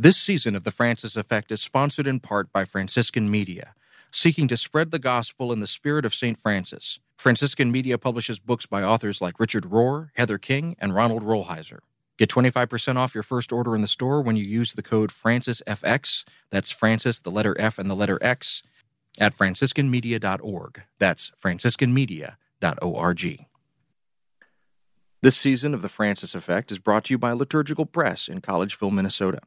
This 0.00 0.16
season 0.16 0.54
of 0.54 0.62
The 0.62 0.70
Francis 0.70 1.16
Effect 1.16 1.50
is 1.50 1.60
sponsored 1.60 2.06
in 2.06 2.20
part 2.20 2.52
by 2.52 2.64
Franciscan 2.64 3.28
Media, 3.28 3.74
seeking 4.12 4.46
to 4.46 4.56
spread 4.56 4.92
the 4.92 5.00
gospel 5.00 5.52
in 5.52 5.58
the 5.58 5.66
spirit 5.66 6.04
of 6.04 6.14
St. 6.14 6.38
Francis. 6.38 7.00
Franciscan 7.16 7.72
Media 7.72 7.98
publishes 7.98 8.38
books 8.38 8.64
by 8.64 8.84
authors 8.84 9.20
like 9.20 9.40
Richard 9.40 9.64
Rohr, 9.64 10.10
Heather 10.14 10.38
King, 10.38 10.76
and 10.78 10.94
Ronald 10.94 11.24
Rolheiser. 11.24 11.80
Get 12.16 12.30
25% 12.30 12.94
off 12.94 13.12
your 13.12 13.24
first 13.24 13.52
order 13.52 13.74
in 13.74 13.82
the 13.82 13.88
store 13.88 14.22
when 14.22 14.36
you 14.36 14.44
use 14.44 14.74
the 14.74 14.84
code 14.84 15.10
FrancisFX. 15.10 16.22
That's 16.50 16.70
Francis, 16.70 17.18
the 17.18 17.32
letter 17.32 17.56
F, 17.58 17.76
and 17.76 17.90
the 17.90 17.96
letter 17.96 18.20
X 18.22 18.62
at 19.18 19.36
franciscanmedia.org. 19.36 20.82
That's 21.00 21.32
franciscanmedia.org. 21.42 23.46
This 25.20 25.36
season 25.36 25.74
of 25.74 25.82
The 25.82 25.88
Francis 25.88 26.36
Effect 26.36 26.70
is 26.70 26.78
brought 26.78 27.06
to 27.06 27.14
you 27.14 27.18
by 27.18 27.32
Liturgical 27.32 27.84
Press 27.84 28.28
in 28.28 28.40
Collegeville, 28.40 28.92
Minnesota. 28.92 29.40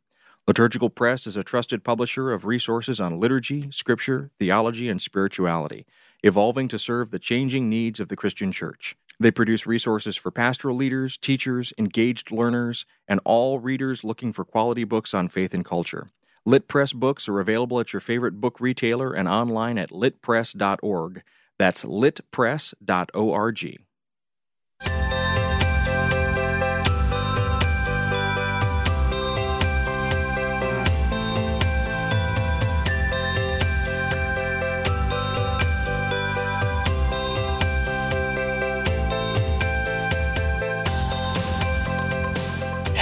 Liturgical 0.47 0.89
Press 0.89 1.27
is 1.27 1.37
a 1.37 1.43
trusted 1.43 1.83
publisher 1.83 2.31
of 2.31 2.45
resources 2.45 2.99
on 2.99 3.19
liturgy, 3.19 3.69
scripture, 3.71 4.31
theology, 4.39 4.89
and 4.89 4.99
spirituality, 4.99 5.85
evolving 6.23 6.67
to 6.67 6.79
serve 6.79 7.11
the 7.11 7.19
changing 7.19 7.69
needs 7.69 7.99
of 7.99 8.07
the 8.07 8.15
Christian 8.15 8.51
church. 8.51 8.95
They 9.19 9.29
produce 9.29 9.67
resources 9.67 10.17
for 10.17 10.31
pastoral 10.31 10.75
leaders, 10.75 11.15
teachers, 11.15 11.73
engaged 11.77 12.31
learners, 12.31 12.87
and 13.07 13.19
all 13.23 13.59
readers 13.59 14.03
looking 14.03 14.33
for 14.33 14.43
quality 14.43 14.83
books 14.83 15.13
on 15.13 15.29
faith 15.29 15.53
and 15.53 15.63
culture. 15.63 16.09
Lit 16.43 16.67
Press 16.67 16.91
books 16.91 17.29
are 17.29 17.39
available 17.39 17.79
at 17.79 17.93
your 17.93 17.99
favorite 17.99 18.41
book 18.41 18.59
retailer 18.59 19.13
and 19.13 19.27
online 19.27 19.77
at 19.77 19.91
litpress.org. 19.91 21.21
That's 21.59 21.85
litpress.org. 21.85 23.81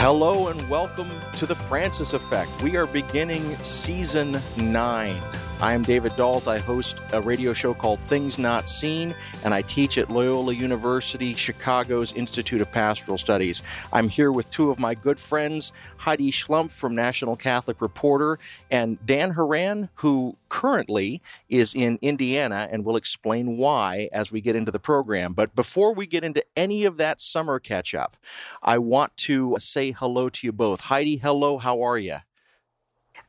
Hello 0.02 0.48
and 0.48 0.70
welcome 0.70 1.12
to 1.34 1.46
the 1.46 1.54
Francis 1.54 2.14
Effect. 2.14 2.50
We 2.64 2.78
are 2.78 2.86
beginning 2.86 3.58
season 3.58 4.38
nine. 4.56 5.22
I'm 5.62 5.84
David 5.84 6.16
Dault. 6.16 6.48
I 6.48 6.58
host 6.58 7.02
a 7.12 7.20
radio 7.20 7.52
show 7.52 7.74
called 7.74 8.00
Things 8.00 8.40
Not 8.40 8.70
Seen, 8.70 9.14
and 9.44 9.54
I 9.54 9.62
teach 9.62 9.98
at 9.98 10.10
Loyola 10.10 10.54
University, 10.54 11.34
Chicago's 11.34 12.14
Institute 12.14 12.62
of 12.62 12.72
Pastoral 12.72 13.18
Studies. 13.18 13.62
I'm 13.92 14.08
here 14.08 14.32
with 14.32 14.50
two 14.52 14.72
of 14.72 14.80
my 14.80 14.96
good 14.96 15.20
friends, 15.20 15.74
Heidi 15.98 16.32
Schlumpf 16.32 16.72
from 16.72 16.96
National 16.96 17.36
Catholic 17.36 17.82
Reporter, 17.82 18.40
and 18.72 19.06
Dan 19.06 19.32
Horan, 19.32 19.90
who 19.96 20.38
currently 20.48 21.22
is 21.50 21.76
in 21.76 22.00
Indiana 22.02 22.70
and 22.72 22.86
will 22.86 22.96
explain 22.96 23.58
why 23.58 24.08
as 24.14 24.32
we 24.32 24.40
get 24.40 24.56
into 24.56 24.72
the 24.72 24.80
program. 24.80 25.34
But 25.34 25.58
before 25.58 25.94
we 25.94 26.08
get 26.08 26.24
into 26.24 26.42
any 26.56 26.86
of 26.86 26.96
that 26.98 27.20
summer 27.20 27.60
catch 27.60 27.94
up, 27.94 28.16
I 28.64 28.78
want 28.78 29.18
to 29.18 29.58
say 29.60 29.92
hello 29.92 30.30
to 30.30 30.48
you 30.48 30.54
both. 30.54 30.80
Heidi, 30.80 31.18
hello, 31.18 31.58
how 31.58 31.82
are 31.82 31.98
you? 31.98 32.20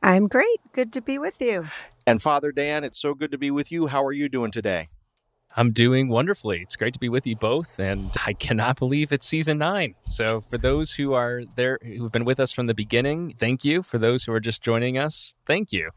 I'm 0.01 0.27
great. 0.27 0.61
Good 0.71 0.93
to 0.93 1.01
be 1.01 1.17
with 1.17 1.35
you. 1.39 1.67
And 2.11 2.21
Father 2.21 2.51
Dan, 2.51 2.83
it's 2.83 2.99
so 2.99 3.13
good 3.13 3.31
to 3.31 3.37
be 3.37 3.51
with 3.51 3.71
you. 3.71 3.87
How 3.87 4.03
are 4.03 4.11
you 4.11 4.27
doing 4.27 4.51
today? 4.51 4.89
I'm 5.57 5.71
doing 5.71 6.07
wonderfully. 6.07 6.61
It's 6.61 6.77
great 6.77 6.93
to 6.93 6.99
be 6.99 7.09
with 7.09 7.27
you 7.27 7.35
both, 7.35 7.77
and 7.77 8.15
I 8.25 8.33
cannot 8.33 8.79
believe 8.79 9.11
it's 9.11 9.25
season 9.25 9.57
nine. 9.57 9.95
So, 10.03 10.39
for 10.39 10.57
those 10.57 10.93
who 10.93 11.13
are 11.13 11.43
there, 11.55 11.77
who've 11.83 12.11
been 12.11 12.23
with 12.23 12.39
us 12.39 12.53
from 12.53 12.67
the 12.67 12.73
beginning, 12.73 13.35
thank 13.37 13.65
you. 13.65 13.83
For 13.83 13.97
those 13.97 14.23
who 14.23 14.33
are 14.33 14.39
just 14.39 14.63
joining 14.63 14.97
us, 14.97 15.35
thank 15.45 15.73
you. 15.73 15.89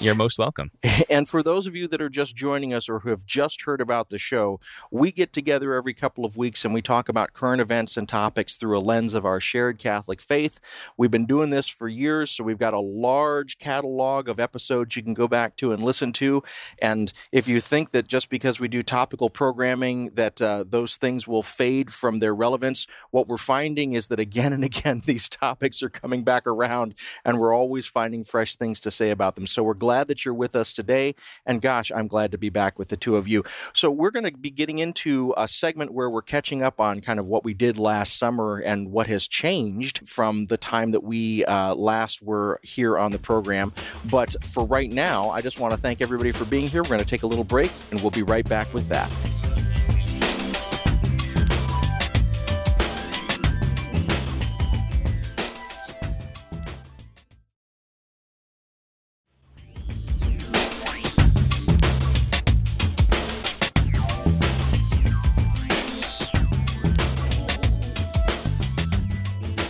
You're 0.00 0.14
most 0.14 0.38
welcome. 0.38 0.70
And 1.10 1.28
for 1.28 1.42
those 1.42 1.66
of 1.66 1.74
you 1.74 1.88
that 1.88 2.02
are 2.02 2.10
just 2.10 2.36
joining 2.36 2.74
us 2.74 2.88
or 2.88 2.98
who 2.98 3.08
have 3.08 3.24
just 3.24 3.62
heard 3.62 3.80
about 3.80 4.10
the 4.10 4.18
show, 4.18 4.60
we 4.90 5.10
get 5.10 5.32
together 5.32 5.72
every 5.74 5.94
couple 5.94 6.24
of 6.24 6.36
weeks 6.36 6.64
and 6.64 6.74
we 6.74 6.82
talk 6.82 7.08
about 7.08 7.32
current 7.32 7.62
events 7.62 7.96
and 7.96 8.06
topics 8.06 8.56
through 8.56 8.76
a 8.76 8.80
lens 8.80 9.14
of 9.14 9.24
our 9.24 9.40
shared 9.40 9.78
Catholic 9.78 10.20
faith. 10.20 10.60
We've 10.98 11.10
been 11.10 11.24
doing 11.24 11.48
this 11.48 11.66
for 11.66 11.88
years, 11.88 12.30
so 12.30 12.44
we've 12.44 12.58
got 12.58 12.74
a 12.74 12.80
large 12.80 13.58
catalog 13.58 14.28
of 14.28 14.38
episodes 14.38 14.96
you 14.96 15.02
can 15.02 15.14
go 15.14 15.28
back 15.28 15.56
to 15.56 15.72
and 15.72 15.82
listen 15.82 16.12
to. 16.14 16.42
And 16.80 17.12
if 17.32 17.48
you 17.48 17.60
think 17.60 17.90
that 17.92 18.06
just 18.06 18.28
because 18.28 18.60
we 18.60 18.68
do 18.68 18.82
topical 18.98 19.30
programming 19.30 20.10
that 20.14 20.42
uh, 20.42 20.64
those 20.68 20.96
things 20.96 21.28
will 21.28 21.42
fade 21.42 21.92
from 21.92 22.18
their 22.18 22.34
relevance, 22.34 22.84
what 23.12 23.28
we're 23.28 23.38
finding 23.38 23.92
is 23.92 24.08
that 24.08 24.18
again 24.18 24.52
and 24.52 24.64
again 24.64 25.00
these 25.06 25.28
topics 25.28 25.84
are 25.84 25.88
coming 25.88 26.24
back 26.24 26.48
around 26.48 26.96
and 27.24 27.38
we're 27.38 27.54
always 27.54 27.86
finding 27.86 28.24
fresh 28.24 28.56
things 28.56 28.80
to 28.80 28.90
say 28.90 29.10
about 29.10 29.36
them. 29.36 29.46
So 29.46 29.62
we're 29.62 29.74
glad 29.74 30.08
that 30.08 30.24
you're 30.24 30.34
with 30.34 30.56
us 30.56 30.72
today. 30.72 31.14
And 31.46 31.62
gosh, 31.62 31.92
I'm 31.94 32.08
glad 32.08 32.32
to 32.32 32.38
be 32.38 32.50
back 32.50 32.76
with 32.76 32.88
the 32.88 32.96
two 32.96 33.14
of 33.14 33.28
you. 33.28 33.44
So 33.72 33.88
we're 33.88 34.10
going 34.10 34.24
to 34.24 34.36
be 34.36 34.50
getting 34.50 34.80
into 34.80 35.32
a 35.36 35.46
segment 35.46 35.92
where 35.92 36.10
we're 36.10 36.20
catching 36.20 36.64
up 36.64 36.80
on 36.80 37.00
kind 37.00 37.20
of 37.20 37.26
what 37.26 37.44
we 37.44 37.54
did 37.54 37.78
last 37.78 38.18
summer 38.18 38.58
and 38.58 38.90
what 38.90 39.06
has 39.06 39.28
changed 39.28 40.08
from 40.08 40.46
the 40.46 40.56
time 40.56 40.90
that 40.90 41.04
we 41.04 41.44
uh, 41.44 41.72
last 41.76 42.20
were 42.20 42.58
here 42.64 42.98
on 42.98 43.12
the 43.12 43.20
program. 43.20 43.72
But 44.10 44.34
for 44.42 44.64
right 44.64 44.92
now, 44.92 45.30
I 45.30 45.40
just 45.40 45.60
want 45.60 45.72
to 45.72 45.78
thank 45.80 46.00
everybody 46.00 46.32
for 46.32 46.46
being 46.46 46.66
here. 46.66 46.82
We're 46.82 46.88
going 46.88 46.98
to 46.98 47.06
take 47.06 47.22
a 47.22 47.28
little 47.28 47.44
break 47.44 47.70
and 47.92 48.00
we'll 48.00 48.10
be 48.10 48.24
right 48.24 48.48
back 48.48 48.74
with 48.74 48.87
that. 48.88 49.10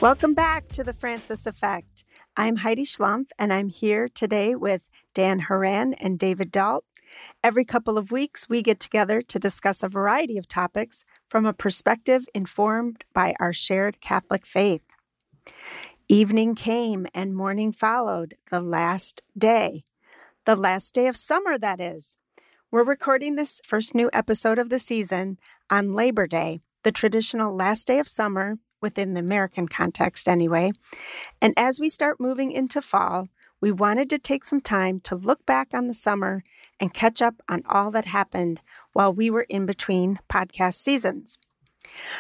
Welcome 0.01 0.33
back 0.33 0.69
to 0.69 0.85
the 0.85 0.93
Francis 0.93 1.45
Effect. 1.45 2.05
I'm 2.37 2.55
Heidi 2.55 2.85
Schlumpf, 2.85 3.31
and 3.37 3.53
I'm 3.53 3.69
here 3.69 4.09
today 4.09 4.55
with 4.55 4.81
Dan 5.13 5.41
Horan 5.41 5.95
and 5.95 6.21
David 6.21 6.53
Dault. 6.53 6.85
Every 7.45 7.65
couple 7.65 7.97
of 7.97 8.11
weeks, 8.11 8.49
we 8.49 8.63
get 8.63 8.81
together 8.81 9.23
to 9.23 9.39
discuss 9.39 9.85
a 9.85 9.89
variety 9.89 10.39
of 10.39 10.49
topics 10.49 11.05
from 11.29 11.47
a 11.47 11.53
perspective 11.53 12.27
informed 12.35 13.05
by 13.15 13.35
our 13.39 13.53
shared 13.53 14.01
Catholic 14.01 14.45
faith. 14.45 14.83
Evening 16.09 16.57
came 16.57 17.07
and 17.15 17.37
morning 17.37 17.71
followed, 17.71 18.35
the 18.51 18.61
last 18.61 19.23
day. 19.37 19.85
The 20.47 20.57
last 20.57 20.95
day 20.95 21.07
of 21.07 21.17
summer, 21.17 21.57
that 21.59 21.81
is. 21.81 22.19
We're 22.73 22.83
recording 22.83 23.37
this 23.37 23.61
first 23.65 23.95
new 23.95 24.11
episode 24.13 24.59
of 24.59 24.69
the 24.69 24.81
season 24.81 25.39
on 25.71 25.95
Labor 25.95 26.27
Day, 26.27 26.61
the 26.83 26.91
traditional 26.91 27.55
last 27.55 27.87
day 27.87 28.01
of 28.01 28.09
summer 28.09 28.57
within 28.81 29.15
the 29.15 29.21
American 29.21 29.69
context 29.69 30.29
anyway. 30.29 30.73
And 31.41 31.55
as 31.57 31.79
we 31.79 31.89
start 31.89 32.21
moving 32.21 32.51
into 32.51 32.83
fall, 32.83 33.29
we 33.61 33.73
wanted 33.73 34.09
to 34.11 34.19
take 34.19 34.45
some 34.45 34.61
time 34.61 35.01
to 35.01 35.17
look 35.17 35.45
back 35.47 35.69
on 35.73 35.89
the 35.89 35.95
summer 35.95 36.45
and 36.81 36.95
catch 36.95 37.21
up 37.21 37.43
on 37.49 37.63
all 37.69 37.91
that 37.91 38.05
happened 38.05 38.61
while 38.93 39.13
we 39.13 39.31
were 39.31 39.47
in 39.49 39.67
between 39.67 40.19
podcast 40.31 40.75
seasons. 40.75 41.39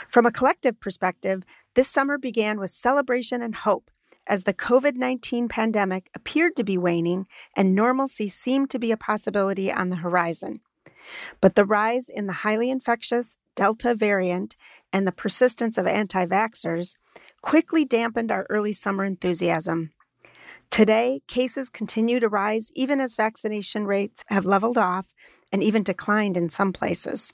From 0.09 0.27
a 0.27 0.33
collective 0.33 0.81
perspective, 0.81 1.43
this 1.75 1.89
summer 1.89 2.19
began 2.19 2.59
with 2.59 2.73
celebration 2.73 3.43
and 3.43 3.55
hope 3.55 3.91
as 4.27 4.45
the 4.45 4.55
COVID 4.55 4.95
19 4.97 5.49
pandemic 5.49 6.11
appeared 6.15 6.57
to 6.57 6.65
be 6.65 6.77
waning 6.77 7.27
and 7.57 7.75
normalcy 7.75 8.29
seemed 8.29 8.71
to 8.71 8.79
be 8.79 8.93
a 8.93 8.97
possibility 8.97 9.73
on 9.73 9.89
the 9.89 9.97
horizon. 9.97 10.61
But 11.41 11.55
the 11.55 11.65
rise 11.65 12.09
in 12.09 12.27
the 12.27 12.33
highly 12.45 12.71
infectious 12.71 13.37
Delta 13.55 13.95
variant 13.95 14.55
and 14.93 15.07
the 15.07 15.13
persistence 15.13 15.79
of 15.79 15.87
anti 15.87 16.27
vaxxers 16.27 16.97
quickly 17.43 17.85
dampened 17.85 18.31
our 18.31 18.47
early 18.51 18.73
summer 18.73 19.05
enthusiasm. 19.05 19.91
Today, 20.71 21.23
cases 21.27 21.71
continue 21.71 22.21
to 22.21 22.29
rise 22.29 22.71
even 22.75 23.01
as 23.01 23.17
vaccination 23.17 23.87
rates 23.87 24.25
have 24.29 24.47
leveled 24.47 24.79
off 24.79 25.07
and 25.51 25.63
even 25.63 25.83
declined 25.83 26.37
in 26.37 26.51
some 26.51 26.73
places. 26.73 27.33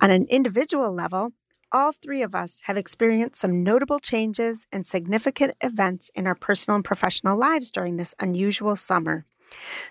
On 0.00 0.10
an 0.10 0.26
individual 0.28 0.92
level, 0.92 1.32
all 1.72 1.92
three 1.92 2.22
of 2.22 2.34
us 2.34 2.60
have 2.64 2.76
experienced 2.76 3.40
some 3.40 3.62
notable 3.62 3.98
changes 3.98 4.66
and 4.72 4.86
significant 4.86 5.54
events 5.60 6.10
in 6.14 6.26
our 6.26 6.34
personal 6.34 6.76
and 6.76 6.84
professional 6.84 7.38
lives 7.38 7.70
during 7.70 7.96
this 7.96 8.14
unusual 8.20 8.76
summer. 8.76 9.24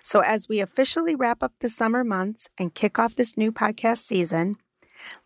So, 0.02 0.20
as 0.20 0.48
we 0.48 0.60
officially 0.60 1.14
wrap 1.14 1.42
up 1.42 1.52
the 1.60 1.68
summer 1.68 2.04
months 2.04 2.48
and 2.58 2.74
kick 2.74 2.98
off 2.98 3.16
this 3.16 3.36
new 3.36 3.50
podcast 3.50 4.04
season, 4.04 4.56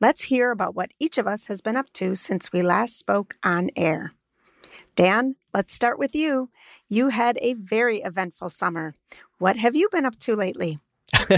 Let's 0.01 0.25
hear 0.25 0.51
about 0.51 0.75
what 0.75 0.93
each 0.99 1.19
of 1.19 1.27
us 1.27 1.47
has 1.47 1.61
been 1.61 1.77
up 1.77 1.93
to 1.95 2.15
since 2.15 2.53
we 2.53 2.63
last 2.63 2.99
spoke 2.99 3.37
on 3.43 3.71
air. 3.77 4.13
Dan, 4.97 5.37
let's 5.55 5.75
start 5.75 5.99
with 5.99 6.15
you. 6.15 6.51
You 6.89 7.09
had 7.09 7.39
a 7.41 7.55
very 7.55 7.99
eventful 7.99 8.51
summer. 8.51 8.95
What 9.39 9.57
have 9.57 9.75
you 9.75 9.89
been 9.91 10.05
up 10.05 10.19
to 10.21 10.37
lately? 10.37 10.79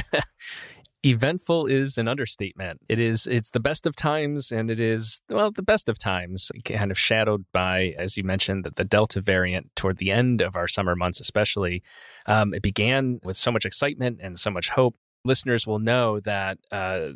eventful 1.04 1.66
is 1.66 1.98
an 1.98 2.06
understatement. 2.06 2.80
It 2.88 3.00
is 3.00 3.26
it's 3.26 3.50
the 3.50 3.60
best 3.60 3.86
of 3.86 3.96
times 3.96 4.52
and 4.52 4.70
it 4.70 4.78
is 4.78 5.20
well 5.28 5.50
the 5.50 5.62
best 5.62 5.88
of 5.88 5.98
times 5.98 6.52
kind 6.64 6.90
of 6.90 6.98
shadowed 6.98 7.44
by 7.52 7.94
as 7.98 8.16
you 8.16 8.22
mentioned 8.22 8.64
that 8.64 8.76
the 8.76 8.84
Delta 8.84 9.20
variant 9.20 9.74
toward 9.74 9.98
the 9.98 10.12
end 10.12 10.40
of 10.40 10.54
our 10.54 10.68
summer 10.68 10.94
months 10.94 11.20
especially 11.20 11.82
um, 12.26 12.54
it 12.54 12.62
began 12.62 13.20
with 13.24 13.36
so 13.36 13.50
much 13.50 13.64
excitement 13.64 14.20
and 14.22 14.38
so 14.38 14.50
much 14.50 14.68
hope 14.70 14.94
listeners 15.24 15.66
will 15.66 15.78
know 15.78 16.20
that 16.20 16.58
uh, 16.70 17.10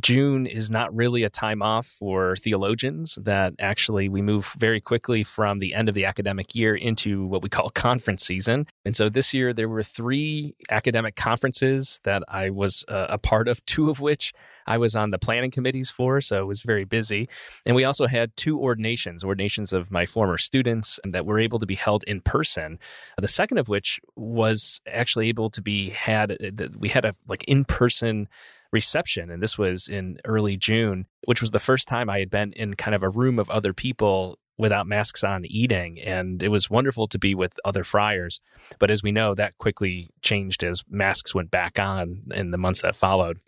June 0.00 0.46
is 0.46 0.70
not 0.70 0.94
really 0.94 1.22
a 1.22 1.30
time 1.30 1.62
off 1.62 1.86
for 1.86 2.36
theologians, 2.36 3.18
that 3.22 3.54
actually 3.58 4.08
we 4.08 4.22
move 4.22 4.54
very 4.58 4.80
quickly 4.80 5.22
from 5.22 5.58
the 5.58 5.74
end 5.74 5.88
of 5.88 5.94
the 5.94 6.04
academic 6.04 6.54
year 6.54 6.74
into 6.74 7.26
what 7.26 7.42
we 7.42 7.48
call 7.48 7.70
conference 7.74 8.24
season. 8.24 8.66
And 8.84 8.96
so 8.96 9.08
this 9.08 9.32
year 9.32 9.52
there 9.52 9.68
were 9.68 9.82
three 9.82 10.54
academic 10.70 11.16
conferences 11.16 12.00
that 12.04 12.22
I 12.28 12.50
was 12.50 12.84
uh, 12.88 13.06
a 13.08 13.18
part 13.18 13.48
of, 13.48 13.64
two 13.66 13.90
of 13.90 14.00
which 14.00 14.32
I 14.66 14.78
was 14.78 14.94
on 14.94 15.10
the 15.10 15.18
planning 15.18 15.50
committees 15.50 15.90
for, 15.90 16.20
so 16.20 16.42
it 16.42 16.46
was 16.46 16.62
very 16.62 16.84
busy. 16.84 17.28
And 17.66 17.76
we 17.76 17.84
also 17.84 18.06
had 18.06 18.36
two 18.36 18.58
ordinations, 18.58 19.24
ordinations 19.24 19.72
of 19.72 19.90
my 19.90 20.06
former 20.06 20.38
students 20.38 20.98
that 21.04 21.26
were 21.26 21.38
able 21.38 21.58
to 21.58 21.66
be 21.66 21.74
held 21.74 22.04
in 22.06 22.20
person. 22.20 22.78
The 23.18 23.28
second 23.28 23.58
of 23.58 23.68
which 23.68 24.00
was 24.16 24.80
actually 24.86 25.28
able 25.28 25.50
to 25.50 25.62
be 25.62 25.90
had, 25.90 26.32
uh, 26.32 26.68
we 26.76 26.88
had 26.88 27.04
a 27.04 27.14
like 27.26 27.44
in 27.44 27.64
person 27.64 28.28
reception. 28.72 29.30
And 29.30 29.42
this 29.42 29.56
was 29.56 29.88
in 29.88 30.18
early 30.24 30.56
June, 30.56 31.06
which 31.26 31.40
was 31.40 31.52
the 31.52 31.58
first 31.58 31.88
time 31.88 32.10
I 32.10 32.18
had 32.18 32.30
been 32.30 32.52
in 32.52 32.74
kind 32.74 32.94
of 32.94 33.02
a 33.02 33.08
room 33.08 33.38
of 33.38 33.48
other 33.48 33.72
people 33.72 34.38
without 34.58 34.86
masks 34.86 35.24
on 35.24 35.44
eating. 35.46 36.00
And 36.00 36.42
it 36.42 36.48
was 36.48 36.70
wonderful 36.70 37.08
to 37.08 37.18
be 37.18 37.34
with 37.34 37.58
other 37.64 37.84
friars. 37.84 38.40
But 38.78 38.90
as 38.90 39.02
we 39.02 39.12
know, 39.12 39.34
that 39.34 39.58
quickly 39.58 40.10
changed 40.22 40.62
as 40.62 40.84
masks 40.88 41.34
went 41.34 41.50
back 41.50 41.78
on 41.78 42.22
in 42.34 42.50
the 42.50 42.58
months 42.58 42.82
that 42.82 42.96
followed. 42.96 43.38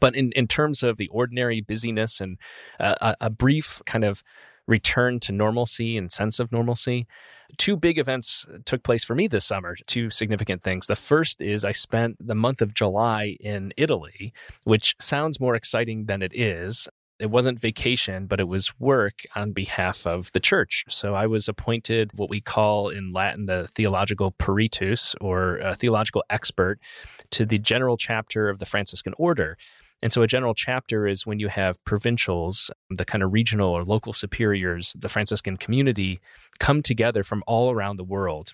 But 0.00 0.14
in, 0.14 0.32
in 0.32 0.46
terms 0.46 0.82
of 0.82 0.96
the 0.96 1.08
ordinary 1.08 1.60
busyness 1.60 2.20
and 2.20 2.38
uh, 2.78 2.94
a, 3.00 3.26
a 3.26 3.30
brief 3.30 3.80
kind 3.86 4.04
of 4.04 4.22
return 4.66 5.20
to 5.20 5.32
normalcy 5.32 5.96
and 5.96 6.10
sense 6.10 6.38
of 6.38 6.52
normalcy. 6.52 7.06
Two 7.56 7.76
big 7.76 7.98
events 7.98 8.46
took 8.64 8.82
place 8.82 9.04
for 9.04 9.14
me 9.14 9.28
this 9.28 9.44
summer, 9.44 9.76
two 9.86 10.10
significant 10.10 10.62
things. 10.62 10.86
The 10.86 10.96
first 10.96 11.40
is 11.40 11.64
I 11.64 11.72
spent 11.72 12.16
the 12.24 12.34
month 12.34 12.60
of 12.60 12.74
July 12.74 13.36
in 13.40 13.72
Italy, 13.76 14.32
which 14.64 14.96
sounds 15.00 15.40
more 15.40 15.54
exciting 15.54 16.06
than 16.06 16.22
it 16.22 16.32
is. 16.34 16.88
It 17.18 17.30
wasn't 17.30 17.60
vacation, 17.60 18.26
but 18.26 18.40
it 18.40 18.48
was 18.48 18.78
work 18.78 19.20
on 19.34 19.52
behalf 19.52 20.06
of 20.06 20.30
the 20.32 20.40
church. 20.40 20.84
So 20.88 21.14
I 21.14 21.26
was 21.26 21.48
appointed 21.48 22.10
what 22.14 22.28
we 22.28 22.40
call 22.40 22.90
in 22.90 23.12
Latin 23.12 23.46
the 23.46 23.68
theological 23.74 24.32
peritus 24.32 25.14
or 25.20 25.56
a 25.58 25.74
theological 25.74 26.24
expert 26.28 26.78
to 27.30 27.46
the 27.46 27.58
general 27.58 27.96
chapter 27.96 28.50
of 28.50 28.58
the 28.58 28.66
Franciscan 28.66 29.14
order. 29.16 29.56
And 30.02 30.12
so 30.12 30.20
a 30.20 30.26
general 30.26 30.54
chapter 30.54 31.06
is 31.06 31.26
when 31.26 31.38
you 31.38 31.48
have 31.48 31.82
provincials, 31.84 32.70
the 32.90 33.06
kind 33.06 33.22
of 33.22 33.32
regional 33.32 33.70
or 33.70 33.82
local 33.82 34.12
superiors, 34.12 34.92
the 34.94 35.08
Franciscan 35.08 35.56
community 35.56 36.20
come 36.58 36.82
together 36.82 37.22
from 37.22 37.42
all 37.46 37.70
around 37.70 37.96
the 37.96 38.04
world. 38.04 38.52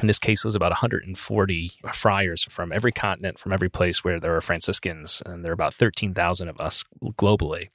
In 0.00 0.06
this 0.06 0.18
case, 0.18 0.44
it 0.44 0.48
was 0.48 0.54
about 0.54 0.70
140 0.70 1.72
friars 1.92 2.44
from 2.44 2.72
every 2.72 2.92
continent, 2.92 3.38
from 3.38 3.52
every 3.52 3.68
place 3.68 4.04
where 4.04 4.20
there 4.20 4.36
are 4.36 4.40
Franciscans, 4.40 5.22
and 5.26 5.44
there 5.44 5.50
are 5.50 5.54
about 5.54 5.74
13,000 5.74 6.48
of 6.48 6.60
us 6.60 6.84
globally. 7.02 7.68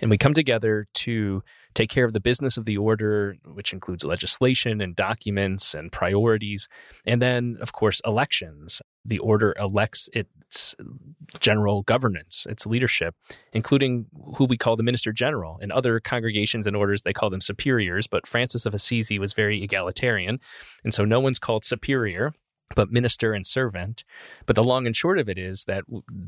And 0.00 0.10
we 0.10 0.18
come 0.18 0.34
together 0.34 0.86
to 0.92 1.42
take 1.74 1.90
care 1.90 2.04
of 2.04 2.12
the 2.12 2.20
business 2.20 2.56
of 2.56 2.64
the 2.64 2.76
order, 2.76 3.36
which 3.52 3.72
includes 3.72 4.04
legislation 4.04 4.80
and 4.80 4.94
documents 4.96 5.74
and 5.74 5.90
priorities. 5.92 6.68
And 7.04 7.20
then, 7.20 7.56
of 7.60 7.72
course, 7.72 8.00
elections. 8.06 8.80
The 9.04 9.18
order 9.18 9.54
elects 9.58 10.08
its 10.14 10.74
general 11.40 11.82
governance, 11.82 12.46
its 12.48 12.64
leadership, 12.64 13.14
including 13.52 14.06
who 14.36 14.44
we 14.44 14.56
call 14.56 14.76
the 14.76 14.82
minister 14.82 15.12
general. 15.12 15.58
In 15.60 15.72
other 15.72 16.00
congregations 16.00 16.66
and 16.66 16.76
orders, 16.76 17.02
they 17.02 17.12
call 17.12 17.28
them 17.28 17.40
superiors, 17.40 18.06
but 18.06 18.26
Francis 18.26 18.64
of 18.64 18.72
Assisi 18.72 19.18
was 19.18 19.32
very 19.32 19.62
egalitarian. 19.62 20.38
And 20.84 20.94
so 20.94 21.04
no 21.04 21.20
one's 21.20 21.38
called 21.38 21.64
superior 21.64 22.32
but 22.74 22.90
minister 22.90 23.32
and 23.32 23.46
servant. 23.46 24.04
But 24.46 24.56
the 24.56 24.64
long 24.64 24.86
and 24.86 24.96
short 24.96 25.18
of 25.18 25.28
it 25.28 25.38
is 25.38 25.64
that 25.64 25.84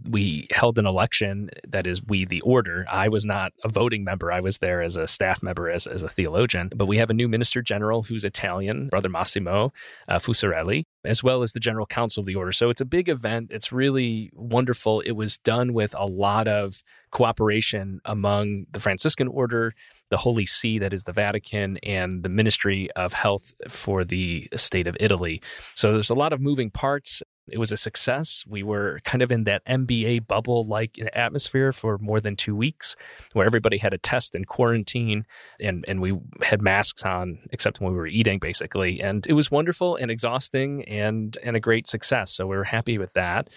we 0.08 0.48
held 0.50 0.78
an 0.78 0.86
election, 0.86 1.50
that 1.66 1.86
is, 1.86 2.02
we, 2.02 2.24
the 2.24 2.40
order. 2.42 2.86
I 2.90 3.08
was 3.08 3.24
not 3.24 3.52
a 3.64 3.68
voting 3.68 4.04
member. 4.04 4.30
I 4.30 4.40
was 4.40 4.58
there 4.58 4.82
as 4.82 4.96
a 4.96 5.08
staff 5.08 5.42
member, 5.42 5.70
as, 5.70 5.86
as 5.86 6.02
a 6.02 6.08
theologian. 6.08 6.70
But 6.74 6.86
we 6.86 6.98
have 6.98 7.10
a 7.10 7.14
new 7.14 7.28
minister 7.28 7.62
general 7.62 8.04
who's 8.04 8.24
Italian, 8.24 8.88
Brother 8.88 9.08
Massimo 9.08 9.72
uh, 10.08 10.18
Fusarelli, 10.18 10.84
as 11.04 11.22
well 11.22 11.42
as 11.42 11.52
the 11.52 11.60
general 11.60 11.86
council 11.86 12.20
of 12.20 12.26
the 12.26 12.36
order. 12.36 12.52
So 12.52 12.70
it's 12.70 12.80
a 12.80 12.86
big 12.86 13.08
event. 13.08 13.50
It's 13.50 13.72
really 13.72 14.30
wonderful. 14.34 15.00
It 15.00 15.12
was 15.12 15.38
done 15.38 15.72
with 15.72 15.94
a 15.96 16.06
lot 16.06 16.48
of 16.48 16.82
cooperation 17.10 18.00
among 18.04 18.66
the 18.72 18.80
Franciscan 18.80 19.28
order, 19.28 19.72
the 20.10 20.16
Holy 20.16 20.46
See, 20.46 20.78
that 20.78 20.92
is 20.92 21.04
the 21.04 21.12
Vatican, 21.12 21.78
and 21.78 22.22
the 22.22 22.28
Ministry 22.28 22.88
of 22.96 23.12
Health 23.12 23.52
for 23.68 24.04
the 24.04 24.48
state 24.56 24.86
of 24.86 24.96
Italy. 25.00 25.42
So 25.74 25.92
there's 25.92 26.10
a 26.10 26.14
lot 26.14 26.32
of 26.32 26.40
moving 26.40 26.70
parts. 26.70 27.22
It 27.48 27.58
was 27.58 27.70
a 27.70 27.76
success. 27.76 28.42
We 28.46 28.62
were 28.62 29.00
kind 29.04 29.22
of 29.22 29.30
in 29.30 29.44
that 29.44 29.64
NBA 29.66 30.26
bubble 30.26 30.64
like 30.64 30.98
atmosphere 31.12 31.72
for 31.72 31.96
more 31.98 32.20
than 32.20 32.34
two 32.34 32.56
weeks, 32.56 32.96
where 33.32 33.46
everybody 33.46 33.78
had 33.78 33.94
a 33.94 33.98
test 33.98 34.34
and 34.34 34.46
quarantine, 34.46 35.26
and, 35.60 35.84
and 35.86 36.00
we 36.00 36.18
had 36.42 36.60
masks 36.60 37.04
on, 37.04 37.38
except 37.52 37.80
when 37.80 37.92
we 37.92 37.98
were 37.98 38.06
eating, 38.06 38.38
basically. 38.38 39.00
And 39.00 39.26
it 39.26 39.34
was 39.34 39.50
wonderful 39.50 39.96
and 39.96 40.10
exhausting 40.10 40.84
and, 40.88 41.36
and 41.42 41.56
a 41.56 41.60
great 41.60 41.86
success. 41.86 42.32
So 42.32 42.46
we 42.46 42.56
were 42.56 42.64
happy 42.64 42.98
with 42.98 43.12
that. 43.12 43.48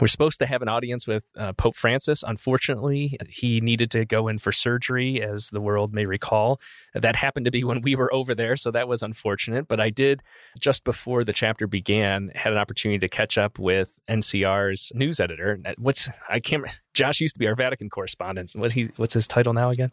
We're 0.00 0.06
supposed 0.06 0.38
to 0.40 0.46
have 0.46 0.62
an 0.62 0.68
audience 0.68 1.06
with 1.06 1.24
uh, 1.36 1.52
Pope 1.52 1.76
Francis. 1.76 2.22
Unfortunately, 2.26 3.16
he 3.28 3.60
needed 3.60 3.90
to 3.92 4.04
go 4.04 4.28
in 4.28 4.38
for 4.38 4.52
surgery, 4.52 5.22
as 5.22 5.48
the 5.50 5.60
world 5.60 5.92
may 5.94 6.06
recall. 6.06 6.60
That 6.94 7.16
happened 7.16 7.44
to 7.46 7.50
be 7.50 7.64
when 7.64 7.80
we 7.80 7.96
were 7.96 8.12
over 8.12 8.34
there, 8.34 8.56
so 8.56 8.70
that 8.70 8.88
was 8.88 9.02
unfortunate. 9.02 9.68
But 9.68 9.80
I 9.80 9.90
did, 9.90 10.22
just 10.58 10.84
before 10.84 11.24
the 11.24 11.32
chapter 11.32 11.66
began, 11.66 12.30
had 12.34 12.52
an 12.52 12.58
opportunity 12.58 12.98
to 12.98 13.08
catch 13.08 13.38
up 13.38 13.58
with 13.58 13.98
NCR's 14.08 14.92
news 14.94 15.20
editor. 15.20 15.58
What's 15.78 16.08
I 16.28 16.40
can't. 16.40 16.64
Josh 16.92 17.20
used 17.20 17.34
to 17.36 17.38
be 17.38 17.46
our 17.46 17.54
Vatican 17.54 17.88
correspondent. 17.88 18.52
What 18.54 18.72
he 18.72 18.90
what's 18.96 19.14
his 19.14 19.28
title 19.28 19.52
now 19.52 19.70
again? 19.70 19.90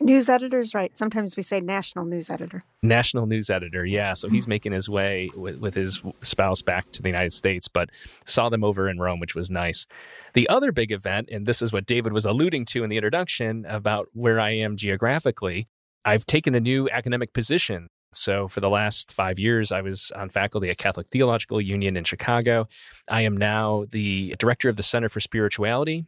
News 0.00 0.28
editor's 0.28 0.74
right. 0.74 0.96
Sometimes 0.96 1.36
we 1.36 1.42
say 1.42 1.60
national 1.60 2.04
news 2.04 2.30
editor. 2.30 2.62
National 2.82 3.26
news 3.26 3.50
editor, 3.50 3.84
yeah. 3.84 4.14
So 4.14 4.28
he's 4.28 4.48
making 4.48 4.72
his 4.72 4.88
way 4.88 5.30
with, 5.34 5.58
with 5.58 5.74
his 5.74 6.00
spouse 6.22 6.62
back 6.62 6.90
to 6.92 7.02
the 7.02 7.08
United 7.08 7.32
States, 7.32 7.68
but 7.68 7.90
saw 8.24 8.48
them 8.48 8.64
over 8.64 8.88
in 8.88 8.98
Rome, 8.98 9.20
which 9.20 9.34
was 9.38 9.50
nice. 9.50 9.86
The 10.34 10.48
other 10.48 10.72
big 10.72 10.92
event, 10.92 11.28
and 11.30 11.46
this 11.46 11.62
is 11.62 11.72
what 11.72 11.86
David 11.86 12.12
was 12.12 12.24
alluding 12.24 12.64
to 12.66 12.84
in 12.84 12.90
the 12.90 12.96
introduction 12.96 13.64
about 13.66 14.08
where 14.12 14.38
I 14.38 14.50
am 14.50 14.76
geographically, 14.76 15.68
I've 16.04 16.26
taken 16.26 16.54
a 16.54 16.60
new 16.60 16.88
academic 16.90 17.32
position. 17.32 17.88
So, 18.12 18.48
for 18.48 18.60
the 18.60 18.70
last 18.70 19.12
five 19.12 19.38
years, 19.38 19.70
I 19.70 19.82
was 19.82 20.10
on 20.16 20.30
faculty 20.30 20.70
at 20.70 20.78
Catholic 20.78 21.08
Theological 21.08 21.60
Union 21.60 21.96
in 21.96 22.04
Chicago. 22.04 22.66
I 23.08 23.22
am 23.22 23.36
now 23.36 23.84
the 23.90 24.34
director 24.38 24.70
of 24.70 24.76
the 24.76 24.82
Center 24.82 25.10
for 25.10 25.20
Spirituality 25.20 26.06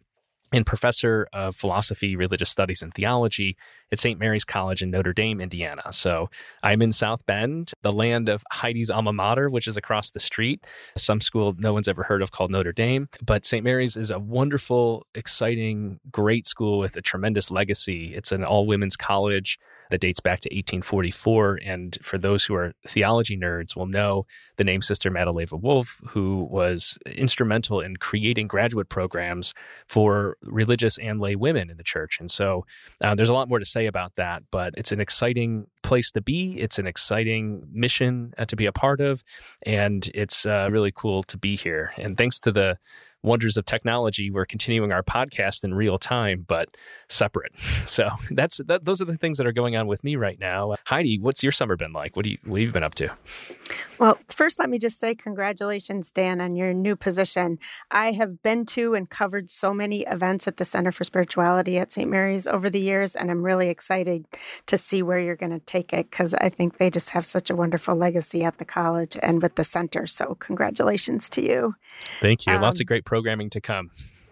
and 0.53 0.67
professor 0.67 1.29
of 1.33 1.55
philosophy, 1.55 2.17
religious 2.17 2.51
studies, 2.51 2.83
and 2.83 2.93
theology 2.95 3.57
at 3.93 3.99
St. 3.99 4.19
Mary's 4.19 4.45
College 4.45 4.83
in 4.83 4.91
Notre 4.91 5.13
Dame, 5.13 5.41
Indiana. 5.41 5.93
So 5.93 6.29
I'm 6.63 6.83
in 6.83 6.93
South 6.93 7.25
Bend, 7.27 7.73
the 7.83 7.93
land 7.93 8.29
of 8.29 8.43
Heidi's 8.53 8.91
alma 8.91 9.13
mater, 9.13 9.49
which 9.49 9.67
is 9.67 9.77
across 9.77 10.11
the 10.11 10.21
street, 10.21 10.67
some 10.97 11.21
school 11.21 11.55
no 11.59 11.73
one's 11.73 11.89
ever 11.89 12.03
heard 12.03 12.23
of 12.23 12.33
called 12.33 12.51
Notre 12.51 12.73
Dame. 12.73 13.09
But 13.25 13.45
St. 13.45 13.65
Mary's 13.65 13.97
is 13.97 14.11
a 14.11 14.19
wonderful, 14.19 15.07
exciting, 15.15 16.01
great 16.11 16.47
school 16.47 16.79
with 16.79 16.97
a 16.97 17.03
tremendous 17.03 17.51
legacy. 17.51 18.15
It's 18.15 18.33
an 18.33 18.45
all 18.45 18.67
women's 18.67 18.97
college 18.97 19.59
that 19.91 20.01
dates 20.01 20.21
back 20.21 20.41
to 20.41 20.49
1844. 20.49 21.61
And 21.65 21.99
for 22.03 22.19
those 22.19 22.45
who 22.45 22.55
are 22.55 22.73
theology 22.87 23.37
nerds, 23.37 23.77
will 23.77 23.87
know 23.87 24.27
the 24.57 24.65
name 24.65 24.83
Sister 24.83 25.11
Madeleva 25.11 25.61
Wolff, 25.61 26.01
who 26.09 26.49
was 26.51 26.97
instrumental 27.07 27.81
in 27.81 27.97
creating 27.97 28.47
graduate 28.49 28.89
programs 28.89 29.55
for 29.87 30.37
religious 30.43 30.99
and 30.99 31.21
lay 31.21 31.37
women 31.37 31.71
in 31.71 31.77
the 31.77 31.85
church. 31.85 32.19
And 32.19 32.31
so 32.31 32.65
uh, 33.01 33.15
there's 33.15 33.29
a 33.29 33.35
lot 33.35 33.49
more 33.49 33.59
to 33.59 33.65
say 33.65 33.87
about 33.87 34.17
that, 34.17 34.43
but 34.51 34.75
it's 34.77 34.93
an 34.93 35.01
exciting 35.01 35.67
place 35.83 36.11
to 36.13 36.21
be. 36.21 36.59
It's 36.59 36.79
an 36.79 36.87
exciting 36.87 37.67
mission 37.73 38.33
uh, 38.39 38.45
to 38.47 38.57
be 38.57 38.67
a 38.67 38.73
part 38.73 39.01
of. 39.01 39.23
And 39.63 40.09
it's 40.15 40.47
uh, 40.47 40.69
really 40.71 40.93
cool 40.95 41.23
to 41.25 41.37
be 41.37 41.57
here. 41.57 41.93
And 41.97 42.17
thanks 42.17 42.39
to 42.41 42.53
the 42.53 42.79
wonders 43.23 43.57
of 43.57 43.65
technology, 43.65 44.31
we're 44.31 44.47
continuing 44.47 44.93
our 44.93 45.03
podcast 45.03 45.65
in 45.65 45.75
real 45.75 45.99
time, 45.99 46.45
but 46.47 46.77
separate. 47.09 47.53
So 47.91 48.09
that's 48.31 48.59
that, 48.67 48.85
those 48.85 49.03
are 49.03 49.05
the 49.05 49.17
things 49.17 49.39
that 49.39 49.49
are 49.49 49.53
going 49.53 49.75
on 49.75 49.89
with 49.89 50.05
me 50.05 50.15
right 50.15 50.39
now. 50.39 50.77
Heidi, 50.85 51.19
what's 51.19 51.43
your 51.43 51.51
summer 51.51 51.77
been 51.77 51.93
like? 51.93 52.15
What 52.15 52.25
do 52.25 52.31
you 52.31 52.39
what 52.45 52.61
have 52.61 52.69
you 52.69 52.73
been 52.73 52.85
up 52.85 52.95
to? 52.97 53.11
Well, 53.99 54.17
first, 54.29 54.61
let 54.61 54.71
me 54.71 54.79
just 54.79 55.01
say 55.01 55.15
congratulations, 55.17 56.11
Dan, 56.13 56.41
on 56.41 56.55
your 56.55 56.73
new 56.73 56.95
position. 56.95 57.59
I 57.91 58.13
have 58.13 58.43
been 58.43 58.65
to 58.67 58.95
and 58.95 59.11
covered 59.11 59.51
so 59.51 59.75
many 59.75 60.03
events 60.03 60.47
at 60.47 60.59
the 60.59 60.65
Center 60.65 60.93
for 60.93 61.03
Spirituality 61.03 61.79
at 61.79 61.91
St. 61.91 62.09
Mary's 62.09 62.47
over 62.47 62.71
the 62.71 62.79
years, 62.79 63.17
and 63.17 63.31
I'm 63.31 63.43
really 63.43 63.71
excited 63.71 64.25
to 64.67 64.79
see 64.79 65.03
where 65.03 65.19
you're 65.19 65.37
going 65.37 65.59
to 65.59 65.61
take 65.71 65.93
it 65.93 66.11
because 66.11 66.35
I 66.35 66.49
think 66.49 66.79
they 66.79 66.91
just 66.91 67.11
have 67.11 67.25
such 67.25 67.49
a 67.49 67.57
wonderful 67.57 67.95
legacy 67.95 68.43
at 68.43 68.59
the 68.59 68.65
college 68.65 69.17
and 69.23 69.41
with 69.41 69.55
the 69.55 69.65
center. 69.65 70.07
So, 70.07 70.37
congratulations 70.41 71.29
to 71.31 71.43
you. 71.43 71.75
Thank 72.21 72.47
you. 72.47 72.55
Um, 72.55 72.63
Lots 72.63 72.81
of 72.81 72.87
great 72.87 73.05
programming 73.05 73.51
to 73.51 73.61
come. 73.61 73.91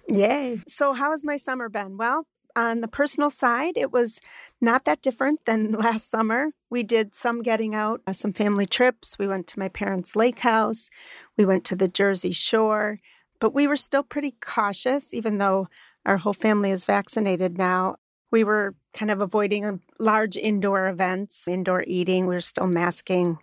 Yay. 0.08 0.60
So, 0.66 0.94
how 0.94 1.12
has 1.12 1.22
my 1.24 1.36
summer 1.36 1.68
been? 1.68 1.96
Well, 1.96 2.26
on 2.56 2.80
the 2.80 2.88
personal 2.88 3.30
side, 3.30 3.74
it 3.76 3.92
was 3.92 4.20
not 4.60 4.84
that 4.84 5.00
different 5.00 5.44
than 5.46 5.72
last 5.86 6.10
summer. 6.10 6.48
We 6.70 6.82
did 6.82 7.14
some 7.14 7.42
getting 7.42 7.74
out, 7.74 8.00
uh, 8.06 8.12
some 8.12 8.32
family 8.32 8.66
trips. 8.66 9.16
We 9.18 9.28
went 9.28 9.46
to 9.48 9.58
my 9.58 9.68
parents' 9.68 10.16
lake 10.16 10.40
house. 10.40 10.90
We 11.36 11.44
went 11.44 11.64
to 11.66 11.76
the 11.76 11.88
Jersey 11.88 12.32
Shore, 12.32 12.98
but 13.38 13.54
we 13.54 13.68
were 13.68 13.76
still 13.76 14.02
pretty 14.02 14.34
cautious, 14.40 15.14
even 15.14 15.38
though 15.38 15.68
our 16.04 16.16
whole 16.16 16.32
family 16.32 16.72
is 16.72 16.84
vaccinated 16.84 17.56
now. 17.56 17.96
We 18.30 18.42
were 18.42 18.74
kind 18.98 19.10
of 19.12 19.20
avoiding 19.20 19.80
large 20.00 20.36
indoor 20.36 20.88
events, 20.88 21.46
indoor 21.46 21.84
eating. 21.86 22.26
We 22.26 22.34
were 22.34 22.40
still 22.40 22.66
masking 22.66 23.38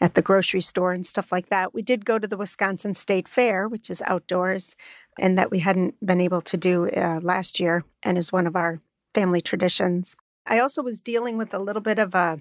at 0.00 0.14
the 0.14 0.22
grocery 0.22 0.60
store 0.60 0.92
and 0.92 1.06
stuff 1.06 1.30
like 1.30 1.50
that. 1.50 1.72
We 1.72 1.82
did 1.82 2.04
go 2.04 2.18
to 2.18 2.26
the 2.26 2.36
Wisconsin 2.36 2.94
State 2.94 3.28
Fair, 3.28 3.68
which 3.68 3.90
is 3.90 4.02
outdoors, 4.06 4.74
and 5.16 5.38
that 5.38 5.52
we 5.52 5.60
hadn't 5.60 5.94
been 6.04 6.20
able 6.20 6.42
to 6.42 6.56
do 6.56 6.88
uh, 6.90 7.20
last 7.22 7.60
year 7.60 7.84
and 8.02 8.18
is 8.18 8.32
one 8.32 8.46
of 8.46 8.56
our 8.56 8.80
family 9.14 9.40
traditions. 9.40 10.16
I 10.46 10.58
also 10.58 10.82
was 10.82 11.00
dealing 11.00 11.38
with 11.38 11.54
a 11.54 11.58
little 11.60 11.82
bit 11.82 12.00
of 12.00 12.14
a 12.16 12.40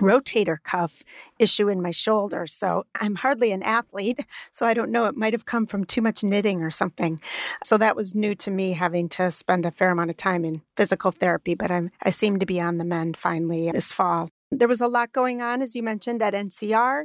rotator 0.00 0.56
cuff 0.62 1.02
issue 1.38 1.68
in 1.68 1.80
my 1.80 1.90
shoulder. 1.90 2.46
So 2.46 2.84
I'm 2.94 3.14
hardly 3.16 3.52
an 3.52 3.62
athlete. 3.62 4.20
So 4.52 4.66
I 4.66 4.74
don't 4.74 4.90
know. 4.90 5.06
It 5.06 5.16
might 5.16 5.32
have 5.32 5.46
come 5.46 5.66
from 5.66 5.84
too 5.84 6.02
much 6.02 6.22
knitting 6.24 6.62
or 6.62 6.70
something. 6.70 7.20
So 7.62 7.78
that 7.78 7.94
was 7.94 8.14
new 8.14 8.34
to 8.36 8.50
me 8.50 8.72
having 8.72 9.08
to 9.10 9.30
spend 9.30 9.64
a 9.64 9.70
fair 9.70 9.90
amount 9.90 10.10
of 10.10 10.16
time 10.16 10.44
in 10.44 10.62
physical 10.76 11.12
therapy, 11.12 11.54
but 11.54 11.70
I'm, 11.70 11.90
I 12.02 12.10
seem 12.10 12.38
to 12.38 12.46
be 12.46 12.60
on 12.60 12.78
the 12.78 12.84
mend 12.84 13.16
finally 13.16 13.70
this 13.70 13.92
fall. 13.92 14.28
There 14.50 14.68
was 14.68 14.80
a 14.80 14.88
lot 14.88 15.12
going 15.12 15.40
on, 15.40 15.62
as 15.62 15.76
you 15.76 15.82
mentioned, 15.82 16.22
at 16.22 16.34
NCR. 16.34 17.04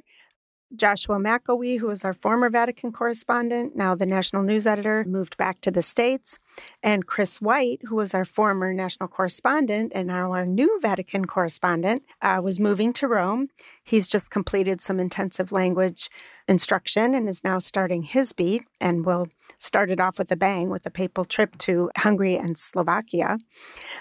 Joshua 0.76 1.18
McElwee, 1.18 1.80
who 1.80 1.88
was 1.88 2.04
our 2.04 2.14
former 2.14 2.50
Vatican 2.50 2.92
correspondent, 2.92 3.76
now 3.76 3.96
the 3.96 4.06
national 4.06 4.44
news 4.44 4.66
editor, 4.66 5.06
moved 5.08 5.38
back 5.38 5.62
to 5.62 5.72
the 5.72 5.82
States. 5.82 6.40
And 6.84 7.06
Chris 7.06 7.42
White, 7.42 7.82
who 7.86 7.96
was 7.96 8.14
our 8.14 8.26
former 8.26 8.74
national 8.74 9.10
correspondent 9.10 9.92
and 9.96 10.08
now 10.08 10.32
our 10.32 10.46
new 10.46 10.80
Vatican 10.82 11.26
correspondent, 11.26 12.04
uh, 12.22 12.40
was 12.44 12.60
moving 12.60 12.94
to 12.94 13.08
Rome. 13.08 13.48
He's 13.84 14.08
just 14.08 14.32
completed 14.32 14.82
some 14.82 15.00
intensive 15.00 15.52
language 15.52 16.10
instruction 16.48 17.16
and 17.16 17.28
is 17.28 17.44
now 17.44 17.60
starting 17.60 18.04
his 18.04 18.34
beat 18.34 18.64
and 18.80 19.06
will 19.06 19.28
start 19.58 19.90
it 19.90 20.00
off 20.00 20.20
with 20.20 20.32
a 20.32 20.36
bang 20.36 20.70
with 20.70 20.86
a 20.86 20.92
papal 20.92 21.26
trip 21.26 21.58
to 21.58 21.90
Hungary 21.98 22.36
and 22.36 22.58
Slovakia. 22.58 23.38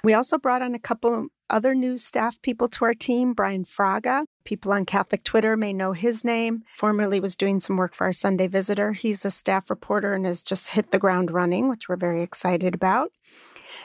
We 0.02 0.14
also 0.14 0.38
brought 0.38 0.62
on 0.62 0.74
a 0.74 0.78
couple 0.78 1.28
other 1.50 1.74
new 1.74 1.98
staff 1.98 2.40
people 2.42 2.68
to 2.68 2.84
our 2.84 2.94
team. 2.94 3.32
Brian 3.32 3.64
Fraga, 3.64 4.24
people 4.44 4.72
on 4.72 4.84
Catholic 4.84 5.22
Twitter 5.24 5.56
may 5.56 5.72
know 5.72 5.92
his 5.92 6.24
name, 6.24 6.62
formerly 6.74 7.20
was 7.20 7.36
doing 7.36 7.60
some 7.60 7.76
work 7.76 7.94
for 7.94 8.04
our 8.04 8.12
Sunday 8.12 8.46
Visitor. 8.46 8.92
He's 8.92 9.24
a 9.24 9.30
staff 9.30 9.68
reporter 9.68 10.14
and 10.14 10.26
has 10.26 10.42
just 10.42 10.70
hit 10.70 10.90
the 10.90 10.98
ground 10.98 11.30
running, 11.30 11.68
which 11.68 11.88
we're 11.88 11.96
very 11.96 12.22
excited 12.22 12.43
about. 12.74 13.10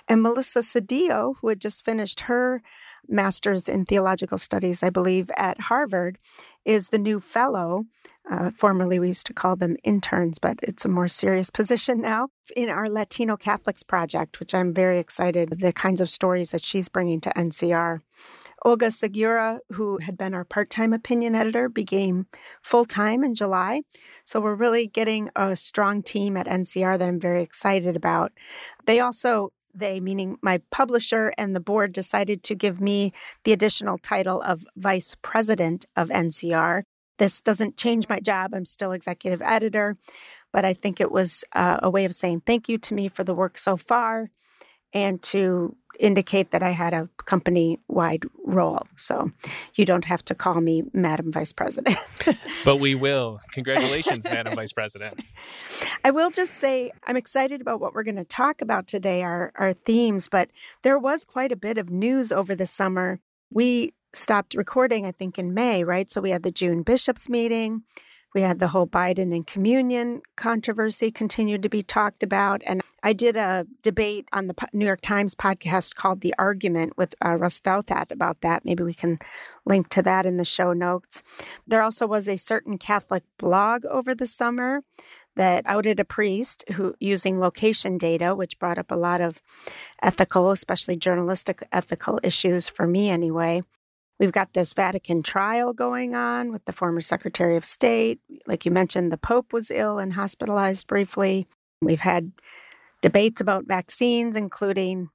And 0.08 0.22
Melissa 0.22 0.60
Cedillo, 0.60 1.36
who 1.39 1.50
had 1.50 1.62
just 1.62 1.86
finished 1.86 2.22
her 2.22 2.62
master's 3.08 3.70
in 3.70 3.86
theological 3.86 4.38
studies, 4.38 4.84
I 4.84 4.89
believe, 4.89 5.32
at 5.38 5.62
Harvard, 5.62 6.18
is 6.66 6.89
the 6.89 7.00
new 7.00 7.20
fellow 7.20 7.86
uh, 8.30 8.51
formerly, 8.51 9.00
we 9.00 9.08
used 9.08 9.25
to 9.25 9.34
call 9.34 9.56
them 9.56 9.75
interns, 9.84 10.38
but 10.38 10.60
it's 10.62 10.86
a 10.86 10.89
more 10.89 11.08
serious 11.08 11.50
position 11.50 12.00
now 12.00 12.28
in 12.56 12.70
our 12.70 12.88
Latino 12.88 13.36
Catholics 13.36 13.82
project, 13.82 14.39
which 14.39 14.54
I'm 14.54 14.74
very 14.74 15.00
excited 15.00 15.60
the 15.60 15.74
kinds 15.74 16.00
of 16.00 16.10
stories 16.10 16.51
that 16.51 16.63
she's 16.63 16.89
bringing 16.89 17.20
to 17.22 17.32
NCR. 17.32 18.01
Olga 18.63 18.92
Segura, 18.92 19.60
who 19.72 20.00
had 20.00 20.18
been 20.18 20.34
our 20.34 20.44
part 20.44 20.70
time 20.70 20.94
opinion 20.94 21.36
editor, 21.36 21.70
became 21.70 22.28
full 22.62 22.86
time 22.86 23.24
in 23.24 23.36
July. 23.36 23.82
So 24.25 24.39
we're 24.39 24.56
really 24.56 24.88
getting 24.88 25.30
a 25.36 25.56
strong 25.56 26.04
team 26.04 26.36
at 26.38 26.48
NCR 26.48 27.00
that 27.00 27.08
I'm 27.08 27.20
very 27.20 27.42
excited 27.42 27.96
about. 27.96 28.32
They 28.86 29.00
also 29.00 29.51
they, 29.74 30.00
meaning 30.00 30.38
my 30.42 30.62
publisher 30.72 31.32
and 31.38 31.56
the 31.56 31.60
board, 31.60 31.94
decided 31.94 32.44
to 32.44 32.56
give 32.56 32.82
me 32.82 33.13
the 33.44 33.54
additional 33.54 33.98
title 33.98 34.42
of 34.42 34.66
vice 34.75 35.16
president 35.22 35.86
of 35.96 36.10
NCR. 36.10 36.84
This 37.18 37.42
doesn't 37.42 37.78
change 37.78 38.10
my 38.10 38.20
job. 38.20 38.54
I'm 38.54 38.66
still 38.66 38.92
executive 38.92 39.42
editor, 39.42 39.98
but 40.51 40.66
I 40.66 40.74
think 40.74 41.00
it 41.00 41.12
was 41.12 41.44
uh, 41.54 41.80
a 41.84 41.89
way 41.89 42.06
of 42.06 42.16
saying 42.16 42.44
thank 42.46 42.70
you 42.70 42.78
to 42.80 42.94
me 42.94 43.10
for 43.10 43.24
the 43.24 43.36
work 43.36 43.58
so 43.58 43.78
far 43.78 44.30
and 44.94 45.22
to 45.22 45.75
indicate 46.00 46.51
that 46.51 46.63
I 46.63 46.72
had 46.72 46.94
a 46.94 47.10
company 47.25 47.79
wide 47.88 48.24
role. 48.46 48.88
So 48.96 49.32
you 49.75 49.86
don't 49.86 50.06
have 50.06 50.24
to 50.25 50.36
call 50.36 50.62
me 50.62 50.84
Madam 50.94 51.32
Vice 51.32 51.53
President. 51.53 51.98
but 52.65 52.77
we 52.77 52.96
will. 52.96 53.39
Congratulations, 53.51 54.25
Madam 54.25 54.56
Vice 54.56 54.72
President. 54.72 55.20
I 56.03 56.12
will 56.12 56.32
just 56.32 56.56
say 56.56 56.91
I'm 57.06 57.18
excited 57.18 57.62
about 57.62 57.79
what 57.79 57.94
we're 57.94 58.03
going 58.03 58.15
to 58.15 58.24
talk 58.24 58.62
about 58.62 58.88
today, 58.88 59.22
our, 59.22 59.51
our 59.56 59.74
themes, 59.74 60.27
but 60.27 60.50
there 60.82 60.98
was 60.98 61.25
quite 61.25 61.51
a 61.51 61.58
bit 61.58 61.77
of 61.77 61.89
news 61.89 62.32
over 62.32 62.56
the 62.56 62.65
summer. 62.65 63.20
We 63.51 63.94
stopped 64.13 64.56
recording, 64.56 65.06
I 65.06 65.12
think, 65.12 65.38
in 65.38 65.53
May, 65.53 65.84
right? 65.84 66.10
So 66.10 66.22
we 66.22 66.32
had 66.32 66.44
the 66.44 66.51
June 66.51 66.82
bishops 66.82 67.29
meeting. 67.29 67.84
We 68.33 68.41
had 68.41 68.59
the 68.59 68.67
whole 68.67 68.88
Biden 68.88 69.33
and 69.33 69.45
communion 69.45 70.21
controversy 70.36 71.12
continued 71.12 71.63
to 71.63 71.69
be 71.69 71.81
talked 71.81 72.21
about. 72.21 72.62
And 72.65 72.81
I 73.01 73.13
did 73.13 73.36
a 73.36 73.65
debate 73.81 74.27
on 74.31 74.48
the 74.48 74.55
New 74.71 74.86
York 74.86 75.01
Times 75.01 75.33
podcast 75.33 75.95
called 75.95 76.21
The 76.21 76.36
Argument 76.38 76.98
with 76.98 77.15
uh, 77.25 77.36
Ross 77.38 77.59
Douthat 77.59 78.12
about 78.12 78.41
that. 78.41 78.65
Maybe 78.65 78.83
we 78.83 78.93
can 78.93 79.19
link 79.65 79.89
to 79.89 80.01
that 80.03 80.25
in 80.25 80.38
the 80.38 80.45
show 80.45 80.74
notes. 80.74 81.24
There 81.65 81.81
also 81.81 82.05
was 82.05 82.27
a 82.27 82.38
certain 82.38 82.77
Catholic 82.77 83.24
blog 83.38 83.86
over 83.86 84.13
the 84.13 84.27
summer 84.27 84.83
that 85.36 85.63
outed 85.65 86.00
a 86.00 86.05
priest 86.05 86.65
who 86.74 86.95
using 87.00 87.39
location 87.39 87.98
data, 87.98 88.36
which 88.36 88.59
brought 88.59 88.77
up 88.77 88.91
a 88.91 88.95
lot 88.95 89.21
of 89.21 89.41
ethical, 90.01 90.51
especially 90.51 90.98
journalistic 90.98 91.65
ethical 91.71 92.19
issues 92.24 92.67
for 92.67 92.86
me 92.86 93.09
anyway. 93.09 93.63
We've 94.19 94.31
got 94.31 94.53
this 94.53 94.73
Vatican 94.73 95.23
trial 95.23 95.71
going 95.71 96.13
on 96.13 96.51
with 96.51 96.65
the 96.65 96.73
former 96.73 96.99
Secretary 96.99 97.55
of 97.55 97.63
State. 97.63 98.19
Like 98.45 98.65
you 98.65 98.71
mentioned, 98.71 99.11
the 99.11 99.17
Pope 99.17 99.53
was 99.53 99.71
ill 99.71 99.97
and 99.97 100.13
hospitalized 100.13 100.88
briefly. 100.88 101.47
We've 101.81 102.01
had 102.01 102.33
debates 103.01 103.39
about 103.39 103.65
vaccines, 103.65 104.35
including 104.35 105.09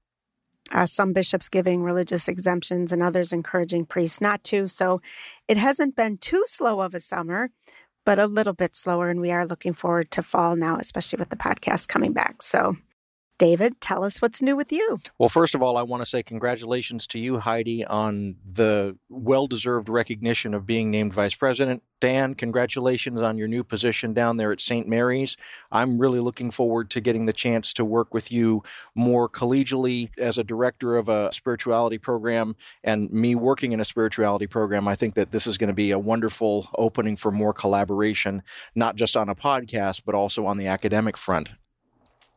uh, 0.73 0.87
some 0.87 1.13
bishops 1.13 1.51
giving 1.51 1.83
religious 1.83 2.29
exemptions 2.29 2.93
and 2.93 3.03
others 3.03 3.33
encouraging 3.33 3.85
priests 3.85 4.23
not 4.23 4.43
to. 4.45 4.69
So 4.69 5.03
it 5.49 5.59
hasn't 5.59 5.95
been 5.95 6.17
too 6.17 6.43
slow 6.47 6.81
of 6.81 6.95
a 6.95 7.01
summer, 7.01 7.51
but 8.07 8.19
a 8.19 8.27
little 8.27 8.55
bit 8.55 8.75
slower. 8.75 9.11
And 9.11 9.21
we 9.21 9.31
are 9.31 9.47
looking 9.47 9.75
forward 9.75 10.11
to 10.13 10.23
fall 10.23 10.57
now, 10.57 10.79
especially 10.79 11.19
with 11.19 11.29
the 11.29 11.37
podcast 11.37 11.89
coming 11.89 12.15
back. 12.15 12.41
So 12.41 12.77
David, 13.37 13.81
tell 13.81 14.05
us 14.05 14.23
what's 14.23 14.41
new 14.41 14.55
with 14.55 14.71
you. 14.71 15.01
Well, 15.19 15.29
first 15.29 15.57
of 15.57 15.63
all, 15.63 15.77
I 15.77 15.83
want 15.83 16.03
to 16.03 16.07
say 16.07 16.23
congratulations 16.23 17.07
to 17.09 17.19
you, 17.19 17.41
Heidi, 17.41 17.85
on 17.85 18.37
the 18.49 18.97
well 19.09 19.49
deserved 19.49 19.89
recognition 19.89 20.55
of 20.55 20.67
being 20.67 20.91
named 20.91 21.13
vice 21.13 21.35
president. 21.35 21.83
Dan, 22.01 22.35
congratulations 22.35 23.21
on 23.21 23.37
your 23.37 23.49
new 23.49 23.65
position 23.65 24.15
down 24.15 24.37
there 24.37 24.53
at 24.53 24.61
St. 24.61 24.87
Mary's. 24.87 25.37
I'm 25.73 25.99
really 25.99 26.21
looking 26.21 26.53
forward 26.53 26.91
to 26.91 27.01
getting 27.01 27.27
the 27.27 27.33
chance 27.33 27.73
to 27.73 27.85
work 27.85 28.15
with 28.15 28.31
you 28.31 28.63
more 28.95 29.29
collegially 29.29 30.11
as 30.17 30.39
a 30.39 30.45
director 30.45 30.97
of 30.97 31.09
a 31.09 31.33
spirituality 31.33 31.99
program 31.99 32.55
and 32.85 33.11
me 33.11 33.35
working 33.35 33.73
in 33.73 33.81
a 33.81 33.85
spirituality 33.85 34.47
program. 34.47 34.87
I 34.87 34.95
think 34.95 35.15
that 35.15 35.33
this 35.33 35.49
is 35.49 35.59
going 35.59 35.69
to 35.69 35.75
be 35.75 35.91
a 35.91 35.99
wonderful 35.99 36.69
opening 36.79 37.17
for 37.17 37.33
more 37.33 37.53
collaboration, 37.53 38.45
not 38.77 38.95
just 38.95 39.17
on 39.17 39.29
a 39.29 39.35
podcast, 39.35 40.03
but 40.05 40.15
also 40.15 40.47
on 40.47 40.59
the 40.59 40.69
academic 40.69 41.17
front. 41.17 41.51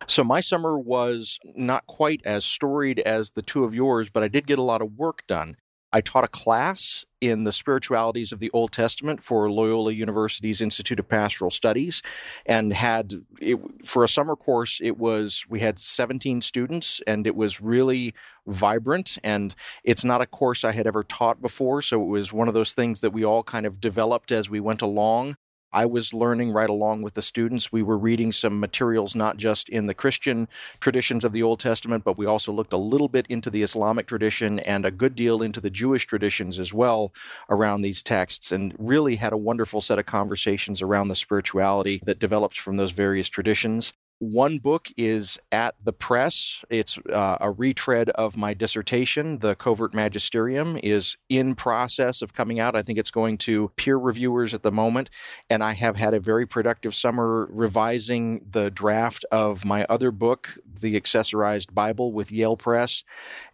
So 0.06 0.24
my 0.24 0.40
summer 0.40 0.78
was 0.78 1.40
not 1.56 1.88
quite 1.88 2.22
as 2.26 2.46
storied 2.46 3.00
as 3.00 3.32
the 3.32 3.42
two 3.42 3.64
of 3.64 3.74
yours, 3.74 4.10
but 4.10 4.24
I 4.24 4.28
did 4.28 4.46
get 4.46 4.60
a 4.60 4.64
lot 4.64 4.82
of 4.82 4.94
work 4.94 5.26
done. 5.28 5.56
I 5.92 6.02
taught 6.02 6.26
a 6.26 6.30
class 6.30 7.06
in 7.22 7.44
the 7.44 7.52
spiritualities 7.52 8.32
of 8.32 8.40
the 8.40 8.52
Old 8.52 8.72
Testament 8.72 9.24
for 9.24 9.50
Loyola 9.50 9.94
University's 9.94 10.62
Institute 10.62 11.00
of 11.00 11.08
Pastoral 11.08 11.50
Studies 11.50 12.04
and 12.46 12.74
had 12.74 13.14
it, 13.40 13.58
for 13.86 14.04
a 14.04 14.10
summer 14.10 14.36
course 14.36 14.80
it 14.84 14.98
was 14.98 15.46
we 15.50 15.62
had 15.62 15.80
17 15.80 16.42
students 16.42 17.02
and 17.08 17.26
it 17.26 17.36
was 17.36 17.62
really 17.62 18.14
vibrant 18.46 19.18
and 19.24 19.56
it's 19.84 20.06
not 20.06 20.22
a 20.22 20.28
course 20.28 20.64
I 20.64 20.74
had 20.74 20.86
ever 20.86 21.04
taught 21.04 21.42
before 21.42 21.82
so 21.82 22.02
it 22.02 22.08
was 22.08 22.32
one 22.32 22.48
of 22.48 22.54
those 22.54 22.74
things 22.74 23.02
that 23.02 23.14
we 23.14 23.26
all 23.26 23.42
kind 23.42 23.66
of 23.66 23.82
developed 23.82 24.32
as 24.32 24.50
we 24.50 24.60
went 24.60 24.82
along 24.82 25.38
I 25.72 25.86
was 25.86 26.14
learning 26.14 26.52
right 26.52 26.70
along 26.70 27.02
with 27.02 27.14
the 27.14 27.22
students. 27.22 27.72
We 27.72 27.84
were 27.84 27.98
reading 27.98 28.32
some 28.32 28.60
materials 28.60 29.16
not 29.16 29.38
just 29.38 29.70
in 29.70 29.86
the 29.88 29.94
Christian 29.94 30.48
traditions 30.80 31.26
of 31.26 31.34
the 31.34 31.44
Old 31.44 31.60
Testament, 31.60 32.04
but 32.04 32.18
we 32.18 32.26
also 32.26 32.52
looked 32.52 32.74
a 32.74 32.78
little 32.78 33.10
bit 33.10 33.28
into 33.28 33.50
the 33.50 33.64
Islamic 33.64 34.08
tradition 34.08 34.60
and 34.60 34.86
a 34.86 34.92
good 34.92 35.16
deal 35.16 35.42
into 35.42 35.60
the 35.60 35.70
Jewish 35.70 36.06
traditions 36.06 36.60
as 36.60 36.74
well 36.74 37.14
around 37.50 37.82
these 37.82 38.02
texts, 38.02 38.52
and 38.52 38.74
really 38.78 39.18
had 39.18 39.34
a 39.34 39.38
wonderful 39.38 39.82
set 39.82 40.00
of 40.00 40.06
conversations 40.06 40.82
around 40.82 41.10
the 41.10 41.16
spirituality 41.16 42.02
that 42.06 42.20
developed 42.20 42.60
from 42.60 42.78
those 42.78 42.92
various 42.92 43.30
traditions. 43.30 43.94
One 44.20 44.58
book 44.58 44.88
is 44.98 45.38
at 45.52 45.76
the 45.84 45.94
press. 45.94 46.64
It's 46.72 46.98
uh, 46.98 47.38
a 47.40 47.52
retread 47.52 48.10
of 48.12 48.36
my 48.36 48.56
dissertation. 48.56 49.40
The 49.40 49.56
Covert 49.56 49.94
Magisterium 49.94 50.80
is 50.82 51.18
in 51.30 51.54
process 51.54 52.24
of 52.24 52.34
coming 52.34 52.60
out. 52.60 52.76
I 52.76 52.82
think 52.82 52.98
it's 52.98 53.12
going 53.12 53.38
to 53.40 53.72
peer 53.76 53.96
reviewers 53.96 54.56
at 54.56 54.64
the 54.64 54.72
moment. 54.72 55.12
And 55.52 55.64
I 55.64 55.74
have 55.74 55.98
had 55.98 56.16
a 56.16 56.20
very 56.20 56.48
productive 56.48 56.96
summer 56.96 57.48
revising 57.52 58.42
the 58.50 58.72
draft 58.72 59.24
of 59.32 59.64
my 59.64 59.86
other 59.88 60.10
book, 60.10 60.58
The 60.66 61.00
Accessorized 61.00 61.76
Bible, 61.76 62.12
with 62.12 62.32
Yale 62.32 62.58
Press. 62.58 63.04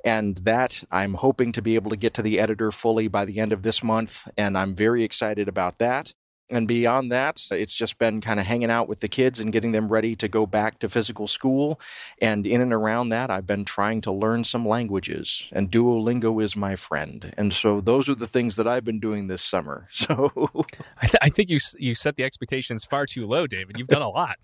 And 0.05 0.37
that 0.37 0.85
I'm 0.89 1.15
hoping 1.15 1.51
to 1.51 1.61
be 1.61 1.75
able 1.75 1.89
to 1.89 1.97
get 1.97 2.13
to 2.13 2.21
the 2.21 2.39
editor 2.39 2.71
fully 2.71 3.09
by 3.09 3.25
the 3.25 3.41
end 3.41 3.51
of 3.51 3.63
this 3.63 3.83
month. 3.83 4.29
And 4.37 4.57
I'm 4.57 4.75
very 4.75 5.03
excited 5.03 5.49
about 5.49 5.79
that. 5.79 6.13
And 6.49 6.67
beyond 6.67 7.11
that, 7.11 7.41
it's 7.51 7.75
just 7.75 7.97
been 7.97 8.21
kind 8.21 8.39
of 8.39 8.45
hanging 8.45 8.69
out 8.69 8.89
with 8.89 8.99
the 8.99 9.07
kids 9.07 9.39
and 9.39 9.51
getting 9.51 9.71
them 9.71 9.87
ready 9.87 10.15
to 10.17 10.27
go 10.27 10.45
back 10.45 10.77
to 10.79 10.89
physical 10.89 11.25
school. 11.25 11.79
And 12.21 12.45
in 12.45 12.61
and 12.61 12.73
around 12.73 13.09
that, 13.09 13.31
I've 13.31 13.47
been 13.47 13.65
trying 13.65 14.01
to 14.01 14.11
learn 14.11 14.43
some 14.43 14.67
languages, 14.67 15.47
and 15.51 15.71
Duolingo 15.71 16.43
is 16.43 16.55
my 16.55 16.75
friend. 16.75 17.33
And 17.37 17.53
so 17.53 17.81
those 17.81 18.09
are 18.09 18.15
the 18.15 18.27
things 18.27 18.55
that 18.57 18.67
I've 18.67 18.85
been 18.85 18.99
doing 18.99 19.27
this 19.27 19.41
summer. 19.41 19.87
So 20.03 20.31
I, 21.01 21.07
th- 21.07 21.15
I 21.21 21.29
think 21.29 21.49
you 21.49 21.59
you 21.77 21.95
set 21.95 22.17
the 22.17 22.25
expectations 22.25 22.83
far 22.83 23.05
too 23.05 23.25
low, 23.25 23.47
David. 23.47 23.77
You've 23.77 23.87
done 23.87 24.01
a 24.01 24.09
lot. 24.09 24.37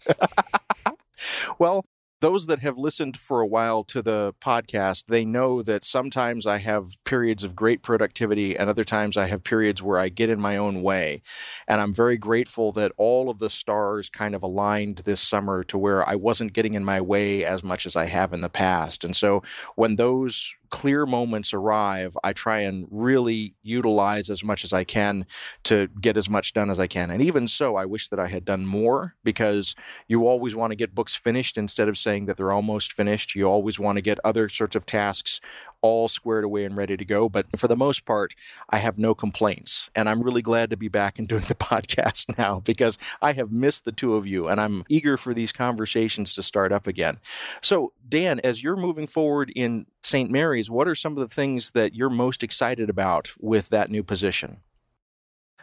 well, 1.59 1.85
those 2.21 2.47
that 2.47 2.59
have 2.59 2.77
listened 2.77 3.17
for 3.17 3.41
a 3.41 3.47
while 3.47 3.83
to 3.85 4.01
the 4.01 4.33
podcast, 4.41 5.05
they 5.07 5.23
know 5.23 5.61
that 5.61 5.83
sometimes 5.83 6.45
I 6.45 6.57
have 6.57 7.01
periods 7.03 7.43
of 7.43 7.55
great 7.55 7.81
productivity 7.81 8.57
and 8.57 8.69
other 8.69 8.83
times 8.83 9.17
I 9.17 9.27
have 9.27 9.43
periods 9.43 9.81
where 9.81 9.99
I 9.99 10.09
get 10.09 10.29
in 10.29 10.39
my 10.39 10.57
own 10.57 10.81
way. 10.81 11.21
And 11.67 11.79
I'm 11.79 11.93
very 11.93 12.17
grateful 12.17 12.71
that 12.73 12.91
all 12.97 13.29
of 13.29 13.39
the 13.39 13.49
stars 13.49 14.09
kind 14.09 14.35
of 14.35 14.43
aligned 14.43 14.97
this 14.99 15.21
summer 15.21 15.63
to 15.65 15.77
where 15.77 16.07
I 16.07 16.15
wasn't 16.15 16.53
getting 16.53 16.73
in 16.73 16.83
my 16.83 16.99
way 16.99 17.45
as 17.45 17.63
much 17.63 17.85
as 17.85 17.95
I 17.95 18.07
have 18.07 18.33
in 18.33 18.41
the 18.41 18.49
past. 18.49 19.03
And 19.03 19.15
so 19.15 19.41
when 19.75 19.95
those 19.95 20.53
clear 20.69 21.05
moments 21.05 21.53
arrive, 21.53 22.17
I 22.23 22.33
try 22.33 22.59
and 22.59 22.87
really 22.89 23.55
utilize 23.61 24.29
as 24.29 24.43
much 24.43 24.63
as 24.63 24.73
I 24.73 24.83
can 24.83 25.25
to 25.63 25.87
get 25.99 26.17
as 26.17 26.29
much 26.29 26.53
done 26.53 26.69
as 26.69 26.79
I 26.79 26.87
can. 26.87 27.11
And 27.11 27.21
even 27.21 27.47
so, 27.47 27.75
I 27.75 27.85
wish 27.85 28.09
that 28.09 28.19
I 28.19 28.27
had 28.27 28.45
done 28.45 28.65
more 28.65 29.15
because 29.23 29.75
you 30.07 30.27
always 30.27 30.55
want 30.55 30.71
to 30.71 30.75
get 30.75 30.95
books 30.95 31.15
finished 31.15 31.57
instead 31.57 31.87
of 31.87 31.97
saying 31.97 32.25
that 32.25 32.37
they're 32.37 32.51
almost 32.51 32.93
finished. 32.93 33.35
You 33.35 33.45
always 33.45 33.79
want 33.79 33.97
to 33.97 34.01
get 34.01 34.19
other 34.23 34.49
sorts 34.49 34.75
of 34.75 34.85
tasks 34.85 35.41
all 35.81 36.07
squared 36.07 36.43
away 36.43 36.65
and 36.65 36.75
ready 36.75 36.97
to 36.97 37.05
go. 37.05 37.29
But 37.29 37.45
for 37.57 37.67
the 37.67 37.75
most 37.75 38.05
part, 38.05 38.35
I 38.69 38.77
have 38.77 38.97
no 38.97 39.15
complaints. 39.15 39.89
And 39.95 40.09
I'm 40.09 40.21
really 40.21 40.41
glad 40.41 40.69
to 40.69 40.77
be 40.77 40.87
back 40.87 41.19
and 41.19 41.27
doing 41.27 41.43
the 41.43 41.55
podcast 41.55 42.37
now 42.37 42.59
because 42.59 42.97
I 43.21 43.33
have 43.33 43.51
missed 43.51 43.85
the 43.85 43.91
two 43.91 44.15
of 44.15 44.27
you 44.27 44.47
and 44.47 44.59
I'm 44.59 44.83
eager 44.89 45.17
for 45.17 45.33
these 45.33 45.51
conversations 45.51 46.33
to 46.35 46.43
start 46.43 46.71
up 46.71 46.87
again. 46.87 47.19
So, 47.61 47.93
Dan, 48.07 48.39
as 48.43 48.63
you're 48.63 48.75
moving 48.75 49.07
forward 49.07 49.51
in 49.55 49.85
St. 50.09 50.29
Mary's, 50.29 50.69
what 50.69 50.87
are 50.87 50.95
some 50.95 51.17
of 51.17 51.19
the 51.27 51.33
things 51.33 51.71
that 51.71 51.93
you're 51.93 52.09
most 52.09 52.43
excited 52.43 52.89
about 52.89 53.31
with 53.39 53.69
that 53.69 53.89
new 53.89 54.03
position? 54.03 54.57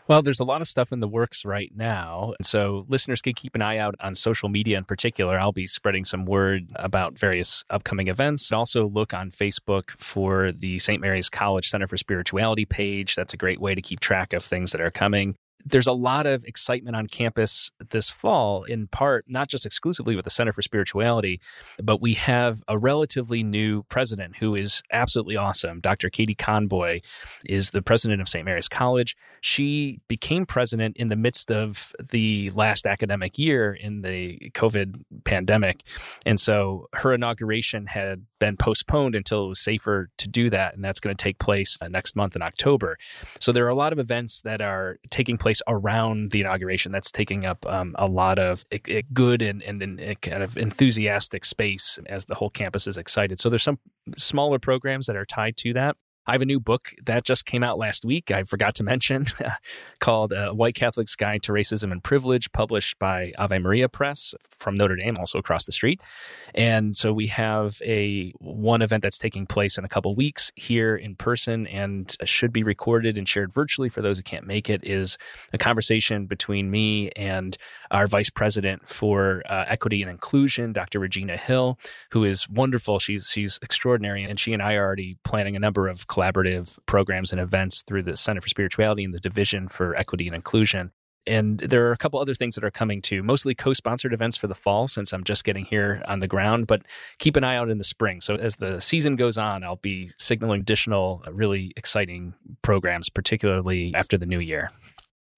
Well, 0.08 0.22
there's 0.22 0.38
a 0.38 0.44
lot 0.44 0.60
of 0.60 0.68
stuff 0.68 0.92
in 0.92 1.00
the 1.00 1.08
works 1.08 1.44
right 1.44 1.72
now. 1.74 2.34
And 2.38 2.46
So 2.46 2.86
listeners 2.88 3.20
can 3.20 3.34
keep 3.34 3.56
an 3.56 3.62
eye 3.62 3.78
out 3.78 3.96
on 3.98 4.14
social 4.14 4.48
media 4.48 4.78
in 4.78 4.84
particular. 4.84 5.38
I'll 5.38 5.50
be 5.50 5.66
spreading 5.66 6.04
some 6.04 6.26
word 6.26 6.70
about 6.76 7.18
various 7.18 7.64
upcoming 7.70 8.06
events. 8.06 8.52
Also, 8.52 8.88
look 8.88 9.12
on 9.12 9.32
Facebook 9.32 9.90
for 9.98 10.52
the 10.52 10.78
St. 10.78 11.00
Mary's 11.00 11.28
College 11.28 11.68
Center 11.68 11.88
for 11.88 11.96
Spirituality 11.96 12.64
page. 12.64 13.16
That's 13.16 13.34
a 13.34 13.36
great 13.36 13.60
way 13.60 13.74
to 13.74 13.82
keep 13.82 13.98
track 13.98 14.32
of 14.32 14.44
things 14.44 14.70
that 14.70 14.80
are 14.80 14.92
coming 14.92 15.34
there's 15.66 15.88
a 15.88 15.92
lot 15.92 16.26
of 16.26 16.44
excitement 16.44 16.94
on 16.94 17.08
campus 17.08 17.70
this 17.90 18.08
fall, 18.08 18.62
in 18.64 18.86
part, 18.86 19.24
not 19.26 19.48
just 19.48 19.66
exclusively 19.66 20.14
with 20.14 20.24
the 20.24 20.30
Center 20.30 20.52
for 20.52 20.62
Spirituality, 20.62 21.40
but 21.82 22.00
we 22.00 22.14
have 22.14 22.62
a 22.68 22.78
relatively 22.78 23.42
new 23.42 23.82
president 23.84 24.36
who 24.36 24.54
is 24.54 24.82
absolutely 24.92 25.36
awesome. 25.36 25.80
Dr. 25.80 26.08
Katie 26.08 26.36
Conboy 26.36 27.00
is 27.44 27.70
the 27.70 27.82
president 27.82 28.20
of 28.20 28.28
St. 28.28 28.44
Mary's 28.44 28.68
College. 28.68 29.16
She 29.40 30.00
became 30.08 30.46
president 30.46 30.96
in 30.96 31.08
the 31.08 31.16
midst 31.16 31.50
of 31.50 31.92
the 32.10 32.50
last 32.50 32.86
academic 32.86 33.36
year 33.36 33.74
in 33.74 34.02
the 34.02 34.50
COVID 34.54 35.02
pandemic. 35.24 35.82
And 36.24 36.38
so 36.38 36.86
her 36.94 37.12
inauguration 37.12 37.86
had 37.86 38.24
been 38.38 38.56
postponed 38.56 39.14
until 39.14 39.46
it 39.46 39.48
was 39.48 39.60
safer 39.60 40.10
to 40.18 40.28
do 40.28 40.50
that. 40.50 40.74
And 40.74 40.84
that's 40.84 41.00
going 41.00 41.14
to 41.14 41.22
take 41.22 41.38
place 41.38 41.78
uh, 41.80 41.88
next 41.88 42.16
month 42.16 42.36
in 42.36 42.42
October. 42.42 42.98
So 43.40 43.52
there 43.52 43.64
are 43.64 43.70
a 43.70 43.74
lot 43.74 43.92
of 43.92 43.98
events 43.98 44.42
that 44.42 44.60
are 44.60 44.98
taking 45.10 45.38
place 45.38 45.55
around 45.66 46.30
the 46.30 46.40
inauguration 46.40 46.92
that's 46.92 47.10
taking 47.10 47.44
up 47.44 47.64
um, 47.66 47.94
a 47.98 48.06
lot 48.06 48.38
of 48.38 48.64
good 49.12 49.42
and, 49.42 49.62
and, 49.62 49.82
and 49.82 50.20
kind 50.20 50.42
of 50.42 50.56
enthusiastic 50.56 51.44
space 51.44 51.98
as 52.06 52.24
the 52.24 52.34
whole 52.34 52.50
campus 52.50 52.86
is 52.86 52.96
excited. 52.96 53.40
So 53.40 53.48
there's 53.48 53.62
some 53.62 53.78
smaller 54.16 54.58
programs 54.58 55.06
that 55.06 55.16
are 55.16 55.26
tied 55.26 55.56
to 55.58 55.72
that. 55.74 55.96
I 56.26 56.32
have 56.32 56.42
a 56.42 56.46
new 56.46 56.58
book 56.58 56.92
that 57.04 57.24
just 57.24 57.46
came 57.46 57.62
out 57.62 57.78
last 57.78 58.04
week. 58.04 58.30
I 58.30 58.42
forgot 58.42 58.74
to 58.76 58.82
mention, 58.82 59.26
called 60.00 60.32
uh, 60.32 60.52
"White 60.52 60.74
Catholic's 60.74 61.14
Guide 61.14 61.42
to 61.44 61.52
Racism 61.52 61.92
and 61.92 62.02
Privilege," 62.02 62.50
published 62.52 62.98
by 62.98 63.32
Ave 63.38 63.58
Maria 63.58 63.88
Press 63.88 64.34
from 64.58 64.76
Notre 64.76 64.96
Dame, 64.96 65.16
also 65.18 65.38
across 65.38 65.64
the 65.64 65.72
street. 65.72 66.00
And 66.54 66.96
so 66.96 67.12
we 67.12 67.28
have 67.28 67.80
a 67.84 68.32
one 68.38 68.82
event 68.82 69.02
that's 69.02 69.18
taking 69.18 69.46
place 69.46 69.78
in 69.78 69.84
a 69.84 69.88
couple 69.88 70.14
weeks 70.14 70.50
here 70.56 70.96
in 70.96 71.14
person, 71.14 71.66
and 71.68 72.16
should 72.24 72.52
be 72.52 72.62
recorded 72.62 73.16
and 73.16 73.28
shared 73.28 73.52
virtually 73.52 73.88
for 73.88 74.02
those 74.02 74.16
who 74.16 74.22
can't 74.22 74.46
make 74.46 74.68
it. 74.68 74.84
Is 74.84 75.18
a 75.52 75.58
conversation 75.58 76.26
between 76.26 76.70
me 76.70 77.10
and 77.10 77.56
our 77.90 78.06
vice 78.06 78.30
president 78.30 78.88
for 78.88 79.42
uh, 79.48 79.64
equity 79.68 80.02
and 80.02 80.10
inclusion, 80.10 80.72
Dr. 80.72 81.00
Regina 81.00 81.36
Hill, 81.36 81.78
who 82.10 82.24
is 82.24 82.48
wonderful. 82.48 82.98
She's 82.98 83.28
she's 83.28 83.58
extraordinary, 83.62 84.24
and 84.24 84.38
she 84.38 84.52
and 84.52 84.62
I 84.62 84.74
are 84.74 84.84
already 84.84 85.18
planning 85.24 85.56
a 85.56 85.60
number 85.60 85.88
of 85.88 86.06
collaborative 86.08 86.78
programs 86.86 87.32
and 87.32 87.40
events 87.40 87.82
through 87.82 88.04
the 88.04 88.16
Center 88.16 88.40
for 88.40 88.48
Spirituality 88.48 89.04
and 89.04 89.14
the 89.14 89.20
Division 89.20 89.68
for 89.68 89.94
Equity 89.96 90.26
and 90.26 90.34
Inclusion. 90.34 90.92
And 91.26 91.58
there 91.58 91.88
are 91.88 91.92
a 91.92 91.96
couple 91.96 92.20
other 92.20 92.34
things 92.34 92.54
that 92.54 92.64
are 92.64 92.70
coming 92.70 93.02
too, 93.02 93.22
mostly 93.22 93.54
co 93.54 93.72
sponsored 93.72 94.12
events 94.12 94.36
for 94.36 94.46
the 94.46 94.54
fall 94.54 94.86
since 94.86 95.12
I'm 95.12 95.24
just 95.24 95.44
getting 95.44 95.64
here 95.64 96.02
on 96.06 96.20
the 96.20 96.28
ground, 96.28 96.66
but 96.66 96.82
keep 97.18 97.36
an 97.36 97.44
eye 97.44 97.56
out 97.56 97.68
in 97.68 97.78
the 97.78 97.84
spring. 97.84 98.20
So 98.20 98.36
as 98.36 98.56
the 98.56 98.80
season 98.80 99.16
goes 99.16 99.36
on, 99.36 99.64
I'll 99.64 99.76
be 99.76 100.12
signaling 100.16 100.60
additional 100.60 101.22
uh, 101.26 101.32
really 101.32 101.72
exciting 101.76 102.34
programs, 102.62 103.08
particularly 103.08 103.92
after 103.94 104.16
the 104.16 104.26
new 104.26 104.38
year. 104.38 104.70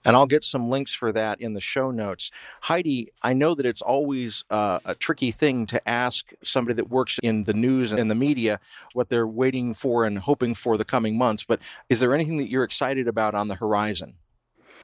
And 0.08 0.16
I'll 0.16 0.26
get 0.26 0.42
some 0.42 0.70
links 0.70 0.94
for 0.94 1.12
that 1.12 1.38
in 1.38 1.52
the 1.52 1.60
show 1.60 1.90
notes. 1.90 2.30
Heidi, 2.62 3.12
I 3.22 3.34
know 3.34 3.54
that 3.54 3.66
it's 3.66 3.82
always 3.82 4.42
uh, 4.48 4.78
a 4.86 4.94
tricky 4.94 5.30
thing 5.30 5.66
to 5.66 5.86
ask 5.86 6.32
somebody 6.42 6.76
that 6.76 6.88
works 6.88 7.18
in 7.22 7.44
the 7.44 7.52
news 7.52 7.92
and 7.92 8.10
the 8.10 8.14
media 8.14 8.58
what 8.94 9.10
they're 9.10 9.26
waiting 9.26 9.74
for 9.74 10.06
and 10.06 10.20
hoping 10.20 10.54
for 10.54 10.78
the 10.78 10.84
coming 10.86 11.18
months, 11.18 11.44
but 11.44 11.60
is 11.90 12.00
there 12.00 12.14
anything 12.14 12.38
that 12.38 12.48
you're 12.48 12.64
excited 12.64 13.06
about 13.06 13.34
on 13.34 13.48
the 13.48 13.56
horizon? 13.56 14.14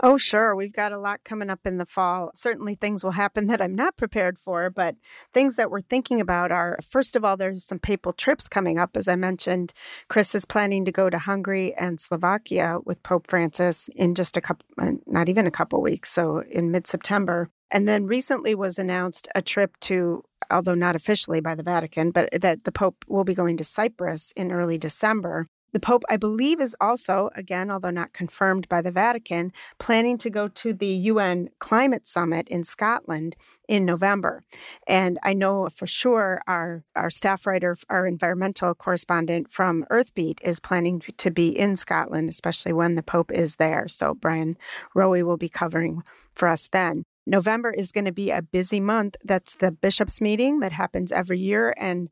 Oh, 0.01 0.17
sure. 0.17 0.57
We've 0.57 0.73
got 0.73 0.93
a 0.93 0.99
lot 0.99 1.25
coming 1.25 1.51
up 1.51 1.67
in 1.67 1.79
the 1.79 1.87
fall. 1.87 2.31
Certainly, 2.35 2.77
things 2.77 3.05
will 3.05 3.13
happen 3.13 3.47
that 3.47 3.63
I'm 3.63 3.75
not 3.75 3.97
prepared 3.97 4.39
for, 4.39 4.71
but 4.71 4.97
things 5.33 5.57
that 5.57 5.71
we're 5.71 5.83
thinking 5.83 6.21
about 6.21 6.51
are 6.51 6.79
first 6.89 7.17
of 7.17 7.25
all, 7.25 7.37
there's 7.37 7.65
some 7.65 7.79
papal 7.79 8.13
trips 8.13 8.49
coming 8.49 8.79
up. 8.79 8.97
As 8.97 9.09
I 9.09 9.17
mentioned, 9.17 9.73
Chris 10.09 10.35
is 10.35 10.45
planning 10.45 10.85
to 10.85 10.93
go 10.93 11.11
to 11.11 11.19
Hungary 11.19 11.75
and 11.75 12.01
Slovakia 12.01 12.79
with 12.85 13.03
Pope 13.03 13.29
Francis 13.29 13.89
in 13.95 14.15
just 14.15 14.37
a 14.37 14.41
couple, 14.41 14.67
uh, 14.79 14.93
not 15.07 15.29
even 15.29 15.47
a 15.47 15.53
couple 15.53 15.81
weeks, 15.81 16.11
so 16.11 16.43
in 16.51 16.71
mid 16.71 16.87
September. 16.87 17.51
And 17.71 17.89
then 17.89 18.07
recently 18.07 18.55
was 18.55 18.79
announced 18.79 19.29
a 19.35 19.43
trip 19.43 19.79
to, 19.81 20.23
although 20.51 20.75
not 20.75 20.95
officially 20.97 21.41
by 21.41 21.55
the 21.55 21.63
Vatican, 21.63 22.11
but 22.11 22.29
that 22.33 22.65
the 22.65 22.73
Pope 22.73 23.05
will 23.09 23.25
be 23.25 23.35
going 23.35 23.57
to 23.57 23.65
Cyprus 23.65 24.33
in 24.37 24.53
early 24.53 24.79
December. 24.79 25.49
The 25.75 25.81
Pope, 25.81 26.05
I 26.09 26.17
believe, 26.17 26.61
is 26.61 26.77
also, 26.81 27.31
again, 27.35 27.69
although 27.69 27.91
not 27.91 28.13
confirmed 28.13 28.69
by 28.69 28.81
the 28.81 28.93
Vatican, 28.93 29.53
planning 29.81 30.17
to 30.19 30.31
go 30.31 30.47
to 30.47 30.73
the 30.73 30.87
UN 30.87 31.51
Climate 31.59 32.07
Summit 32.07 32.47
in 32.49 32.63
Scotland 32.63 33.35
in 33.69 33.85
November. 33.85 34.45
And 34.87 35.19
I 35.25 35.33
know 35.33 35.69
for 35.75 35.89
sure 35.89 36.41
our, 36.47 36.85
our 36.95 37.11
staff 37.11 37.45
writer, 37.45 37.77
our 37.91 38.07
environmental 38.07 38.73
correspondent 38.77 39.51
from 39.51 39.85
Earthbeat 39.91 40.39
is 40.45 40.61
planning 40.61 41.03
to 41.17 41.31
be 41.33 41.49
in 41.49 41.77
Scotland, 41.77 42.29
especially 42.29 42.73
when 42.73 42.95
the 42.95 43.03
Pope 43.03 43.33
is 43.33 43.57
there. 43.57 43.89
So 43.89 44.15
Brian 44.15 44.57
Roewe 44.95 45.25
will 45.25 45.37
be 45.37 45.49
covering 45.49 46.05
for 46.37 46.47
us 46.47 46.69
then. 46.71 47.05
November 47.27 47.73
is 47.73 47.91
going 47.91 48.05
to 48.05 48.13
be 48.13 48.31
a 48.31 48.43
busy 48.43 48.79
month. 48.79 49.17
That's 49.25 49.57
the 49.57 49.73
bishops' 49.73 50.21
meeting 50.21 50.61
that 50.61 50.73
happens 50.73 51.11
every 51.11 51.39
year. 51.39 51.75
And 51.77 52.11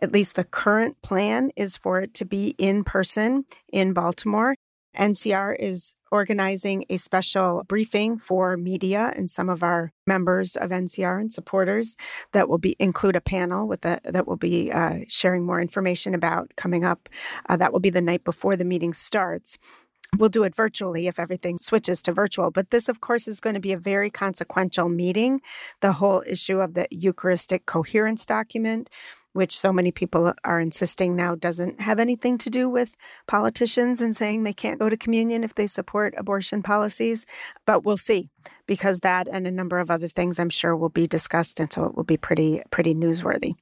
at 0.00 0.12
least 0.12 0.34
the 0.34 0.44
current 0.44 1.00
plan 1.02 1.50
is 1.56 1.76
for 1.76 2.00
it 2.00 2.14
to 2.14 2.24
be 2.24 2.54
in 2.58 2.84
person 2.84 3.44
in 3.72 3.92
Baltimore. 3.92 4.54
NCR 4.96 5.56
is 5.58 5.94
organizing 6.10 6.84
a 6.88 6.96
special 6.96 7.62
briefing 7.68 8.16
for 8.18 8.56
media 8.56 9.12
and 9.16 9.30
some 9.30 9.48
of 9.48 9.62
our 9.62 9.92
members 10.06 10.56
of 10.56 10.70
NCR 10.70 11.20
and 11.20 11.32
supporters 11.32 11.96
that 12.32 12.48
will 12.48 12.58
be 12.58 12.76
include 12.78 13.16
a 13.16 13.20
panel 13.20 13.66
with 13.66 13.84
a, 13.84 14.00
that 14.04 14.26
will 14.26 14.36
be 14.36 14.72
uh, 14.72 15.00
sharing 15.08 15.44
more 15.44 15.60
information 15.60 16.14
about 16.14 16.52
coming 16.56 16.84
up. 16.84 17.08
Uh, 17.48 17.56
that 17.56 17.72
will 17.72 17.80
be 17.80 17.90
the 17.90 18.00
night 18.00 18.24
before 18.24 18.56
the 18.56 18.64
meeting 18.64 18.94
starts. 18.94 19.58
We'll 20.16 20.28
do 20.28 20.44
it 20.44 20.54
virtually 20.54 21.08
if 21.08 21.18
everything 21.18 21.58
switches 21.58 22.00
to 22.02 22.12
virtual. 22.12 22.50
But 22.50 22.70
this, 22.70 22.88
of 22.88 23.00
course, 23.00 23.28
is 23.28 23.40
going 23.40 23.54
to 23.54 23.60
be 23.60 23.72
a 23.72 23.78
very 23.78 24.08
consequential 24.08 24.88
meeting. 24.88 25.40
The 25.82 25.92
whole 25.92 26.22
issue 26.26 26.60
of 26.60 26.74
the 26.74 26.86
Eucharistic 26.90 27.66
coherence 27.66 28.24
document, 28.24 28.88
which 29.36 29.58
so 29.58 29.72
many 29.72 29.92
people 29.92 30.34
are 30.44 30.60
insisting 30.60 31.14
now 31.14 31.34
doesn't 31.34 31.80
have 31.80 31.98
anything 31.98 32.38
to 32.38 32.50
do 32.50 32.68
with 32.68 32.96
politicians 33.26 34.00
and 34.00 34.16
saying 34.16 34.42
they 34.42 34.52
can't 34.52 34.78
go 34.78 34.88
to 34.88 34.96
communion 34.96 35.44
if 35.44 35.54
they 35.54 35.66
support 35.66 36.14
abortion 36.16 36.62
policies. 36.62 37.26
But 37.66 37.84
we'll 37.84 37.96
see, 37.96 38.30
because 38.66 39.00
that 39.00 39.28
and 39.28 39.46
a 39.46 39.50
number 39.50 39.78
of 39.78 39.90
other 39.90 40.08
things 40.08 40.38
I'm 40.38 40.50
sure 40.50 40.74
will 40.74 40.88
be 40.88 41.06
discussed. 41.06 41.60
And 41.60 41.72
so 41.72 41.84
it 41.84 41.94
will 41.94 42.04
be 42.04 42.16
pretty, 42.16 42.62
pretty 42.70 42.94
newsworthy. 42.94 43.54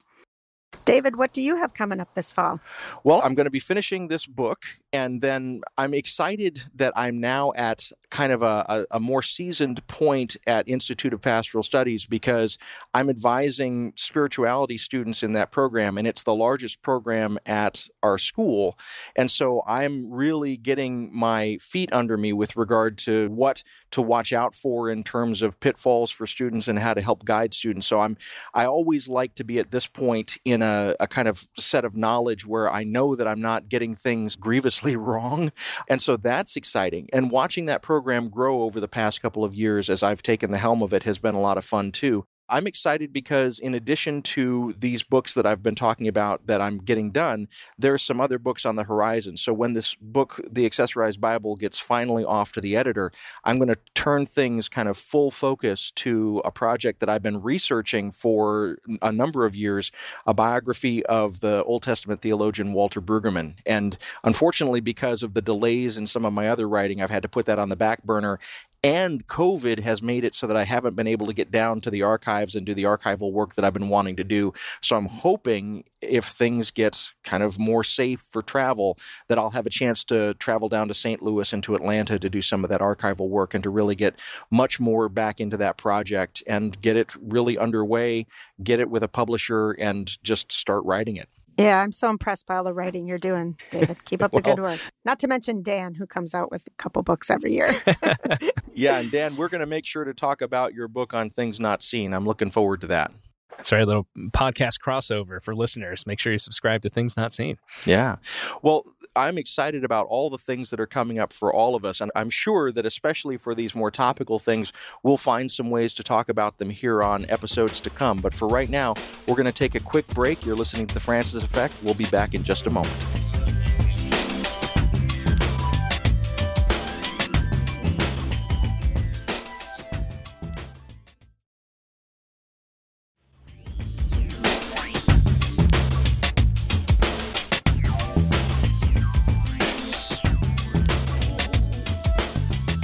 David, 0.84 1.16
what 1.16 1.32
do 1.32 1.42
you 1.42 1.56
have 1.56 1.72
coming 1.72 2.00
up 2.00 2.14
this 2.14 2.32
fall? 2.32 2.60
Well, 3.04 3.20
I'm 3.24 3.34
going 3.34 3.44
to 3.44 3.50
be 3.50 3.60
finishing 3.60 4.08
this 4.08 4.26
book, 4.26 4.64
and 4.92 5.20
then 5.20 5.62
I'm 5.78 5.94
excited 5.94 6.64
that 6.74 6.92
I'm 6.96 7.20
now 7.20 7.52
at 7.56 7.90
kind 8.14 8.32
of 8.32 8.42
a, 8.42 8.64
a, 8.68 8.96
a, 8.96 9.00
more 9.00 9.22
seasoned 9.22 9.84
point 9.88 10.36
at 10.46 10.68
Institute 10.68 11.12
of 11.12 11.20
Pastoral 11.20 11.64
Studies 11.64 12.06
because 12.06 12.58
I'm 12.94 13.10
advising 13.10 13.92
spirituality 13.96 14.78
students 14.78 15.24
in 15.24 15.32
that 15.32 15.50
program, 15.50 15.98
and 15.98 16.06
it's 16.06 16.22
the 16.22 16.34
largest 16.34 16.80
program 16.80 17.38
at 17.44 17.88
our 18.04 18.16
school. 18.16 18.78
And 19.16 19.32
so 19.32 19.64
I'm 19.66 20.12
really 20.12 20.56
getting 20.56 21.10
my 21.12 21.58
feet 21.60 21.92
under 21.92 22.16
me 22.16 22.32
with 22.32 22.54
regard 22.56 22.98
to 22.98 23.28
what 23.30 23.64
to 23.90 24.00
watch 24.00 24.32
out 24.32 24.54
for 24.54 24.88
in 24.88 25.02
terms 25.02 25.42
of 25.42 25.58
pitfalls 25.58 26.12
for 26.12 26.24
students 26.24 26.68
and 26.68 26.78
how 26.78 26.94
to 26.94 27.00
help 27.00 27.24
guide 27.24 27.52
students. 27.52 27.88
So 27.88 28.00
I'm 28.00 28.16
I 28.52 28.64
always 28.64 29.08
like 29.08 29.34
to 29.36 29.44
be 29.44 29.58
at 29.58 29.72
this 29.72 29.88
point 29.88 30.38
in 30.44 30.62
a, 30.62 30.94
a 31.00 31.08
kind 31.08 31.26
of 31.26 31.48
set 31.58 31.84
of 31.84 31.96
knowledge 31.96 32.46
where 32.46 32.70
I 32.72 32.84
know 32.84 33.16
that 33.16 33.26
I'm 33.26 33.40
not 33.40 33.68
getting 33.68 33.96
things 33.96 34.36
grievously 34.36 34.94
wrong. 35.06 35.50
And 35.88 36.00
so 36.00 36.16
that's 36.16 36.54
exciting. 36.54 37.08
And 37.12 37.32
watching 37.32 37.66
that 37.66 37.82
program 37.82 38.03
grow 38.28 38.62
over 38.62 38.80
the 38.80 38.88
past 38.88 39.20
couple 39.20 39.44
of 39.44 39.54
years 39.54 39.90
as 39.90 40.02
I've 40.02 40.22
taken 40.22 40.50
the 40.50 40.58
helm 40.58 40.82
of 40.82 40.92
it 40.92 41.02
has 41.04 41.18
been 41.18 41.34
a 41.34 41.40
lot 41.40 41.58
of 41.58 41.64
fun 41.64 41.90
too. 41.90 42.26
I'm 42.48 42.66
excited 42.66 43.12
because, 43.12 43.58
in 43.58 43.74
addition 43.74 44.22
to 44.22 44.74
these 44.78 45.02
books 45.02 45.34
that 45.34 45.46
I've 45.46 45.62
been 45.62 45.74
talking 45.74 46.08
about 46.08 46.46
that 46.46 46.60
I'm 46.60 46.78
getting 46.78 47.10
done, 47.10 47.48
there 47.78 47.94
are 47.94 47.98
some 47.98 48.20
other 48.20 48.38
books 48.38 48.66
on 48.66 48.76
the 48.76 48.84
horizon. 48.84 49.36
So, 49.36 49.52
when 49.52 49.72
this 49.72 49.94
book, 49.94 50.40
The 50.50 50.68
Accessorized 50.68 51.20
Bible, 51.20 51.56
gets 51.56 51.78
finally 51.78 52.24
off 52.24 52.52
to 52.52 52.60
the 52.60 52.76
editor, 52.76 53.10
I'm 53.44 53.56
going 53.56 53.68
to 53.68 53.78
turn 53.94 54.26
things 54.26 54.68
kind 54.68 54.88
of 54.88 54.96
full 54.98 55.30
focus 55.30 55.90
to 55.92 56.42
a 56.44 56.50
project 56.50 57.00
that 57.00 57.08
I've 57.08 57.22
been 57.22 57.40
researching 57.42 58.10
for 58.10 58.78
a 59.00 59.10
number 59.10 59.46
of 59.46 59.54
years 59.54 59.90
a 60.26 60.34
biography 60.34 61.04
of 61.06 61.40
the 61.40 61.64
Old 61.64 61.82
Testament 61.82 62.20
theologian 62.20 62.72
Walter 62.72 63.00
Brueggemann. 63.00 63.56
And 63.64 63.96
unfortunately, 64.22 64.80
because 64.80 65.22
of 65.22 65.34
the 65.34 65.42
delays 65.42 65.96
in 65.96 66.06
some 66.06 66.24
of 66.24 66.32
my 66.32 66.48
other 66.48 66.68
writing, 66.68 67.02
I've 67.02 67.10
had 67.10 67.22
to 67.22 67.28
put 67.28 67.46
that 67.46 67.58
on 67.58 67.70
the 67.70 67.76
back 67.76 68.02
burner 68.02 68.38
and 68.84 69.26
COVID 69.26 69.78
has 69.78 70.02
made 70.02 70.24
it 70.24 70.34
so 70.34 70.46
that 70.46 70.58
I 70.58 70.64
haven't 70.64 70.94
been 70.94 71.06
able 71.06 71.26
to 71.26 71.32
get 71.32 71.50
down 71.50 71.80
to 71.80 71.90
the 71.90 72.02
archives 72.02 72.54
and 72.54 72.66
do 72.66 72.74
the 72.74 72.82
archival 72.82 73.32
work 73.32 73.54
that 73.54 73.64
I've 73.64 73.72
been 73.72 73.88
wanting 73.88 74.16
to 74.16 74.24
do. 74.24 74.52
So 74.82 74.94
I'm 74.94 75.06
hoping 75.06 75.84
if 76.02 76.26
things 76.26 76.70
get 76.70 77.12
kind 77.24 77.42
of 77.42 77.58
more 77.58 77.82
safe 77.82 78.26
for 78.28 78.42
travel, 78.42 78.98
that 79.28 79.38
I'll 79.38 79.52
have 79.52 79.64
a 79.64 79.70
chance 79.70 80.04
to 80.04 80.34
travel 80.34 80.68
down 80.68 80.88
to 80.88 80.94
St. 80.94 81.22
Louis 81.22 81.50
and 81.50 81.62
to 81.62 81.74
Atlanta 81.74 82.18
to 82.18 82.28
do 82.28 82.42
some 82.42 82.62
of 82.62 82.68
that 82.68 82.82
archival 82.82 83.30
work 83.30 83.54
and 83.54 83.64
to 83.64 83.70
really 83.70 83.94
get 83.94 84.20
much 84.50 84.78
more 84.78 85.08
back 85.08 85.40
into 85.40 85.56
that 85.56 85.78
project 85.78 86.42
and 86.46 86.78
get 86.82 86.94
it 86.94 87.16
really 87.18 87.56
underway, 87.56 88.26
get 88.62 88.80
it 88.80 88.90
with 88.90 89.02
a 89.02 89.08
publisher, 89.08 89.70
and 89.72 90.22
just 90.22 90.52
start 90.52 90.84
writing 90.84 91.16
it. 91.16 91.30
Yeah, 91.56 91.80
I'm 91.80 91.92
so 91.92 92.10
impressed 92.10 92.46
by 92.46 92.56
all 92.56 92.64
the 92.64 92.72
writing 92.72 93.06
you're 93.06 93.18
doing, 93.18 93.56
David. 93.70 94.04
Keep 94.04 94.22
up 94.22 94.32
well, 94.32 94.42
the 94.42 94.50
good 94.50 94.62
work. 94.62 94.80
Not 95.04 95.18
to 95.20 95.28
mention 95.28 95.62
Dan, 95.62 95.94
who 95.94 96.06
comes 96.06 96.34
out 96.34 96.50
with 96.50 96.62
a 96.66 96.70
couple 96.78 97.02
books 97.02 97.30
every 97.30 97.52
year. 97.52 97.74
yeah, 98.74 98.98
and 98.98 99.10
Dan, 99.10 99.36
we're 99.36 99.48
going 99.48 99.60
to 99.60 99.66
make 99.66 99.86
sure 99.86 100.04
to 100.04 100.14
talk 100.14 100.42
about 100.42 100.74
your 100.74 100.88
book 100.88 101.14
on 101.14 101.30
things 101.30 101.60
not 101.60 101.82
seen. 101.82 102.12
I'm 102.12 102.26
looking 102.26 102.50
forward 102.50 102.80
to 102.80 102.86
that. 102.88 103.12
That's 103.56 103.72
a 103.72 103.84
little 103.84 104.06
podcast 104.30 104.80
crossover 104.84 105.40
for 105.42 105.54
listeners. 105.54 106.06
Make 106.06 106.18
sure 106.18 106.32
you 106.32 106.38
subscribe 106.38 106.82
to 106.82 106.90
Things 106.90 107.16
Not 107.16 107.32
Seen. 107.32 107.58
Yeah. 107.86 108.16
Well, 108.62 108.84
I'm 109.16 109.38
excited 109.38 109.84
about 109.84 110.06
all 110.08 110.28
the 110.28 110.38
things 110.38 110.70
that 110.70 110.80
are 110.80 110.86
coming 110.86 111.18
up 111.18 111.32
for 111.32 111.52
all 111.52 111.74
of 111.74 111.84
us. 111.84 112.00
And 112.00 112.10
I'm 112.14 112.30
sure 112.30 112.72
that, 112.72 112.84
especially 112.84 113.36
for 113.36 113.54
these 113.54 113.74
more 113.74 113.90
topical 113.90 114.38
things, 114.38 114.72
we'll 115.02 115.16
find 115.16 115.50
some 115.50 115.70
ways 115.70 115.94
to 115.94 116.02
talk 116.02 116.28
about 116.28 116.58
them 116.58 116.70
here 116.70 117.02
on 117.02 117.26
episodes 117.28 117.80
to 117.82 117.90
come. 117.90 118.18
But 118.18 118.34
for 118.34 118.48
right 118.48 118.68
now, 118.68 118.94
we're 119.26 119.36
going 119.36 119.46
to 119.46 119.52
take 119.52 119.74
a 119.74 119.80
quick 119.80 120.06
break. 120.08 120.44
You're 120.44 120.56
listening 120.56 120.86
to 120.88 120.94
The 120.94 121.00
Francis 121.00 121.42
Effect. 121.42 121.76
We'll 121.82 121.94
be 121.94 122.06
back 122.06 122.34
in 122.34 122.42
just 122.42 122.66
a 122.66 122.70
moment. 122.70 123.23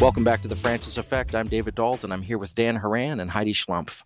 Welcome 0.00 0.24
back 0.24 0.40
to 0.40 0.48
the 0.48 0.56
Francis 0.56 0.96
Effect. 0.96 1.34
I'm 1.34 1.48
David 1.48 1.74
Dault. 1.74 2.10
I'm 2.10 2.22
here 2.22 2.38
with 2.38 2.54
Dan 2.54 2.76
Horan 2.76 3.20
and 3.20 3.32
Heidi 3.32 3.52
Schlumpf. 3.52 4.02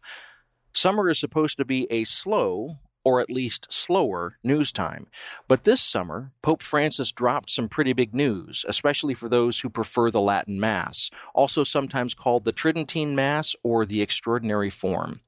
Summer 0.72 1.08
is 1.08 1.20
supposed 1.20 1.56
to 1.58 1.64
be 1.64 1.86
a 1.88 2.02
slow, 2.02 2.78
or 3.04 3.20
at 3.20 3.30
least 3.30 3.72
slower, 3.72 4.36
news 4.42 4.72
time. 4.72 5.06
But 5.46 5.62
this 5.62 5.80
summer, 5.80 6.32
Pope 6.42 6.62
Francis 6.62 7.12
dropped 7.12 7.48
some 7.48 7.68
pretty 7.68 7.92
big 7.92 8.12
news, 8.12 8.64
especially 8.66 9.14
for 9.14 9.28
those 9.28 9.60
who 9.60 9.70
prefer 9.70 10.10
the 10.10 10.20
Latin 10.20 10.58
Mass, 10.58 11.10
also 11.32 11.62
sometimes 11.62 12.12
called 12.12 12.44
the 12.44 12.52
Tridentine 12.52 13.14
Mass 13.14 13.54
or 13.62 13.86
the 13.86 14.02
Extraordinary 14.02 14.70
Form. 14.70 15.20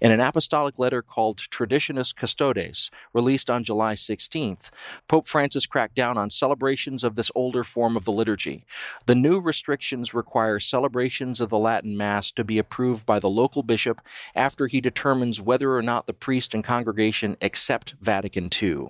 In 0.00 0.12
an 0.12 0.20
apostolic 0.20 0.78
letter 0.78 1.02
called 1.02 1.38
Traditionis 1.38 2.14
Custodes, 2.14 2.90
released 3.12 3.50
on 3.50 3.64
July 3.64 3.94
16th, 3.94 4.70
Pope 5.08 5.26
Francis 5.26 5.66
cracked 5.66 5.94
down 5.94 6.16
on 6.16 6.30
celebrations 6.30 7.04
of 7.04 7.14
this 7.14 7.30
older 7.34 7.64
form 7.64 7.96
of 7.96 8.04
the 8.04 8.12
liturgy. 8.12 8.64
The 9.06 9.14
new 9.14 9.40
restrictions 9.40 10.14
require 10.14 10.60
celebrations 10.60 11.40
of 11.40 11.50
the 11.50 11.58
Latin 11.58 11.96
Mass 11.96 12.32
to 12.32 12.44
be 12.44 12.58
approved 12.58 13.06
by 13.06 13.18
the 13.18 13.30
local 13.30 13.62
bishop 13.62 14.00
after 14.34 14.66
he 14.66 14.80
determines 14.80 15.40
whether 15.40 15.76
or 15.76 15.82
not 15.82 16.06
the 16.06 16.14
priest 16.14 16.54
and 16.54 16.64
congregation 16.64 17.36
accept 17.40 17.94
Vatican 18.00 18.48
II. 18.62 18.88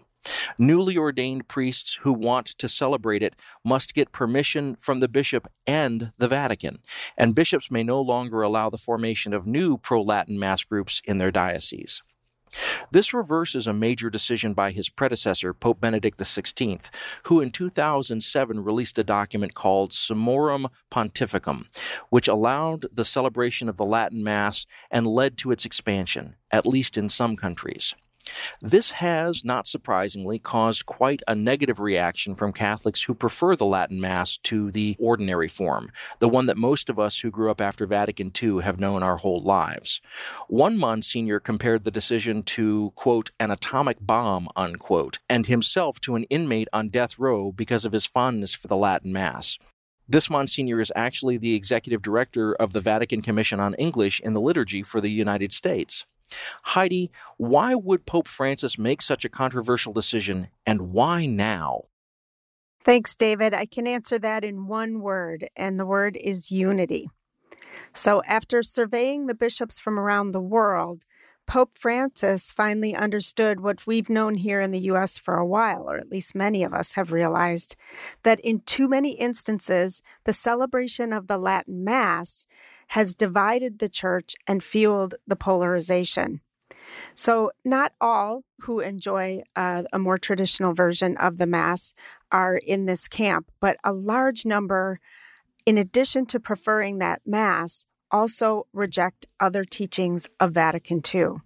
Newly 0.58 0.96
ordained 0.96 1.48
priests 1.48 1.98
who 2.02 2.12
want 2.12 2.46
to 2.46 2.68
celebrate 2.68 3.22
it 3.22 3.36
must 3.64 3.94
get 3.94 4.12
permission 4.12 4.76
from 4.76 5.00
the 5.00 5.08
bishop 5.08 5.48
and 5.66 6.12
the 6.18 6.28
Vatican, 6.28 6.80
and 7.16 7.34
bishops 7.34 7.70
may 7.70 7.82
no 7.82 8.00
longer 8.00 8.42
allow 8.42 8.70
the 8.70 8.78
formation 8.78 9.32
of 9.32 9.46
new 9.46 9.78
pro 9.78 10.02
Latin 10.02 10.38
Mass 10.38 10.64
groups 10.64 11.00
in 11.04 11.18
their 11.18 11.30
dioceses. 11.30 12.02
This 12.90 13.14
reverses 13.14 13.66
a 13.66 13.72
major 13.72 14.10
decision 14.10 14.54
by 14.54 14.72
his 14.72 14.88
predecessor, 14.88 15.54
Pope 15.54 15.80
Benedict 15.80 16.18
XVI, 16.18 16.90
who 17.24 17.40
in 17.40 17.50
2007 17.50 18.64
released 18.64 18.98
a 18.98 19.04
document 19.04 19.54
called 19.54 19.92
Summorum 19.92 20.66
Pontificum, 20.90 21.66
which 22.08 22.28
allowed 22.28 22.86
the 22.92 23.04
celebration 23.04 23.68
of 23.68 23.76
the 23.76 23.84
Latin 23.84 24.24
Mass 24.24 24.66
and 24.90 25.06
led 25.06 25.38
to 25.38 25.52
its 25.52 25.64
expansion, 25.64 26.36
at 26.50 26.66
least 26.66 26.96
in 26.96 27.08
some 27.08 27.36
countries. 27.36 27.94
This 28.60 28.92
has, 28.92 29.44
not 29.44 29.66
surprisingly, 29.66 30.38
caused 30.38 30.86
quite 30.86 31.22
a 31.26 31.34
negative 31.34 31.80
reaction 31.80 32.34
from 32.34 32.52
Catholics 32.52 33.04
who 33.04 33.14
prefer 33.14 33.56
the 33.56 33.64
Latin 33.64 34.00
Mass 34.00 34.36
to 34.38 34.70
the 34.70 34.96
ordinary 34.98 35.48
form, 35.48 35.90
the 36.18 36.28
one 36.28 36.46
that 36.46 36.56
most 36.56 36.90
of 36.90 36.98
us 36.98 37.20
who 37.20 37.30
grew 37.30 37.50
up 37.50 37.60
after 37.60 37.86
Vatican 37.86 38.30
II 38.40 38.62
have 38.62 38.80
known 38.80 39.02
our 39.02 39.16
whole 39.16 39.42
lives. 39.42 40.00
One 40.48 40.76
Monsignor 40.76 41.40
compared 41.40 41.84
the 41.84 41.90
decision 41.90 42.42
to, 42.44 42.92
quote, 42.94 43.30
an 43.40 43.50
atomic 43.50 43.98
bomb, 44.00 44.48
unquote, 44.56 45.18
and 45.28 45.46
himself 45.46 46.00
to 46.02 46.16
an 46.16 46.24
inmate 46.24 46.68
on 46.72 46.88
death 46.88 47.18
row 47.18 47.52
because 47.52 47.84
of 47.84 47.92
his 47.92 48.06
fondness 48.06 48.54
for 48.54 48.68
the 48.68 48.76
Latin 48.76 49.12
Mass. 49.12 49.58
This 50.08 50.28
Monsignor 50.28 50.80
is 50.80 50.92
actually 50.96 51.36
the 51.36 51.54
executive 51.54 52.02
director 52.02 52.52
of 52.52 52.72
the 52.72 52.80
Vatican 52.80 53.22
Commission 53.22 53.60
on 53.60 53.74
English 53.74 54.18
in 54.20 54.34
the 54.34 54.40
Liturgy 54.40 54.82
for 54.82 55.00
the 55.00 55.10
United 55.10 55.52
States. 55.52 56.04
Heidi, 56.62 57.10
why 57.36 57.74
would 57.74 58.06
Pope 58.06 58.28
Francis 58.28 58.78
make 58.78 59.02
such 59.02 59.24
a 59.24 59.28
controversial 59.28 59.92
decision, 59.92 60.48
and 60.66 60.92
why 60.92 61.26
now? 61.26 61.82
Thanks, 62.84 63.14
David. 63.14 63.52
I 63.52 63.66
can 63.66 63.86
answer 63.86 64.18
that 64.18 64.44
in 64.44 64.66
one 64.66 65.00
word, 65.00 65.48
and 65.54 65.78
the 65.78 65.86
word 65.86 66.16
is 66.16 66.50
unity. 66.50 67.10
So, 67.92 68.22
after 68.24 68.62
surveying 68.62 69.26
the 69.26 69.34
bishops 69.34 69.78
from 69.78 69.98
around 69.98 70.32
the 70.32 70.40
world, 70.40 71.04
Pope 71.50 71.76
Francis 71.76 72.52
finally 72.52 72.94
understood 72.94 73.60
what 73.60 73.84
we've 73.84 74.08
known 74.08 74.36
here 74.36 74.60
in 74.60 74.70
the 74.70 74.88
US 74.92 75.18
for 75.18 75.34
a 75.34 75.44
while, 75.44 75.90
or 75.90 75.96
at 75.96 76.08
least 76.08 76.32
many 76.32 76.62
of 76.62 76.72
us 76.72 76.92
have 76.92 77.10
realized 77.10 77.74
that 78.22 78.38
in 78.40 78.60
too 78.60 78.86
many 78.86 79.14
instances, 79.14 80.00
the 80.24 80.32
celebration 80.32 81.12
of 81.12 81.26
the 81.26 81.38
Latin 81.38 81.82
Mass 81.82 82.46
has 82.90 83.14
divided 83.14 83.78
the 83.78 83.88
church 83.88 84.34
and 84.48 84.64
fueled 84.64 85.14
the 85.24 85.36
polarization. 85.36 86.40
So, 87.14 87.52
not 87.64 87.92
all 88.00 88.42
who 88.62 88.80
enjoy 88.80 89.44
uh, 89.54 89.84
a 89.92 89.98
more 90.00 90.18
traditional 90.18 90.74
version 90.74 91.16
of 91.18 91.38
the 91.38 91.46
Mass 91.46 91.94
are 92.32 92.56
in 92.56 92.86
this 92.86 93.06
camp, 93.06 93.48
but 93.60 93.76
a 93.84 93.92
large 93.92 94.44
number, 94.44 94.98
in 95.64 95.78
addition 95.78 96.26
to 96.26 96.40
preferring 96.40 96.98
that 96.98 97.22
Mass, 97.24 97.84
also 98.10 98.66
reject 98.72 99.26
other 99.38 99.64
teachings 99.64 100.26
of 100.40 100.50
Vatican 100.50 101.00
II. 101.14 101.36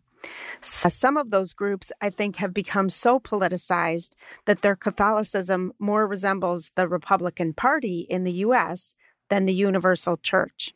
Some 0.62 1.18
of 1.18 1.30
those 1.30 1.52
groups, 1.52 1.92
I 2.00 2.08
think, 2.08 2.36
have 2.36 2.54
become 2.54 2.88
so 2.88 3.20
politicized 3.20 4.12
that 4.46 4.62
their 4.62 4.76
Catholicism 4.76 5.74
more 5.78 6.06
resembles 6.06 6.70
the 6.74 6.88
Republican 6.88 7.52
Party 7.52 8.06
in 8.08 8.24
the 8.24 8.32
US 8.46 8.94
than 9.28 9.44
the 9.44 9.52
Universal 9.52 10.16
Church. 10.22 10.72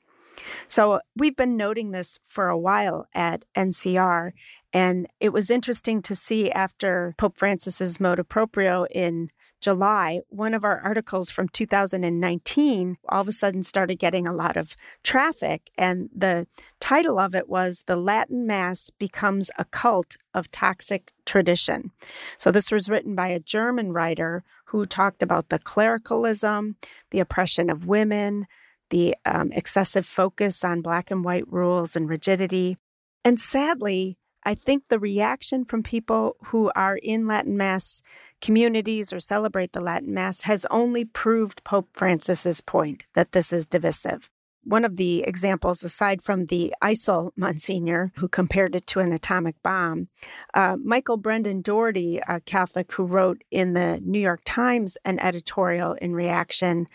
So 0.66 0.92
uh, 0.92 0.98
we've 1.16 1.36
been 1.36 1.56
noting 1.56 1.90
this 1.90 2.18
for 2.28 2.48
a 2.48 2.58
while 2.58 3.06
at 3.14 3.44
NCR, 3.56 4.32
and 4.72 5.06
it 5.20 5.30
was 5.30 5.50
interesting 5.50 6.02
to 6.02 6.14
see 6.14 6.50
after 6.50 7.14
Pope 7.18 7.38
Francis's 7.38 8.00
motu 8.00 8.24
proprio 8.24 8.84
in 8.86 9.30
July, 9.60 10.20
one 10.28 10.54
of 10.54 10.64
our 10.64 10.80
articles 10.80 11.30
from 11.30 11.48
2019 11.48 12.96
all 13.08 13.20
of 13.20 13.28
a 13.28 13.32
sudden 13.32 13.62
started 13.62 13.98
getting 13.98 14.26
a 14.26 14.32
lot 14.32 14.56
of 14.56 14.76
traffic. 15.02 15.70
And 15.76 16.08
the 16.14 16.46
title 16.80 17.18
of 17.18 17.34
it 17.34 17.48
was 17.48 17.82
The 17.86 17.96
Latin 17.96 18.46
Mass 18.46 18.90
Becomes 18.98 19.50
a 19.58 19.64
Cult 19.64 20.16
of 20.32 20.50
Toxic 20.52 21.12
Tradition. 21.26 21.90
So 22.38 22.52
this 22.52 22.70
was 22.70 22.88
written 22.88 23.14
by 23.14 23.28
a 23.28 23.40
German 23.40 23.92
writer 23.92 24.44
who 24.66 24.86
talked 24.86 25.22
about 25.22 25.48
the 25.48 25.58
clericalism, 25.58 26.76
the 27.10 27.20
oppression 27.20 27.68
of 27.68 27.86
women, 27.86 28.46
the 28.90 29.14
um, 29.24 29.52
excessive 29.52 30.06
focus 30.06 30.64
on 30.64 30.82
black 30.82 31.10
and 31.10 31.24
white 31.24 31.50
rules 31.50 31.96
and 31.96 32.08
rigidity. 32.08 32.76
And 33.24 33.40
sadly, 33.40 34.18
I 34.44 34.54
think 34.54 34.84
the 34.88 34.98
reaction 34.98 35.64
from 35.64 35.82
people 35.82 36.36
who 36.46 36.70
are 36.74 36.96
in 36.96 37.26
Latin 37.26 37.56
Mass 37.56 38.00
communities 38.40 39.12
or 39.12 39.20
celebrate 39.20 39.72
the 39.72 39.80
Latin 39.80 40.14
Mass 40.14 40.42
has 40.42 40.64
only 40.70 41.04
proved 41.04 41.64
Pope 41.64 41.88
Francis's 41.92 42.60
point 42.60 43.04
that 43.14 43.32
this 43.32 43.52
is 43.52 43.66
divisive. 43.66 44.30
One 44.64 44.84
of 44.84 44.96
the 44.96 45.22
examples, 45.22 45.82
aside 45.82 46.22
from 46.22 46.46
the 46.46 46.74
ICEL 46.82 47.30
Monsignor, 47.36 48.12
who 48.16 48.28
compared 48.28 48.74
it 48.74 48.86
to 48.88 49.00
an 49.00 49.12
atomic 49.12 49.54
bomb, 49.62 50.08
uh, 50.52 50.76
Michael 50.82 51.16
Brendan 51.16 51.62
Dougherty, 51.62 52.20
a 52.28 52.40
Catholic 52.40 52.92
who 52.92 53.04
wrote 53.04 53.42
in 53.50 53.72
the 53.72 54.00
New 54.04 54.20
York 54.20 54.42
Times 54.44 54.98
an 55.04 55.18
editorial 55.20 55.92
in 55.94 56.14
reaction, 56.14 56.86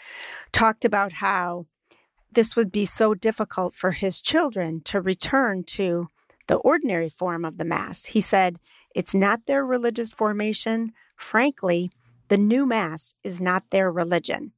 talked 0.51 0.86
about 0.86 1.13
how 1.13 1.65
this 2.33 2.55
would 2.55 2.71
be 2.71 2.85
so 2.85 3.13
difficult 3.13 3.75
for 3.75 3.91
his 3.91 4.21
children 4.21 4.81
to 4.81 5.01
return 5.01 5.63
to 5.63 6.07
the 6.47 6.55
ordinary 6.55 7.09
form 7.09 7.45
of 7.45 7.57
the 7.57 7.65
Mass. 7.65 8.05
He 8.05 8.21
said, 8.21 8.59
It's 8.95 9.15
not 9.15 9.45
their 9.45 9.65
religious 9.65 10.11
formation. 10.11 10.93
Frankly, 11.15 11.91
the 12.27 12.37
new 12.37 12.65
Mass 12.65 13.15
is 13.23 13.39
not 13.39 13.69
their 13.69 13.91
religion. 13.91 14.51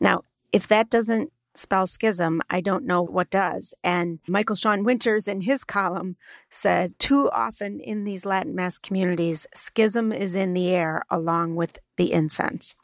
Now, 0.00 0.22
if 0.52 0.66
that 0.68 0.90
doesn't 0.90 1.32
spell 1.54 1.86
schism, 1.86 2.40
I 2.48 2.60
don't 2.60 2.86
know 2.86 3.02
what 3.02 3.30
does. 3.30 3.74
And 3.82 4.20
Michael 4.28 4.56
Sean 4.56 4.84
Winters, 4.84 5.26
in 5.26 5.42
his 5.42 5.64
column, 5.64 6.16
said 6.48 6.98
too 6.98 7.28
often 7.30 7.80
in 7.80 8.04
these 8.04 8.24
Latin 8.24 8.54
Mass 8.54 8.78
communities, 8.78 9.46
schism 9.52 10.12
is 10.12 10.34
in 10.34 10.54
the 10.54 10.68
air 10.68 11.02
along 11.10 11.56
with 11.56 11.78
the 11.96 12.12
incense. 12.12 12.76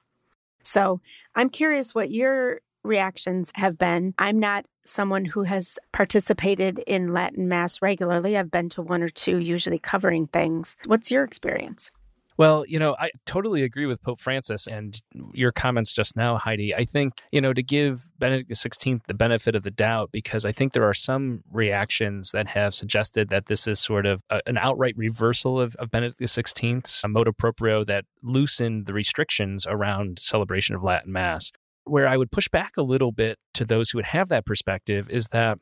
So 0.62 1.00
I'm 1.34 1.50
curious 1.50 1.94
what 1.94 2.10
your 2.10 2.60
reactions 2.84 3.50
have 3.54 3.78
been. 3.78 4.14
I'm 4.18 4.38
not 4.38 4.66
someone 4.84 5.24
who 5.24 5.44
has 5.44 5.78
participated 5.92 6.78
in 6.86 7.12
Latin 7.12 7.48
Mass 7.48 7.80
regularly. 7.80 8.36
I've 8.36 8.50
been 8.50 8.68
to 8.70 8.82
one 8.82 9.02
or 9.02 9.08
two, 9.08 9.38
usually 9.38 9.78
covering 9.78 10.26
things. 10.26 10.76
What's 10.84 11.10
your 11.10 11.24
experience? 11.24 11.90
Well, 12.36 12.64
you 12.66 12.80
know, 12.80 12.96
I 12.98 13.10
totally 13.26 13.62
agree 13.62 13.86
with 13.86 14.02
Pope 14.02 14.20
Francis 14.20 14.66
and 14.66 15.00
your 15.32 15.52
comments 15.52 15.94
just 15.94 16.16
now, 16.16 16.36
Heidi. 16.36 16.74
I 16.74 16.84
think, 16.84 17.14
you 17.30 17.40
know, 17.40 17.52
to 17.52 17.62
give 17.62 18.08
Benedict 18.18 18.50
XVI 18.50 19.00
the 19.06 19.14
benefit 19.14 19.54
of 19.54 19.62
the 19.62 19.70
doubt, 19.70 20.10
because 20.10 20.44
I 20.44 20.50
think 20.50 20.72
there 20.72 20.88
are 20.88 20.94
some 20.94 21.44
reactions 21.52 22.32
that 22.32 22.48
have 22.48 22.74
suggested 22.74 23.28
that 23.28 23.46
this 23.46 23.68
is 23.68 23.78
sort 23.78 24.04
of 24.04 24.20
a, 24.30 24.40
an 24.46 24.58
outright 24.58 24.94
reversal 24.96 25.60
of, 25.60 25.76
of 25.76 25.92
Benedict 25.92 26.18
XVI's 26.18 27.02
a 27.04 27.08
motu 27.08 27.32
proprio 27.32 27.84
that 27.84 28.04
loosened 28.20 28.86
the 28.86 28.92
restrictions 28.92 29.64
around 29.68 30.18
celebration 30.18 30.74
of 30.74 30.82
Latin 30.82 31.12
Mass. 31.12 31.52
Where 31.84 32.06
I 32.06 32.16
would 32.16 32.30
push 32.30 32.48
back 32.48 32.76
a 32.76 32.82
little 32.82 33.12
bit 33.12 33.38
to 33.54 33.64
those 33.64 33.90
who 33.90 33.98
would 33.98 34.06
have 34.06 34.28
that 34.30 34.46
perspective 34.46 35.08
is 35.10 35.28
that 35.28 35.58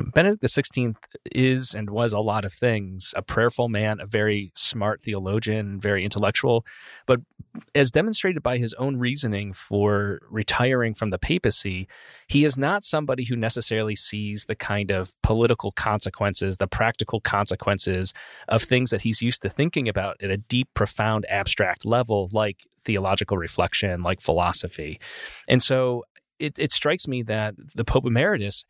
Benedict 0.00 0.42
XVI 0.42 0.94
is 1.32 1.74
and 1.74 1.90
was 1.90 2.12
a 2.12 2.20
lot 2.20 2.44
of 2.44 2.52
things 2.52 3.12
a 3.16 3.22
prayerful 3.22 3.68
man, 3.68 4.00
a 4.00 4.06
very 4.06 4.52
smart 4.54 5.02
theologian, 5.02 5.80
very 5.80 6.04
intellectual. 6.04 6.64
But 7.06 7.20
as 7.74 7.90
demonstrated 7.90 8.42
by 8.42 8.58
his 8.58 8.74
own 8.74 8.96
reasoning 8.96 9.52
for 9.52 10.20
retiring 10.30 10.94
from 10.94 11.10
the 11.10 11.18
papacy, 11.18 11.88
he 12.28 12.44
is 12.44 12.56
not 12.56 12.84
somebody 12.84 13.24
who 13.24 13.36
necessarily 13.36 13.96
sees 13.96 14.44
the 14.44 14.54
kind 14.54 14.90
of 14.90 15.12
political 15.22 15.72
consequences, 15.72 16.56
the 16.56 16.66
practical 16.68 17.20
consequences 17.20 18.12
of 18.48 18.62
things 18.62 18.90
that 18.90 19.02
he's 19.02 19.22
used 19.22 19.42
to 19.42 19.50
thinking 19.50 19.88
about 19.88 20.16
at 20.22 20.30
a 20.30 20.36
deep, 20.36 20.68
profound, 20.74 21.26
abstract 21.28 21.84
level, 21.84 22.28
like 22.32 22.66
theological 22.84 23.36
reflection, 23.36 24.02
like 24.02 24.20
philosophy. 24.20 25.00
And 25.48 25.62
so 25.62 26.04
it, 26.38 26.58
it 26.58 26.72
strikes 26.72 27.08
me 27.08 27.22
that 27.24 27.54
the 27.74 27.84
Pope 27.84 28.06
Emeritus 28.06 28.64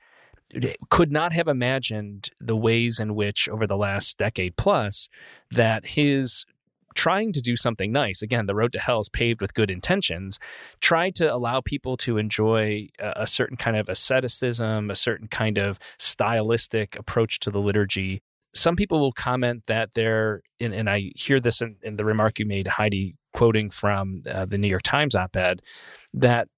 could 0.89 1.13
not 1.13 1.33
have 1.33 1.49
imagined 1.49 2.31
the 2.41 2.57
ways 2.57 2.99
in 2.99 3.15
which 3.15 3.49
over 3.49 3.67
the 3.67 3.77
last 3.77 4.17
decade 4.19 4.57
plus 4.57 5.09
that 5.51 5.87
his 5.87 6.45
trying 6.95 7.33
to 7.33 7.41
do 7.41 7.55
something 7.55 7.93
nice 7.93 8.23
again 8.23 8.47
the 8.47 8.55
road 8.55 8.73
to 8.73 8.79
hell 8.79 9.01
is 9.01 9.09
paved 9.09 9.41
with 9.41 9.55
good 9.55 9.71
intentions 9.71 10.39
tried 10.81 11.15
to 11.15 11.33
allow 11.33 11.61
people 11.61 11.97
to 11.97 12.17
enjoy 12.19 12.89
a, 12.99 13.13
a 13.17 13.27
certain 13.27 13.57
kind 13.57 13.77
of 13.77 13.89
asceticism 13.89 14.91
a 14.91 14.97
certain 14.97 15.29
kind 15.29 15.59
of 15.59 15.79
stylistic 15.99 16.97
approach 16.97 17.39
to 17.41 17.51
the 17.51 17.61
liturgy. 17.61 18.21
Some 18.55 18.77
people 18.77 18.99
will 18.99 19.13
comment 19.13 19.65
that 19.67 19.95
they're 19.95 20.43
and, 20.59 20.75
and 20.75 20.89
i 20.89 21.13
hear 21.15 21.39
this 21.39 21.61
in, 21.61 21.77
in, 21.83 21.97
the 21.97 22.05
remark 22.05 22.39
you 22.39 22.47
made 22.47 22.67
heidi 22.67 23.15
quoting 23.35 23.69
from 23.71 24.23
uh, 24.29 24.47
the 24.47 24.59
new 24.59 24.67
york 24.67 24.83
times 24.83 25.15
op-ed 25.15 25.61
that 26.15 26.49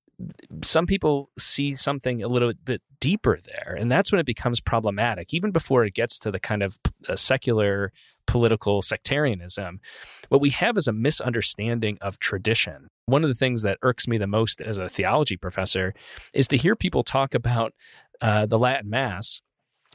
some 0.62 0.86
people 0.86 1.30
see 1.38 1.74
something 1.74 2.22
a 2.22 2.28
little 2.28 2.52
bit 2.64 2.82
deeper 3.00 3.38
there. 3.42 3.76
And 3.78 3.90
that's 3.90 4.12
when 4.12 4.20
it 4.20 4.26
becomes 4.26 4.60
problematic, 4.60 5.32
even 5.32 5.50
before 5.50 5.84
it 5.84 5.94
gets 5.94 6.18
to 6.20 6.30
the 6.30 6.40
kind 6.40 6.62
of 6.62 6.78
uh, 7.08 7.16
secular 7.16 7.92
political 8.26 8.82
sectarianism. 8.82 9.80
What 10.28 10.40
we 10.40 10.50
have 10.50 10.76
is 10.78 10.86
a 10.86 10.92
misunderstanding 10.92 11.98
of 12.00 12.18
tradition. 12.18 12.88
One 13.06 13.24
of 13.24 13.28
the 13.28 13.34
things 13.34 13.62
that 13.62 13.78
irks 13.82 14.06
me 14.06 14.18
the 14.18 14.26
most 14.26 14.60
as 14.60 14.78
a 14.78 14.88
theology 14.88 15.36
professor 15.36 15.94
is 16.32 16.46
to 16.48 16.56
hear 16.56 16.76
people 16.76 17.02
talk 17.02 17.34
about 17.34 17.74
uh, 18.20 18.46
the 18.46 18.58
Latin 18.58 18.90
Mass 18.90 19.40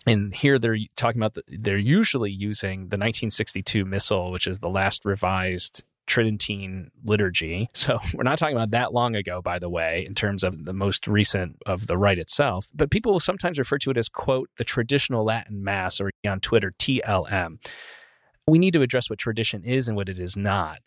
and 0.07 0.33
here 0.33 0.59
they're 0.59 0.77
talking 0.95 1.19
about 1.19 1.33
the, 1.33 1.43
they're 1.47 1.77
usually 1.77 2.31
using 2.31 2.81
the 2.81 2.97
1962 2.97 3.85
missal 3.85 4.31
which 4.31 4.47
is 4.47 4.59
the 4.59 4.69
last 4.69 5.05
revised 5.05 5.83
Tridentine 6.07 6.91
liturgy. 7.03 7.69
So 7.75 7.99
we're 8.13 8.23
not 8.23 8.39
talking 8.39 8.55
about 8.55 8.71
that 8.71 8.93
long 8.93 9.15
ago, 9.15 9.41
by 9.41 9.59
the 9.59 9.69
way, 9.69 10.05
in 10.07 10.15
terms 10.15 10.43
of 10.43 10.65
the 10.65 10.73
most 10.73 11.07
recent 11.07 11.57
of 11.67 11.85
the 11.85 11.97
rite 11.97 12.17
itself. 12.17 12.67
But 12.73 12.89
people 12.89 13.11
will 13.11 13.19
sometimes 13.19 13.59
refer 13.59 13.77
to 13.79 13.91
it 13.91 13.97
as, 13.97 14.09
quote, 14.09 14.49
the 14.57 14.63
traditional 14.63 15.23
Latin 15.23 15.63
Mass 15.63 16.01
or 16.01 16.09
on 16.27 16.39
Twitter, 16.39 16.73
TLM. 16.79 17.57
We 18.47 18.57
need 18.57 18.73
to 18.73 18.81
address 18.81 19.09
what 19.09 19.19
tradition 19.19 19.63
is 19.63 19.87
and 19.87 19.95
what 19.95 20.09
it 20.09 20.17
is 20.17 20.35
not. 20.35 20.79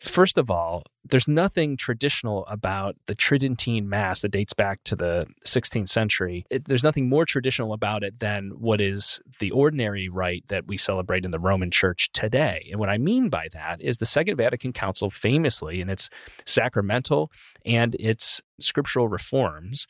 First 0.00 0.36
of 0.36 0.50
all, 0.50 0.82
there's 1.04 1.28
nothing 1.28 1.76
traditional 1.76 2.46
about 2.46 2.96
the 3.06 3.14
Tridentine 3.14 3.88
Mass 3.88 4.20
that 4.20 4.30
dates 4.30 4.52
back 4.52 4.82
to 4.84 4.96
the 4.96 5.26
16th 5.44 5.88
century. 5.88 6.46
It, 6.50 6.66
there's 6.66 6.84
nothing 6.84 7.08
more 7.08 7.24
traditional 7.24 7.72
about 7.72 8.04
it 8.04 8.20
than 8.20 8.50
what 8.50 8.80
is 8.80 9.20
the 9.40 9.50
ordinary 9.50 10.08
rite 10.08 10.44
that 10.48 10.66
we 10.66 10.76
celebrate 10.76 11.24
in 11.24 11.30
the 11.30 11.40
Roman 11.40 11.70
Church 11.70 12.10
today. 12.12 12.68
And 12.70 12.78
what 12.78 12.88
I 12.88 12.98
mean 12.98 13.28
by 13.28 13.48
that 13.52 13.80
is 13.80 13.96
the 13.96 14.06
Second 14.06 14.36
Vatican 14.36 14.72
Council 14.72 15.10
famously, 15.10 15.80
in 15.80 15.88
its 15.88 16.08
sacramental 16.46 17.30
and 17.64 17.96
its 17.96 18.40
scriptural 18.60 19.08
reforms, 19.08 19.86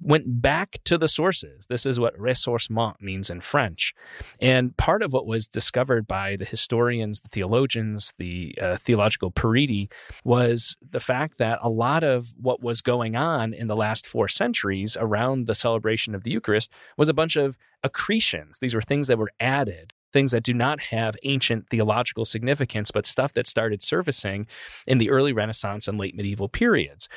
went 0.00 0.40
back 0.40 0.78
to 0.84 0.96
the 0.96 1.08
sources. 1.08 1.66
This 1.66 1.86
is 1.86 1.98
what 1.98 2.16
ressourcement 2.16 3.00
means 3.00 3.30
in 3.30 3.40
French. 3.40 3.94
And 4.40 4.76
part 4.76 5.02
of 5.02 5.12
what 5.12 5.26
was 5.26 5.46
discovered 5.46 6.06
by 6.06 6.36
the 6.36 6.44
historians, 6.44 7.20
the 7.20 7.28
theologians, 7.28 8.12
the 8.18 8.56
uh, 8.60 8.76
theological 8.76 9.30
periti 9.30 9.90
was 10.24 10.41
the 10.48 11.00
fact 11.00 11.38
that 11.38 11.58
a 11.62 11.68
lot 11.68 12.04
of 12.04 12.32
what 12.40 12.62
was 12.62 12.80
going 12.80 13.16
on 13.16 13.52
in 13.54 13.66
the 13.66 13.76
last 13.76 14.06
four 14.06 14.28
centuries 14.28 14.96
around 14.98 15.46
the 15.46 15.54
celebration 15.54 16.14
of 16.14 16.22
the 16.22 16.30
Eucharist 16.30 16.70
was 16.96 17.08
a 17.08 17.14
bunch 17.14 17.36
of 17.36 17.56
accretions. 17.84 18.58
These 18.58 18.74
were 18.74 18.82
things 18.82 19.06
that 19.08 19.18
were 19.18 19.32
added 19.40 19.92
things 20.12 20.32
that 20.32 20.42
do 20.42 20.52
not 20.52 20.80
have 20.80 21.16
ancient 21.22 21.68
theological 21.70 22.24
significance, 22.24 22.90
but 22.90 23.06
stuff 23.06 23.32
that 23.32 23.46
started 23.46 23.82
surfacing 23.82 24.46
in 24.86 24.98
the 24.98 25.10
early 25.10 25.32
Renaissance 25.32 25.88
and 25.88 25.98
late 25.98 26.14
medieval 26.14 26.48
periods. 26.48 27.08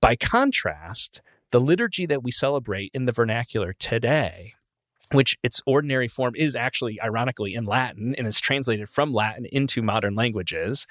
By 0.00 0.16
contrast, 0.16 1.20
the 1.50 1.60
liturgy 1.60 2.06
that 2.06 2.22
we 2.22 2.30
celebrate 2.30 2.90
in 2.94 3.06
the 3.06 3.12
vernacular 3.12 3.72
today 3.72 4.54
which 5.12 5.36
its 5.42 5.60
ordinary 5.66 6.08
form 6.08 6.34
is 6.36 6.56
actually 6.56 7.00
ironically 7.00 7.54
in 7.54 7.64
Latin 7.64 8.14
and 8.16 8.26
is 8.26 8.40
translated 8.40 8.88
from 8.88 9.12
Latin 9.12 9.46
into 9.52 9.82
modern 9.82 10.14
languages, 10.14 10.86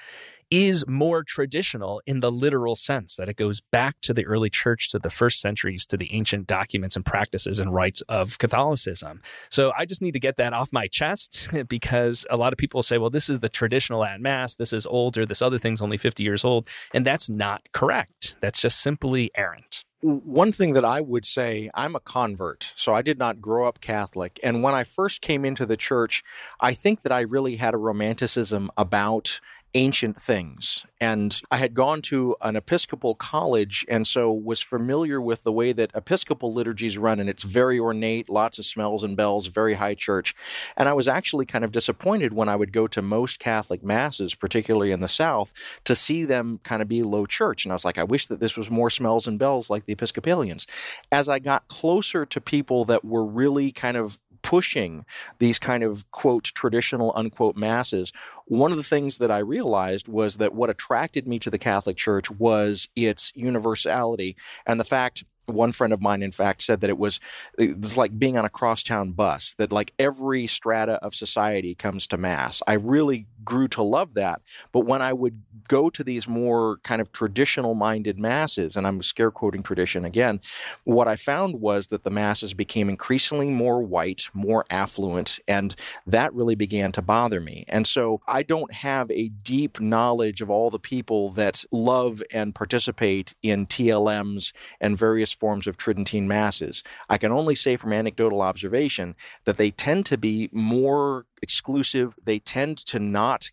is 0.54 0.86
more 0.88 1.24
traditional 1.24 2.00
in 2.06 2.20
the 2.20 2.32
literal 2.32 2.76
sense 2.76 3.16
that 3.16 3.28
it 3.28 3.38
goes 3.38 3.60
back 3.60 4.00
to 4.02 4.14
the 4.14 4.24
early 4.28 4.52
church, 4.52 4.92
to 4.92 5.00
the 5.00 5.10
first 5.10 5.42
centuries, 5.42 5.84
to 5.88 5.98
the 5.98 6.14
ancient 6.14 6.46
documents 6.46 6.96
and 6.96 7.04
practices 7.04 7.60
and 7.60 7.74
rites 7.74 8.02
of 8.02 8.38
Catholicism. 8.38 9.20
So 9.50 9.72
I 9.76 9.86
just 9.86 10.00
need 10.00 10.12
to 10.12 10.20
get 10.20 10.38
that 10.38 10.54
off 10.54 10.72
my 10.72 10.86
chest 10.88 11.50
because 11.68 12.24
a 12.30 12.38
lot 12.38 12.54
of 12.54 12.58
people 12.58 12.84
say, 12.84 13.00
well, 13.00 13.10
this 13.10 13.32
is 13.32 13.40
the 13.40 13.50
traditional 13.50 14.02
Latin 14.02 14.22
Mass, 14.22 14.54
this 14.54 14.74
is 14.74 14.86
older, 14.86 15.26
this 15.26 15.42
other 15.42 15.58
thing's 15.58 15.82
only 15.82 15.98
50 15.98 16.22
years 16.22 16.46
old. 16.46 16.68
And 16.94 17.04
that's 17.04 17.32
not 17.32 17.64
correct. 17.72 18.36
That's 18.40 18.62
just 18.62 18.80
simply 18.80 19.32
errant 19.36 19.86
one 20.04 20.52
thing 20.52 20.74
that 20.74 20.84
I 20.84 21.00
would 21.00 21.26
say, 21.26 21.70
I'm 21.74 21.96
a 21.96 22.00
convert, 22.02 22.74
so 22.76 22.94
I 22.94 23.02
did 23.02 23.18
not 23.18 23.40
grow 23.40 23.68
up 23.68 23.80
Catholic. 23.80 24.38
And 24.44 24.62
when 24.62 24.74
I 24.74 24.84
first 24.84 25.22
came 25.22 25.46
into 25.46 25.66
the 25.66 25.78
church, 25.78 26.24
I 26.60 26.74
think 26.74 27.04
that 27.04 27.14
I 27.14 27.22
really 27.22 27.56
had 27.56 27.74
a 27.74 27.78
romanticism 27.78 28.70
about 28.76 29.40
ancient 29.76 30.22
things. 30.22 30.86
And 31.02 31.42
I 31.52 31.58
had 31.58 31.74
gone 31.74 32.02
to 32.04 32.36
an 32.42 32.56
Episcopal 32.56 33.16
college 33.16 33.86
and 33.90 34.06
so 34.08 34.32
was 34.32 34.62
familiar 34.62 35.20
with 35.20 35.44
the 35.44 35.52
way 35.52 35.74
that 35.74 35.92
Episcopal 35.96 36.54
liturgies 36.54 36.98
run. 36.98 37.20
And 37.20 37.30
it's 37.30 37.44
very 37.44 37.80
ornate, 37.80 38.30
lots 38.30 38.60
of 38.60 38.66
smells 38.66 39.04
and 39.04 39.18
bells, 39.18 39.48
very 39.48 39.74
high 39.74 39.96
church. 39.96 40.34
And 40.78 40.88
I 40.88 40.94
was 40.94 41.08
actually 41.08 41.46
kind 41.46 41.66
of 41.66 41.72
disappointed 41.72 42.34
when 42.34 42.50
I 42.50 42.56
would 42.56 42.72
go 42.72 42.88
to 42.88 43.02
most 43.02 43.40
Catholic 43.40 43.84
masses, 43.84 44.36
particularly 44.36 44.92
in 44.92 45.02
the 45.02 45.08
South, 45.08 45.54
to 45.86 45.96
see 45.96 46.24
them 46.24 46.60
kind 46.64 46.82
of 46.82 46.88
be 46.88 47.04
low 47.04 47.26
church. 47.26 47.66
And 47.66 47.72
I 47.72 47.76
was 47.76 47.86
like, 47.86 47.98
I 47.98 48.04
wish 48.04 48.28
that 48.28 48.40
this 48.40 48.56
was 48.56 48.70
more 48.70 48.90
smells 48.90 49.28
and 49.28 49.40
bells 49.40 49.70
like 49.70 49.86
the 49.86 49.94
Episcopalians. 49.94 50.68
As 51.12 51.28
I 51.28 51.40
got 51.40 51.68
closer 51.68 52.26
to 52.26 52.40
people 52.40 52.86
that 52.86 53.04
were 53.04 53.26
really 53.26 53.72
kind 53.72 53.98
of 53.98 54.20
pushing 54.44 55.06
these 55.40 55.58
kind 55.58 55.84
of 55.84 56.10
quote 56.12 56.44
traditional 56.44 57.12
unquote 57.16 57.56
masses 57.56 58.12
one 58.46 58.72
of 58.72 58.78
the 58.78 58.84
things 58.84 59.18
that 59.20 59.32
I 59.32 59.38
realized 59.38 60.08
was 60.08 60.38
that 60.38 60.54
what 60.54 60.70
attracted 60.70 61.28
me 61.28 61.40
to 61.40 61.50
the 61.50 61.58
Catholic 61.58 61.96
Church 61.98 62.30
was 62.30 62.90
its 62.96 63.32
universality 63.36 64.36
and 64.66 64.80
the 64.80 64.86
fact 64.86 65.24
one 65.46 65.72
friend 65.72 65.94
of 65.94 66.02
mine 66.02 66.24
in 66.24 66.32
fact 66.32 66.62
said 66.62 66.82
that 66.82 66.90
it 66.90 66.98
was 66.98 67.20
it's 67.58 67.98
like 67.98 68.18
being 68.18 68.38
on 68.38 68.46
a 68.46 68.50
crosstown 68.50 69.12
bus 69.12 69.54
that 69.58 69.72
like 69.72 69.94
every 70.00 70.48
strata 70.48 70.94
of 71.04 71.14
society 71.16 71.76
comes 71.76 72.08
to 72.08 72.18
mass. 72.18 72.62
I 72.68 72.74
really 72.74 73.28
grew 73.44 73.68
to 73.68 73.84
love 73.84 74.14
that 74.14 74.42
but 74.72 74.82
when 74.82 75.02
i 75.02 75.12
would 75.12 75.42
go 75.68 75.90
to 75.90 76.04
these 76.04 76.28
more 76.28 76.78
kind 76.84 77.02
of 77.02 77.12
traditional 77.12 77.74
minded 77.74 78.18
masses 78.18 78.76
and 78.76 78.86
i'm 78.88 79.02
scare 79.02 79.32
quoting 79.32 79.64
tradition 79.64 80.06
again 80.06 80.40
what 80.84 81.08
i 81.08 81.16
found 81.16 81.60
was 81.60 81.88
that 81.88 82.04
the 82.04 82.10
masses 82.10 82.54
became 82.54 82.90
increasingly 82.90 83.50
more 83.50 83.82
white 83.82 84.30
more 84.34 84.66
affluent 84.70 85.40
and 85.48 85.76
that 86.06 86.34
really 86.34 86.56
began 86.56 86.92
to 86.92 87.02
bother 87.02 87.40
me. 87.40 87.66
And 87.68 87.86
so 87.88 88.22
i 88.28 88.44
don't 88.44 88.74
have 88.74 89.10
a 89.12 89.30
deep 89.30 89.80
knowledge 89.80 90.42
of 90.42 90.50
all 90.50 90.70
the 90.70 90.80
people 90.80 91.30
that 91.30 91.64
love 91.72 92.22
and 92.32 92.56
participate 92.56 93.36
in 93.42 93.66
tlms 93.66 94.54
and 94.80 94.98
various 95.34 95.40
forms 95.40 95.68
of 95.68 95.78
Tridentine 95.78 96.28
masses. 96.28 96.84
I 97.10 97.18
can 97.18 97.32
only 97.32 97.56
say 97.56 97.78
from 97.78 97.94
anecdotal 97.94 98.42
observation 98.42 99.16
that 99.46 99.58
they 99.58 99.72
tend 99.72 100.06
to 100.08 100.18
be 100.18 100.50
more 100.52 101.26
exclusive. 101.42 102.16
They 102.24 102.40
tend 102.40 102.78
to 102.88 103.00
not 103.00 103.52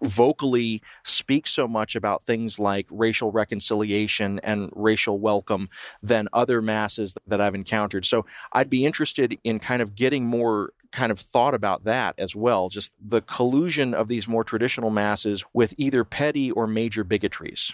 vocally 0.00 0.80
speak 1.04 1.46
so 1.48 1.66
much 1.66 1.96
about 1.96 2.22
things 2.22 2.60
like 2.60 2.86
racial 2.88 3.32
reconciliation 3.32 4.38
and 4.44 4.70
racial 4.72 5.18
welcome 5.18 5.68
than 6.00 6.28
other 6.32 6.62
masses 6.62 7.16
that 7.26 7.40
I've 7.40 7.56
encountered. 7.56 8.04
So 8.04 8.24
I'd 8.52 8.70
be 8.70 8.84
interested 8.84 9.36
in 9.42 9.58
kind 9.58 9.82
of 9.82 9.96
getting 9.96 10.24
more 10.24 10.72
kind 10.92 11.10
of 11.10 11.18
thought 11.18 11.54
about 11.54 11.82
that 11.84 12.14
as 12.16 12.36
well, 12.36 12.68
just 12.68 12.92
the 13.00 13.22
collusion 13.22 13.92
of 13.92 14.06
these 14.06 14.28
more 14.28 14.44
traditional 14.44 14.90
masses 14.90 15.44
with 15.52 15.74
either 15.76 16.04
petty 16.04 16.52
or 16.52 16.68
major 16.68 17.04
bigotries. 17.04 17.72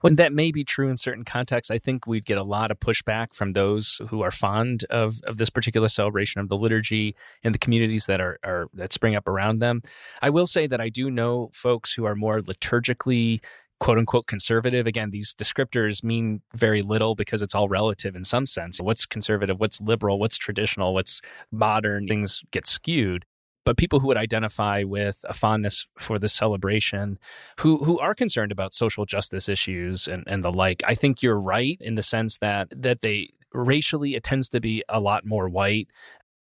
When 0.00 0.16
that 0.16 0.32
may 0.32 0.52
be 0.52 0.64
true 0.64 0.88
in 0.88 0.96
certain 0.96 1.24
contexts, 1.24 1.70
I 1.70 1.78
think 1.78 2.06
we'd 2.06 2.26
get 2.26 2.38
a 2.38 2.42
lot 2.42 2.70
of 2.70 2.80
pushback 2.80 3.34
from 3.34 3.52
those 3.52 4.00
who 4.08 4.22
are 4.22 4.30
fond 4.30 4.84
of, 4.90 5.20
of 5.24 5.36
this 5.36 5.50
particular 5.50 5.88
celebration 5.88 6.40
of 6.40 6.48
the 6.48 6.56
liturgy 6.56 7.14
and 7.42 7.54
the 7.54 7.58
communities 7.58 8.06
that 8.06 8.20
are, 8.20 8.38
are 8.44 8.68
that 8.74 8.92
spring 8.92 9.16
up 9.16 9.26
around 9.26 9.58
them. 9.58 9.82
I 10.22 10.30
will 10.30 10.46
say 10.46 10.66
that 10.66 10.80
I 10.80 10.88
do 10.88 11.10
know 11.10 11.50
folks 11.52 11.94
who 11.94 12.04
are 12.04 12.14
more 12.14 12.40
liturgically 12.40 13.40
quote 13.80 13.98
unquote 13.98 14.26
conservative. 14.26 14.86
Again, 14.86 15.10
these 15.10 15.34
descriptors 15.34 16.02
mean 16.04 16.42
very 16.54 16.80
little 16.82 17.14
because 17.14 17.42
it's 17.42 17.54
all 17.54 17.68
relative 17.68 18.14
in 18.16 18.24
some 18.24 18.46
sense. 18.46 18.80
What's 18.80 19.04
conservative, 19.04 19.60
what's 19.60 19.80
liberal, 19.80 20.18
what's 20.18 20.38
traditional, 20.38 20.94
what's 20.94 21.20
modern, 21.50 22.06
things 22.06 22.40
get 22.50 22.66
skewed 22.66 23.24
but 23.64 23.76
people 23.76 24.00
who 24.00 24.06
would 24.06 24.16
identify 24.16 24.82
with 24.82 25.24
a 25.28 25.32
fondness 25.32 25.86
for 25.98 26.18
this 26.18 26.32
celebration 26.32 27.18
who 27.60 27.84
who 27.84 27.98
are 27.98 28.14
concerned 28.14 28.52
about 28.52 28.74
social 28.74 29.04
justice 29.06 29.48
issues 29.48 30.06
and, 30.06 30.24
and 30.26 30.44
the 30.44 30.52
like 30.52 30.82
i 30.86 30.94
think 30.94 31.22
you're 31.22 31.40
right 31.40 31.78
in 31.80 31.94
the 31.94 32.02
sense 32.02 32.38
that 32.38 32.68
that 32.70 33.00
they 33.00 33.28
racially 33.54 34.14
it 34.14 34.24
tends 34.24 34.48
to 34.50 34.60
be 34.60 34.82
a 34.88 35.00
lot 35.00 35.24
more 35.24 35.48
white. 35.48 35.88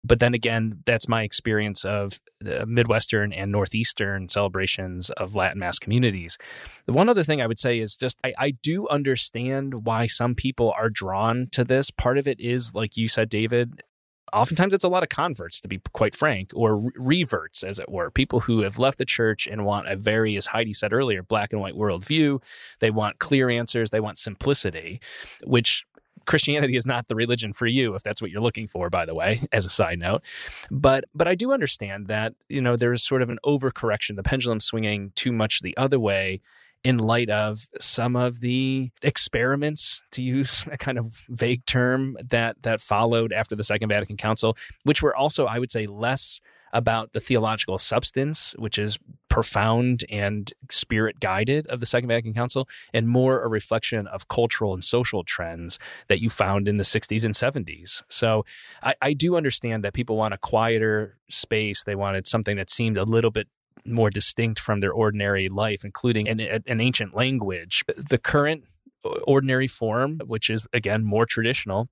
But 0.03 0.19
then 0.19 0.33
again 0.33 0.81
that's 0.85 1.07
my 1.07 1.21
experience 1.21 1.85
of 1.85 2.19
the 2.39 2.65
midwestern 2.65 3.31
and 3.31 3.51
northeastern 3.51 4.29
celebrations 4.29 5.11
of 5.11 5.35
latin 5.35 5.59
mass 5.59 5.77
communities. 5.77 6.39
The 6.87 6.93
one 6.93 7.07
other 7.07 7.23
thing 7.23 7.39
i 7.39 7.45
would 7.45 7.59
say 7.59 7.77
is 7.77 7.97
just 7.97 8.17
I, 8.23 8.33
I 8.39 8.51
do 8.51 8.87
understand 8.87 9.85
why 9.85 10.07
some 10.07 10.33
people 10.33 10.73
are 10.75 10.89
drawn 10.89 11.47
to 11.51 11.63
this. 11.63 11.91
Part 11.91 12.17
of 12.17 12.27
it 12.27 12.39
is 12.39 12.73
like 12.73 12.97
you 12.97 13.07
said 13.07 13.29
david 13.29 13.83
oftentimes 14.33 14.73
it's 14.73 14.83
a 14.83 14.89
lot 14.89 15.03
of 15.03 15.09
converts, 15.09 15.61
to 15.61 15.67
be 15.67 15.81
quite 15.93 16.15
frank, 16.15 16.51
or 16.53 16.91
reverts, 16.95 17.63
as 17.63 17.79
it 17.79 17.89
were. 17.89 18.09
People 18.09 18.41
who 18.41 18.61
have 18.61 18.79
left 18.79 18.97
the 18.97 19.05
church 19.05 19.47
and 19.47 19.65
want 19.65 19.87
a 19.87 19.95
very, 19.95 20.35
as 20.37 20.47
Heidi 20.47 20.73
said 20.73 20.93
earlier, 20.93 21.23
black 21.23 21.51
and 21.53 21.61
white 21.61 21.75
worldview. 21.75 22.41
They 22.79 22.91
want 22.91 23.19
clear 23.19 23.49
answers. 23.49 23.89
They 23.89 23.99
want 23.99 24.17
simplicity, 24.17 25.01
which 25.43 25.85
Christianity 26.25 26.75
is 26.75 26.85
not 26.85 27.07
the 27.07 27.15
religion 27.15 27.53
for 27.53 27.65
you 27.65 27.95
if 27.95 28.03
that's 28.03 28.21
what 28.21 28.31
you're 28.31 28.41
looking 28.41 28.67
for 28.67 28.89
by 28.89 29.05
the 29.05 29.15
way 29.15 29.41
as 29.51 29.65
a 29.65 29.69
side 29.69 29.99
note 29.99 30.21
but 30.69 31.05
but 31.15 31.27
I 31.27 31.35
do 31.35 31.51
understand 31.51 32.07
that 32.07 32.33
you 32.47 32.61
know 32.61 32.75
there's 32.75 33.03
sort 33.03 33.21
of 33.21 33.29
an 33.29 33.39
overcorrection 33.45 34.15
the 34.15 34.23
pendulum 34.23 34.59
swinging 34.59 35.11
too 35.15 35.31
much 35.31 35.61
the 35.61 35.75
other 35.77 35.99
way 35.99 36.41
in 36.83 36.97
light 36.97 37.29
of 37.29 37.67
some 37.79 38.15
of 38.15 38.39
the 38.39 38.89
experiments, 39.03 40.01
to 40.11 40.21
use 40.21 40.65
a 40.71 40.77
kind 40.77 40.97
of 40.97 41.25
vague 41.29 41.65
term, 41.65 42.17
that 42.29 42.61
that 42.63 42.81
followed 42.81 43.31
after 43.33 43.55
the 43.55 43.63
Second 43.63 43.89
Vatican 43.89 44.17
Council, 44.17 44.57
which 44.83 45.01
were 45.01 45.15
also, 45.15 45.45
I 45.45 45.59
would 45.59 45.71
say, 45.71 45.85
less 45.85 46.41
about 46.73 47.13
the 47.13 47.19
theological 47.19 47.77
substance, 47.77 48.55
which 48.57 48.77
is 48.77 48.97
profound 49.29 50.03
and 50.09 50.51
spirit 50.69 51.19
guided 51.19 51.67
of 51.67 51.79
the 51.79 51.85
Second 51.85 52.07
Vatican 52.07 52.33
Council, 52.33 52.67
and 52.93 53.07
more 53.07 53.41
a 53.41 53.47
reflection 53.47 54.07
of 54.07 54.27
cultural 54.27 54.73
and 54.73 54.83
social 54.83 55.23
trends 55.23 55.79
that 56.07 56.21
you 56.21 56.29
found 56.29 56.67
in 56.67 56.75
the 56.75 56.83
60s 56.83 57.23
and 57.25 57.33
70s. 57.33 58.03
So 58.09 58.45
I, 58.81 58.95
I 59.01 59.13
do 59.13 59.35
understand 59.35 59.83
that 59.83 59.93
people 59.93 60.17
want 60.17 60.33
a 60.33 60.37
quieter 60.37 61.17
space. 61.29 61.83
They 61.83 61.95
wanted 61.95 62.27
something 62.27 62.57
that 62.57 62.69
seemed 62.69 62.97
a 62.97 63.03
little 63.03 63.31
bit 63.31 63.47
more 63.85 64.09
distinct 64.09 64.59
from 64.59 64.79
their 64.79 64.91
ordinary 64.91 65.49
life, 65.49 65.83
including 65.83 66.27
an, 66.27 66.39
an 66.39 66.81
ancient 66.81 67.15
language. 67.15 67.83
The 67.95 68.17
current 68.17 68.65
uh, 69.03 69.09
ordinary 69.23 69.67
form, 69.67 70.19
which 70.25 70.49
is 70.49 70.65
again 70.73 71.03
more 71.03 71.25
traditional, 71.25 71.89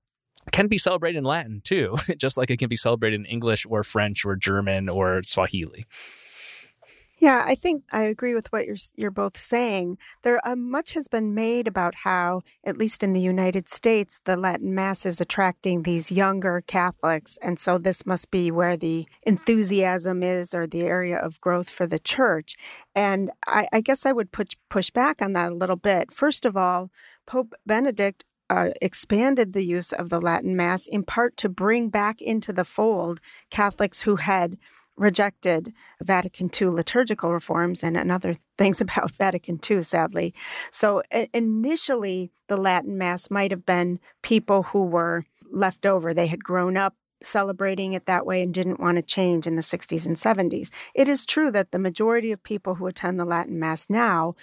can 0.52 0.68
be 0.68 0.78
celebrated 0.78 1.18
in 1.18 1.24
Latin 1.24 1.60
too, 1.64 1.96
just 2.16 2.36
like 2.36 2.50
it 2.50 2.58
can 2.58 2.68
be 2.68 2.76
celebrated 2.76 3.20
in 3.20 3.26
English 3.26 3.66
or 3.68 3.82
French 3.82 4.24
or 4.24 4.36
German 4.36 4.88
or 4.88 5.22
Swahili. 5.24 5.86
Yeah, 7.20 7.44
I 7.46 7.54
think 7.54 7.84
I 7.92 8.04
agree 8.04 8.34
with 8.34 8.50
what 8.50 8.64
you're 8.64 8.78
you're 8.96 9.10
both 9.10 9.36
saying. 9.36 9.98
There 10.22 10.40
uh, 10.42 10.56
much 10.56 10.94
has 10.94 11.06
been 11.06 11.34
made 11.34 11.68
about 11.68 11.96
how, 11.96 12.40
at 12.64 12.78
least 12.78 13.02
in 13.02 13.12
the 13.12 13.20
United 13.20 13.68
States, 13.68 14.20
the 14.24 14.38
Latin 14.38 14.74
Mass 14.74 15.04
is 15.04 15.20
attracting 15.20 15.82
these 15.82 16.10
younger 16.10 16.62
Catholics, 16.66 17.36
and 17.42 17.60
so 17.60 17.76
this 17.76 18.06
must 18.06 18.30
be 18.30 18.50
where 18.50 18.74
the 18.74 19.06
enthusiasm 19.24 20.22
is, 20.22 20.54
or 20.54 20.66
the 20.66 20.80
area 20.80 21.18
of 21.18 21.42
growth 21.42 21.68
for 21.68 21.86
the 21.86 21.98
church. 21.98 22.56
And 22.94 23.30
I, 23.46 23.68
I 23.70 23.82
guess 23.82 24.06
I 24.06 24.12
would 24.12 24.32
push 24.32 24.56
push 24.70 24.90
back 24.90 25.20
on 25.20 25.34
that 25.34 25.52
a 25.52 25.54
little 25.54 25.76
bit. 25.76 26.12
First 26.12 26.46
of 26.46 26.56
all, 26.56 26.90
Pope 27.26 27.52
Benedict 27.66 28.24
uh, 28.48 28.70
expanded 28.80 29.52
the 29.52 29.64
use 29.64 29.92
of 29.92 30.08
the 30.08 30.22
Latin 30.22 30.56
Mass 30.56 30.86
in 30.86 31.04
part 31.04 31.36
to 31.36 31.50
bring 31.50 31.90
back 31.90 32.22
into 32.22 32.50
the 32.50 32.64
fold 32.64 33.20
Catholics 33.50 34.02
who 34.02 34.16
had 34.16 34.56
rejected 35.00 35.72
Vatican 36.02 36.50
II 36.60 36.68
liturgical 36.68 37.32
reforms 37.32 37.82
and, 37.82 37.96
and 37.96 38.12
other 38.12 38.38
things 38.58 38.80
about 38.80 39.10
Vatican 39.12 39.58
II, 39.68 39.82
sadly. 39.82 40.34
So 40.70 41.02
initially, 41.32 42.30
the 42.48 42.58
Latin 42.58 42.98
Mass 42.98 43.30
might 43.30 43.50
have 43.50 43.64
been 43.64 43.98
people 44.22 44.64
who 44.64 44.84
were 44.84 45.24
left 45.50 45.86
over. 45.86 46.12
They 46.12 46.26
had 46.26 46.44
grown 46.44 46.76
up 46.76 46.94
celebrating 47.22 47.92
it 47.92 48.06
that 48.06 48.24
way 48.24 48.42
and 48.42 48.52
didn't 48.52 48.80
want 48.80 48.96
to 48.96 49.02
change 49.02 49.46
in 49.46 49.56
the 49.56 49.62
60s 49.62 50.06
and 50.06 50.16
70s. 50.16 50.70
It 50.94 51.08
is 51.08 51.26
true 51.26 51.50
that 51.50 51.70
the 51.70 51.78
majority 51.78 52.32
of 52.32 52.42
people 52.42 52.76
who 52.76 52.86
attend 52.86 53.18
the 53.18 53.24
Latin 53.24 53.58
Mass 53.58 53.86
now 53.88 54.34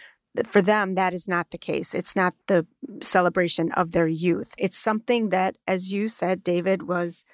for 0.46 0.62
them, 0.62 0.96
that 0.96 1.14
is 1.14 1.28
not 1.28 1.52
the 1.52 1.58
case. 1.58 1.96
It's 1.96 2.16
not 2.16 2.34
the 2.48 2.68
celebration 3.02 3.72
of 3.72 3.92
their 3.92 4.08
youth. 4.08 4.54
It's 4.58 4.78
something 4.78 5.30
that, 5.30 5.58
as 5.68 5.92
you 5.92 6.10
said, 6.10 6.44
David, 6.44 6.84
was 6.84 7.26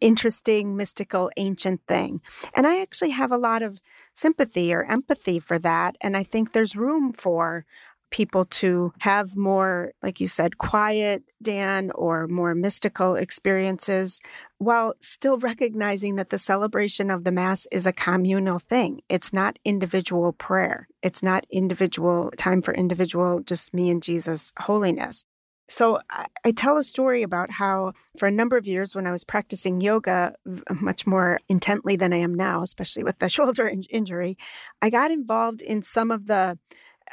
interesting, 0.00 0.76
mystical, 0.76 1.30
ancient 1.36 1.80
thing. 1.88 2.20
And 2.54 2.66
I 2.66 2.80
actually 2.80 3.10
have 3.10 3.32
a 3.32 3.38
lot 3.38 3.62
of 3.62 3.80
sympathy 4.14 4.72
or 4.72 4.84
empathy 4.84 5.38
for 5.38 5.58
that. 5.58 5.96
And 6.00 6.16
I 6.16 6.22
think 6.22 6.52
there's 6.52 6.76
room 6.76 7.12
for 7.12 7.64
people 8.12 8.44
to 8.44 8.92
have 9.00 9.36
more, 9.36 9.92
like 10.02 10.20
you 10.20 10.28
said, 10.28 10.58
quiet, 10.58 11.24
Dan, 11.42 11.90
or 11.94 12.28
more 12.28 12.54
mystical 12.54 13.16
experiences 13.16 14.20
while 14.58 14.94
still 15.00 15.38
recognizing 15.38 16.14
that 16.14 16.30
the 16.30 16.38
celebration 16.38 17.10
of 17.10 17.24
the 17.24 17.32
Mass 17.32 17.66
is 17.72 17.86
a 17.86 17.92
communal 17.92 18.60
thing. 18.60 19.00
It's 19.08 19.32
not 19.32 19.58
individual 19.64 20.32
prayer, 20.32 20.86
it's 21.02 21.22
not 21.22 21.44
individual 21.50 22.30
time 22.36 22.62
for 22.62 22.72
individual, 22.72 23.40
just 23.40 23.74
me 23.74 23.90
and 23.90 24.02
Jesus 24.02 24.52
holiness. 24.60 25.24
So 25.68 26.00
I, 26.44 26.52
tell 26.52 26.76
a 26.76 26.84
story 26.84 27.22
about 27.22 27.50
how, 27.50 27.94
for 28.18 28.26
a 28.26 28.30
number 28.30 28.58
of 28.58 28.66
years, 28.66 28.94
when 28.94 29.06
I 29.06 29.10
was 29.10 29.24
practicing 29.24 29.80
yoga 29.80 30.34
much 30.80 31.06
more 31.06 31.38
intently 31.48 31.96
than 31.96 32.12
I 32.12 32.18
am 32.18 32.34
now, 32.34 32.62
especially 32.62 33.04
with 33.04 33.18
the 33.20 33.28
shoulder 33.36 33.66
in- 33.66 33.84
injury, 33.84 34.36
I 34.82 34.90
got 34.90 35.10
involved 35.10 35.62
in 35.62 35.82
some 35.82 36.10
of 36.10 36.26
the 36.26 36.58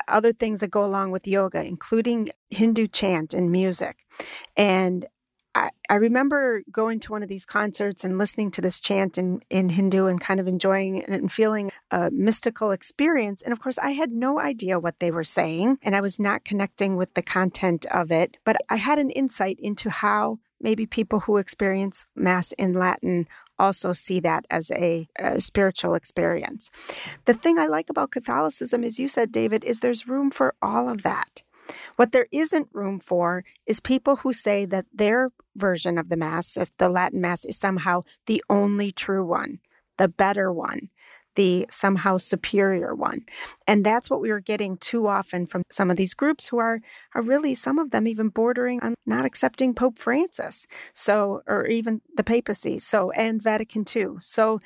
other 0.07 0.33
things 0.33 0.59
that 0.59 0.71
go 0.71 0.83
along 0.83 1.11
with 1.11 1.27
yoga, 1.27 1.63
including 1.63 2.29
Hindu 2.49 2.87
chant 2.87 3.33
and 3.33 3.51
music. 3.51 3.97
And 4.55 5.05
I, 5.55 5.71
I 5.89 5.95
remember 5.95 6.61
going 6.71 6.99
to 7.01 7.11
one 7.11 7.23
of 7.23 7.29
these 7.29 7.45
concerts 7.45 8.03
and 8.03 8.17
listening 8.17 8.51
to 8.51 8.61
this 8.61 8.79
chant 8.79 9.17
in, 9.17 9.41
in 9.49 9.69
Hindu 9.69 10.05
and 10.05 10.21
kind 10.21 10.39
of 10.39 10.47
enjoying 10.47 10.97
it 10.97 11.09
and 11.09 11.31
feeling 11.31 11.71
a 11.91 12.11
mystical 12.11 12.71
experience. 12.71 13.41
And 13.41 13.51
of 13.51 13.59
course, 13.59 13.77
I 13.79 13.91
had 13.91 14.11
no 14.11 14.39
idea 14.39 14.79
what 14.79 14.99
they 14.99 15.11
were 15.11 15.23
saying 15.23 15.79
and 15.81 15.95
I 15.95 16.01
was 16.01 16.19
not 16.19 16.45
connecting 16.45 16.95
with 16.95 17.13
the 17.13 17.21
content 17.21 17.85
of 17.87 18.11
it. 18.11 18.37
But 18.43 18.57
I 18.69 18.75
had 18.75 18.99
an 18.99 19.09
insight 19.09 19.59
into 19.59 19.89
how 19.89 20.39
maybe 20.61 20.85
people 20.85 21.21
who 21.21 21.37
experience 21.37 22.05
Mass 22.15 22.51
in 22.53 22.73
Latin 22.73 23.27
also 23.59 23.93
see 23.93 24.19
that 24.21 24.45
as 24.49 24.71
a, 24.71 25.07
a, 25.17 25.39
spiritual 25.41 25.93
experience. 25.93 26.69
The 27.25 27.33
thing 27.33 27.59
I 27.59 27.67
like 27.67 27.89
about 27.89 28.11
Catholicism, 28.11 28.83
as 28.83 28.99
you 28.99 29.07
said, 29.07 29.31
David, 29.31 29.63
is 29.63 29.79
there's 29.79 30.07
room 30.07 30.31
for 30.31 30.55
all 30.61 30.89
of 30.89 31.03
that. 31.03 31.43
What 31.97 32.11
there 32.11 32.27
isn't 32.31 32.69
room 32.73 32.99
for 32.99 33.43
is 33.67 33.79
people 33.79 34.17
who 34.17 34.33
say 34.33 34.65
that 34.65 34.85
their 34.93 35.29
version 35.55 35.97
of 35.97 36.09
the 36.09 36.17
Mass, 36.17 36.57
if 36.57 36.75
the 36.77 36.89
Latin 36.89 37.21
Mass, 37.21 37.45
is 37.45 37.57
somehow 37.57 38.03
the 38.25 38.43
only 38.49 38.91
true 38.91 39.25
one, 39.25 39.59
the 39.97 40.07
better 40.07 40.51
one 40.51 40.89
the 41.39 41.65
somehow 41.69 42.17
superior 42.17 42.93
one. 42.93 43.21
And 43.65 43.85
that's 43.85 44.09
what 44.09 44.19
we 44.19 44.29
are 44.29 44.41
getting 44.41 44.75
too 44.75 45.07
often 45.07 45.47
from 45.47 45.63
some 45.71 45.89
of 45.89 45.95
these 45.95 46.13
groups 46.13 46.47
who 46.49 46.57
are, 46.57 46.81
are 47.15 47.21
really, 47.21 47.55
some 47.55 47.79
of 47.79 47.91
them 47.91 48.09
even 48.09 48.27
bordering 48.27 48.81
on 48.81 48.93
not 49.05 49.23
accepting 49.23 49.73
Pope 49.73 49.97
Francis. 49.97 50.67
So, 50.93 51.41
or 51.47 51.65
even 51.67 52.01
the 52.13 52.25
papacy. 52.25 52.77
So, 52.77 53.11
and 53.11 53.41
Vatican 53.41 53.85
II. 53.95 54.17
So, 54.19 54.59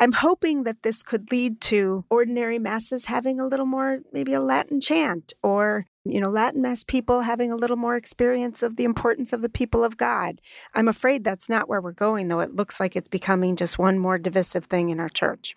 I'm 0.00 0.12
hoping 0.12 0.64
that 0.64 0.82
this 0.82 1.04
could 1.04 1.30
lead 1.30 1.60
to 1.72 2.04
ordinary 2.10 2.58
masses 2.58 3.04
having 3.04 3.38
a 3.38 3.46
little 3.46 3.64
more, 3.64 4.00
maybe 4.12 4.34
a 4.34 4.40
Latin 4.40 4.80
chant, 4.80 5.32
or, 5.42 5.86
you 6.04 6.20
know, 6.20 6.28
Latin 6.28 6.60
mass 6.62 6.82
people 6.82 7.20
having 7.20 7.50
a 7.50 7.56
little 7.56 7.76
more 7.76 7.96
experience 7.96 8.62
of 8.62 8.74
the 8.76 8.84
importance 8.84 9.32
of 9.32 9.40
the 9.40 9.48
people 9.48 9.84
of 9.84 9.96
God. 9.96 10.40
I'm 10.74 10.88
afraid 10.88 11.22
that's 11.22 11.48
not 11.48 11.68
where 11.68 11.80
we're 11.80 11.92
going, 11.92 12.26
though. 12.26 12.40
It 12.40 12.56
looks 12.56 12.80
like 12.80 12.96
it's 12.96 13.08
becoming 13.08 13.54
just 13.54 13.78
one 13.78 13.98
more 13.98 14.18
divisive 14.18 14.64
thing 14.66 14.90
in 14.90 15.00
our 15.00 15.08
church. 15.08 15.54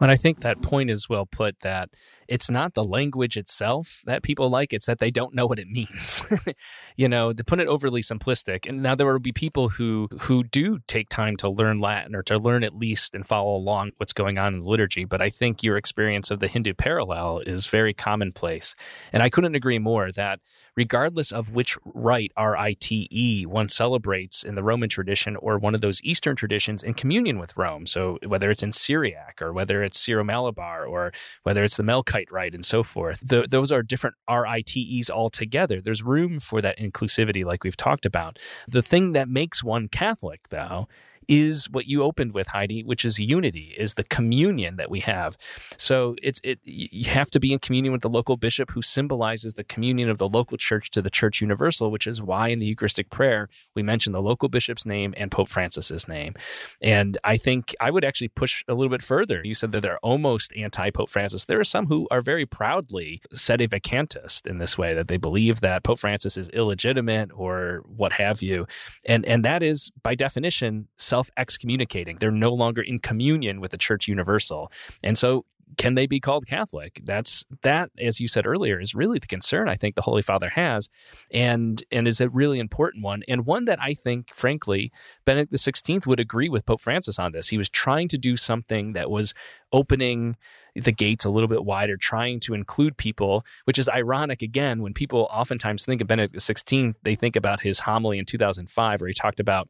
And 0.00 0.10
I 0.10 0.16
think 0.16 0.40
that 0.40 0.62
point 0.62 0.90
is 0.90 1.08
well 1.08 1.26
put 1.26 1.60
that 1.60 1.90
it's 2.28 2.50
not 2.50 2.74
the 2.74 2.84
language 2.84 3.36
itself 3.36 4.02
that 4.04 4.22
people 4.22 4.50
like, 4.50 4.72
it's 4.72 4.86
that 4.86 4.98
they 4.98 5.10
don't 5.10 5.34
know 5.34 5.46
what 5.46 5.58
it 5.58 5.68
means. 5.68 6.22
you 6.96 7.08
know, 7.08 7.32
to 7.32 7.44
put 7.44 7.60
it 7.60 7.68
overly 7.68 8.02
simplistic. 8.02 8.68
And 8.68 8.82
now 8.82 8.94
there 8.94 9.06
will 9.06 9.18
be 9.18 9.32
people 9.32 9.68
who 9.68 10.08
who 10.22 10.44
do 10.44 10.80
take 10.86 11.08
time 11.08 11.36
to 11.38 11.48
learn 11.48 11.76
Latin 11.76 12.14
or 12.14 12.22
to 12.24 12.38
learn 12.38 12.64
at 12.64 12.74
least 12.74 13.14
and 13.14 13.26
follow 13.26 13.54
along 13.54 13.92
what's 13.98 14.12
going 14.12 14.38
on 14.38 14.54
in 14.54 14.60
the 14.60 14.68
liturgy. 14.68 15.04
But 15.04 15.22
I 15.22 15.30
think 15.30 15.62
your 15.62 15.76
experience 15.76 16.30
of 16.30 16.40
the 16.40 16.48
Hindu 16.48 16.74
parallel 16.74 17.40
is 17.46 17.66
very 17.66 17.94
commonplace. 17.94 18.74
And 19.12 19.22
I 19.22 19.30
couldn't 19.30 19.54
agree 19.54 19.78
more 19.78 20.10
that 20.12 20.40
regardless 20.76 21.32
of 21.32 21.50
which 21.50 21.78
rite, 21.84 22.32
R 22.36 22.56
I 22.56 22.74
T 22.74 23.08
E, 23.10 23.46
one 23.46 23.68
celebrates 23.68 24.44
in 24.44 24.54
the 24.54 24.62
Roman 24.62 24.88
tradition 24.88 25.36
or 25.36 25.58
one 25.58 25.74
of 25.74 25.80
those 25.80 26.02
Eastern 26.02 26.36
traditions 26.36 26.82
in 26.82 26.94
communion 26.94 27.38
with 27.38 27.56
Rome. 27.56 27.86
So 27.86 28.18
whether 28.26 28.50
it's 28.50 28.62
in 28.62 28.72
Syriac 28.72 29.40
or 29.40 29.52
whether 29.52 29.82
it's 29.82 29.98
Syro 29.98 30.22
Malabar 30.22 30.84
or 30.84 31.12
whether 31.42 31.64
it's 31.64 31.76
the 31.76 31.82
Melkite 31.82 32.30
rite 32.30 32.54
and 32.54 32.64
so 32.64 32.82
forth, 32.82 33.20
the, 33.20 33.46
those 33.48 33.72
are 33.72 33.82
different 33.82 34.16
RITEs 34.28 35.10
altogether. 35.10 35.80
There's 35.80 36.02
room 36.02 36.40
for 36.40 36.60
that 36.60 36.78
inclusivity, 36.78 37.44
like 37.44 37.64
we've 37.64 37.76
talked 37.76 38.04
about. 38.04 38.38
The 38.68 38.82
thing 38.82 39.12
that 39.12 39.28
makes 39.28 39.64
one 39.64 39.88
Catholic, 39.88 40.48
though, 40.50 40.88
is 41.28 41.68
what 41.70 41.86
you 41.86 42.02
opened 42.02 42.32
with, 42.32 42.48
Heidi, 42.48 42.82
which 42.82 43.04
is 43.04 43.18
unity, 43.18 43.74
is 43.76 43.94
the 43.94 44.04
communion 44.04 44.76
that 44.76 44.90
we 44.90 45.00
have. 45.00 45.36
So 45.76 46.16
it's 46.22 46.40
it 46.44 46.60
you 46.64 47.10
have 47.10 47.30
to 47.30 47.40
be 47.40 47.52
in 47.52 47.58
communion 47.58 47.92
with 47.92 48.02
the 48.02 48.08
local 48.08 48.36
bishop 48.36 48.70
who 48.70 48.82
symbolizes 48.82 49.54
the 49.54 49.64
communion 49.64 50.08
of 50.08 50.18
the 50.18 50.28
local 50.28 50.56
church 50.56 50.90
to 50.90 51.02
the 51.02 51.10
church 51.10 51.40
universal, 51.40 51.90
which 51.90 52.06
is 52.06 52.22
why 52.22 52.48
in 52.48 52.58
the 52.58 52.66
Eucharistic 52.66 53.10
prayer 53.10 53.48
we 53.74 53.82
mention 53.82 54.12
the 54.12 54.22
local 54.22 54.48
bishop's 54.48 54.86
name 54.86 55.14
and 55.16 55.30
Pope 55.30 55.48
Francis's 55.48 56.08
name. 56.08 56.34
And 56.80 57.18
I 57.24 57.36
think 57.36 57.74
I 57.80 57.90
would 57.90 58.04
actually 58.04 58.28
push 58.28 58.64
a 58.68 58.74
little 58.74 58.90
bit 58.90 59.02
further. 59.02 59.42
You 59.44 59.54
said 59.54 59.72
that 59.72 59.82
they're 59.82 59.98
almost 59.98 60.52
anti 60.56 60.90
Pope 60.90 61.10
Francis. 61.10 61.44
There 61.44 61.60
are 61.60 61.64
some 61.64 61.86
who 61.86 62.06
are 62.10 62.20
very 62.20 62.46
proudly 62.46 63.20
sedevacantist 63.34 64.46
in 64.46 64.58
this 64.58 64.78
way 64.78 64.94
that 64.94 65.08
they 65.08 65.16
believe 65.16 65.60
that 65.60 65.84
Pope 65.84 65.98
Francis 65.98 66.36
is 66.36 66.48
illegitimate 66.50 67.30
or 67.34 67.82
what 67.86 68.12
have 68.12 68.42
you. 68.42 68.66
And 69.04 69.24
and 69.26 69.44
that 69.44 69.62
is 69.62 69.90
by 70.02 70.14
definition 70.14 70.88
excommunicating. 71.36 72.18
They're 72.18 72.30
no 72.30 72.52
longer 72.52 72.82
in 72.82 72.98
communion 72.98 73.60
with 73.60 73.70
the 73.70 73.78
Church 73.78 74.08
Universal. 74.08 74.70
And 75.02 75.16
so 75.16 75.44
can 75.76 75.94
they 75.94 76.06
be 76.06 76.20
called 76.20 76.46
Catholic? 76.46 77.00
That's 77.04 77.44
that, 77.62 77.90
as 77.98 78.20
you 78.20 78.28
said 78.28 78.46
earlier, 78.46 78.80
is 78.80 78.94
really 78.94 79.18
the 79.18 79.26
concern 79.26 79.68
I 79.68 79.76
think 79.76 79.94
the 79.94 80.02
Holy 80.02 80.22
Father 80.22 80.48
has, 80.50 80.88
and 81.32 81.82
and 81.90 82.06
is 82.06 82.20
a 82.20 82.28
really 82.28 82.58
important 82.58 83.02
one, 83.04 83.22
and 83.26 83.44
one 83.44 83.64
that 83.64 83.80
I 83.80 83.94
think, 83.94 84.32
frankly, 84.32 84.92
Benedict 85.24 85.52
XVI 85.52 86.06
would 86.06 86.20
agree 86.20 86.48
with 86.48 86.66
Pope 86.66 86.80
Francis 86.80 87.18
on 87.18 87.32
this. 87.32 87.48
He 87.48 87.58
was 87.58 87.68
trying 87.68 88.08
to 88.08 88.18
do 88.18 88.36
something 88.36 88.92
that 88.92 89.10
was 89.10 89.34
opening 89.72 90.36
the 90.74 90.92
gates 90.92 91.24
a 91.24 91.30
little 91.30 91.48
bit 91.48 91.64
wider, 91.64 91.96
trying 91.96 92.38
to 92.40 92.54
include 92.54 92.96
people, 92.96 93.44
which 93.64 93.78
is 93.78 93.88
ironic 93.88 94.42
again 94.42 94.82
when 94.82 94.92
people 94.92 95.26
oftentimes 95.30 95.84
think 95.84 96.00
of 96.00 96.06
Benedict 96.06 96.34
XVI, 96.34 96.94
they 97.02 97.14
think 97.14 97.34
about 97.34 97.60
his 97.60 97.80
homily 97.80 98.18
in 98.18 98.26
2005 98.26 99.00
where 99.00 99.08
he 99.08 99.14
talked 99.14 99.40
about 99.40 99.68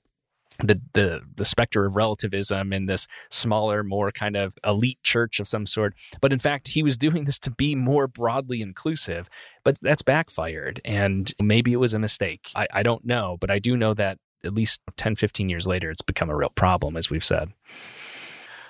the 0.59 0.81
the 0.93 1.23
the 1.37 1.45
specter 1.45 1.85
of 1.85 1.97
relativism 1.97 2.73
in 2.73 2.87
this 2.87 3.07
smaller, 3.31 3.83
more 3.83 4.11
kind 4.11 4.37
of 4.37 4.57
elite 4.65 5.03
church 5.03 5.41
of 5.41 5.49
some 5.49 5.67
sort. 5.67 5.95
But 6.21 6.33
in 6.33 6.39
fact, 6.39 6.69
he 6.69 6.83
was 6.83 6.97
doing 6.97 7.25
this 7.25 7.39
to 7.41 7.51
be 7.51 7.75
more 7.75 8.07
broadly 8.07 8.63
inclusive. 8.63 9.29
But 9.65 9.79
that's 9.83 10.03
backfired, 10.03 10.81
and 10.85 11.33
maybe 11.41 11.73
it 11.73 11.79
was 11.79 11.95
a 11.95 11.99
mistake. 11.99 12.51
I, 12.55 12.67
I 12.73 12.83
don't 12.83 13.05
know, 13.05 13.37
but 13.41 13.51
I 13.51 13.59
do 13.59 13.77
know 13.77 13.95
that 13.95 14.19
at 14.45 14.55
least 14.55 14.81
10, 14.97 15.17
15 15.17 15.49
years 15.49 15.67
later, 15.67 15.91
it's 15.91 16.03
become 16.03 16.31
a 16.31 16.37
real 16.37 16.51
problem, 16.51 16.97
as 16.97 17.11
we've 17.11 17.25
said. 17.25 17.53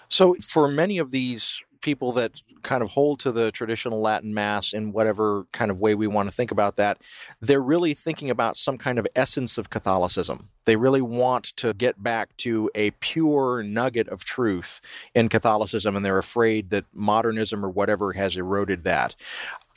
So, 0.08 0.36
for 0.40 0.68
many 0.68 0.98
of 0.98 1.10
these 1.10 1.62
people 1.82 2.12
that 2.12 2.40
kind 2.62 2.82
of 2.82 2.90
hold 2.90 3.20
to 3.20 3.30
the 3.30 3.52
traditional 3.52 4.00
Latin 4.00 4.34
Mass 4.34 4.72
in 4.72 4.92
whatever 4.92 5.46
kind 5.52 5.70
of 5.70 5.78
way 5.78 5.94
we 5.94 6.06
want 6.06 6.28
to 6.28 6.34
think 6.34 6.50
about 6.50 6.76
that, 6.76 7.02
they're 7.40 7.60
really 7.60 7.94
thinking 7.94 8.30
about 8.30 8.56
some 8.56 8.78
kind 8.78 8.98
of 8.98 9.06
essence 9.14 9.58
of 9.58 9.70
Catholicism. 9.70 10.48
They 10.66 10.76
really 10.76 11.00
want 11.00 11.44
to 11.56 11.72
get 11.72 12.02
back 12.02 12.36
to 12.38 12.70
a 12.74 12.90
pure 12.92 13.62
nugget 13.62 14.08
of 14.08 14.24
truth 14.24 14.80
in 15.14 15.28
Catholicism, 15.28 15.96
and 15.96 16.04
they're 16.04 16.18
afraid 16.18 16.70
that 16.70 16.84
modernism 16.92 17.64
or 17.64 17.70
whatever 17.70 18.12
has 18.12 18.36
eroded 18.36 18.84
that 18.84 19.16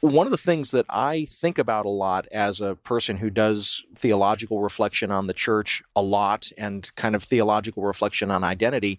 one 0.01 0.25
of 0.25 0.31
the 0.31 0.37
things 0.37 0.71
that 0.71 0.85
I 0.89 1.25
think 1.25 1.57
about 1.57 1.85
a 1.85 1.89
lot 1.89 2.25
as 2.31 2.61
a 2.61 2.75
person 2.75 3.17
who 3.17 3.29
does 3.29 3.83
theological 3.95 4.61
reflection 4.61 5.11
on 5.11 5.27
the 5.27 5.33
church 5.33 5.83
a 5.93 6.01
lot 6.01 6.51
and 6.57 6.89
kind 6.95 7.15
of 7.15 7.23
theological 7.23 7.83
reflection 7.83 8.31
on 8.31 8.43
identity, 8.43 8.97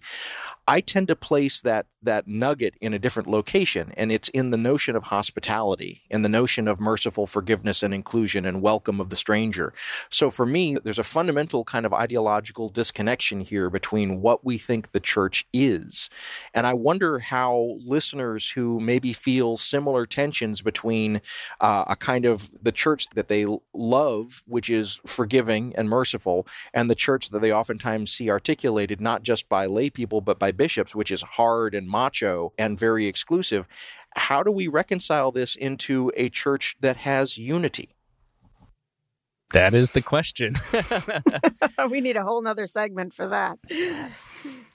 I 0.67 0.79
tend 0.79 1.07
to 1.07 1.15
place 1.15 1.61
that 1.61 1.87
that 2.03 2.27
nugget 2.27 2.75
in 2.81 2.93
a 2.93 2.99
different 2.99 3.29
location 3.29 3.93
and 3.95 4.11
it's 4.11 4.29
in 4.29 4.49
the 4.49 4.57
notion 4.57 4.95
of 4.95 5.03
hospitality, 5.03 6.01
in 6.09 6.21
the 6.21 6.29
notion 6.29 6.67
of 6.67 6.79
merciful 6.79 7.27
forgiveness 7.27 7.83
and 7.83 7.93
inclusion 7.93 8.45
and 8.45 8.61
welcome 8.61 8.99
of 8.99 9.09
the 9.09 9.15
stranger. 9.15 9.73
So 10.09 10.29
for 10.29 10.45
me, 10.45 10.77
there's 10.83 10.99
a 10.99 11.03
fundamental 11.03 11.63
kind 11.63 11.80
kind 11.81 11.85
of 11.87 11.99
ideological 11.99 12.69
disconnection 12.69 13.41
here 13.41 13.67
between 13.67 14.21
what 14.21 14.45
we 14.45 14.55
think 14.55 14.91
the 14.91 14.99
church 14.99 15.47
is. 15.51 16.11
And 16.53 16.67
I 16.67 16.75
wonder 16.75 17.17
how 17.17 17.77
listeners 17.83 18.51
who 18.51 18.79
maybe 18.79 19.13
feel 19.13 19.57
similar 19.57 20.05
tensions 20.05 20.61
between 20.61 21.23
uh, 21.59 21.85
a 21.87 21.95
kind 21.95 22.25
of 22.25 22.51
the 22.61 22.71
church 22.71 23.09
that 23.15 23.29
they 23.29 23.47
love, 23.73 24.43
which 24.45 24.69
is 24.69 25.01
forgiving 25.07 25.73
and 25.75 25.89
merciful, 25.89 26.45
and 26.71 26.87
the 26.87 26.93
church 26.93 27.31
that 27.31 27.41
they 27.41 27.51
oftentimes 27.51 28.11
see 28.11 28.29
articulated 28.29 29.01
not 29.01 29.23
just 29.23 29.49
by 29.49 29.65
lay 29.65 29.89
people, 29.89 30.21
but 30.21 30.37
by 30.37 30.51
bishops, 30.51 30.93
which 30.93 31.09
is 31.09 31.23
hard 31.23 31.73
and 31.73 31.89
macho 31.89 32.53
and 32.59 32.77
very 32.77 33.07
exclusive. 33.07 33.65
How 34.15 34.43
do 34.43 34.51
we 34.51 34.67
reconcile 34.67 35.31
this 35.31 35.55
into 35.55 36.11
a 36.15 36.29
church 36.29 36.77
that 36.79 36.97
has 36.97 37.39
unity? 37.39 37.95
That 39.53 39.73
is 39.73 39.91
the 39.91 40.01
question. 40.01 40.55
we 41.89 42.01
need 42.01 42.17
a 42.17 42.23
whole 42.23 42.41
nother 42.41 42.67
segment 42.67 43.13
for 43.13 43.27
that. 43.27 43.59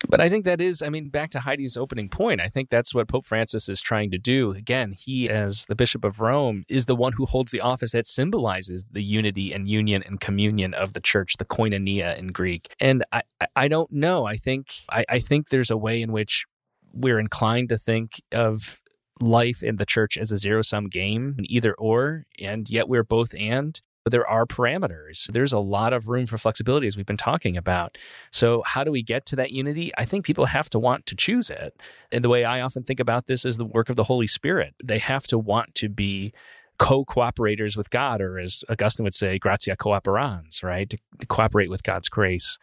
But 0.08 0.20
I 0.20 0.28
think 0.28 0.44
that 0.44 0.60
is, 0.60 0.82
I 0.82 0.88
mean, 0.88 1.08
back 1.08 1.30
to 1.30 1.40
Heidi's 1.40 1.76
opening 1.76 2.08
point, 2.08 2.40
I 2.40 2.48
think 2.48 2.68
that's 2.68 2.94
what 2.94 3.08
Pope 3.08 3.26
Francis 3.26 3.68
is 3.68 3.80
trying 3.80 4.10
to 4.10 4.18
do. 4.18 4.52
Again, 4.52 4.92
he, 4.92 5.28
as 5.28 5.64
the 5.68 5.74
Bishop 5.74 6.04
of 6.04 6.20
Rome, 6.20 6.64
is 6.68 6.86
the 6.86 6.94
one 6.94 7.14
who 7.14 7.24
holds 7.24 7.52
the 7.52 7.60
office 7.60 7.92
that 7.92 8.06
symbolizes 8.06 8.84
the 8.90 9.02
unity 9.02 9.52
and 9.52 9.68
union 9.68 10.02
and 10.04 10.20
communion 10.20 10.74
of 10.74 10.92
the 10.92 11.00
church, 11.00 11.34
the 11.38 11.44
koinonia 11.44 12.16
in 12.16 12.28
Greek. 12.28 12.74
And 12.78 13.04
I, 13.12 13.22
I 13.54 13.68
don't 13.68 13.90
know. 13.90 14.26
I 14.26 14.36
think 14.36 14.74
I, 14.90 15.04
I 15.08 15.18
think 15.20 15.48
there's 15.48 15.70
a 15.70 15.76
way 15.76 16.02
in 16.02 16.12
which 16.12 16.44
we're 16.92 17.18
inclined 17.18 17.68
to 17.70 17.78
think 17.78 18.22
of 18.32 18.80
life 19.20 19.62
in 19.62 19.76
the 19.76 19.86
church 19.86 20.16
as 20.18 20.30
a 20.30 20.38
zero 20.38 20.62
sum 20.62 20.88
game, 20.88 21.34
an 21.38 21.50
either 21.50 21.74
or, 21.74 22.26
and 22.38 22.68
yet 22.68 22.88
we're 22.88 23.04
both 23.04 23.34
and. 23.38 23.80
But 24.06 24.12
there 24.12 24.28
are 24.28 24.46
parameters. 24.46 25.26
There's 25.32 25.52
a 25.52 25.58
lot 25.58 25.92
of 25.92 26.06
room 26.06 26.28
for 26.28 26.38
flexibility, 26.38 26.86
as 26.86 26.96
we've 26.96 27.04
been 27.04 27.16
talking 27.16 27.56
about. 27.56 27.98
So, 28.30 28.62
how 28.64 28.84
do 28.84 28.92
we 28.92 29.02
get 29.02 29.26
to 29.26 29.36
that 29.36 29.50
unity? 29.50 29.90
I 29.98 30.04
think 30.04 30.24
people 30.24 30.46
have 30.46 30.70
to 30.70 30.78
want 30.78 31.06
to 31.06 31.16
choose 31.16 31.50
it. 31.50 31.74
And 32.12 32.22
the 32.22 32.28
way 32.28 32.44
I 32.44 32.60
often 32.60 32.84
think 32.84 33.00
about 33.00 33.26
this 33.26 33.44
is 33.44 33.56
the 33.56 33.64
work 33.64 33.90
of 33.90 33.96
the 33.96 34.04
Holy 34.04 34.28
Spirit. 34.28 34.74
They 34.80 35.00
have 35.00 35.26
to 35.26 35.38
want 35.38 35.74
to 35.74 35.88
be 35.88 36.32
co 36.78 37.04
cooperators 37.04 37.76
with 37.76 37.90
God, 37.90 38.20
or 38.20 38.38
as 38.38 38.62
Augustine 38.68 39.02
would 39.02 39.12
say, 39.12 39.40
gratia 39.40 39.74
cooperans, 39.74 40.62
right? 40.62 40.88
To 40.88 40.98
cooperate 41.26 41.68
with 41.68 41.82
God's 41.82 42.08
grace. 42.08 42.58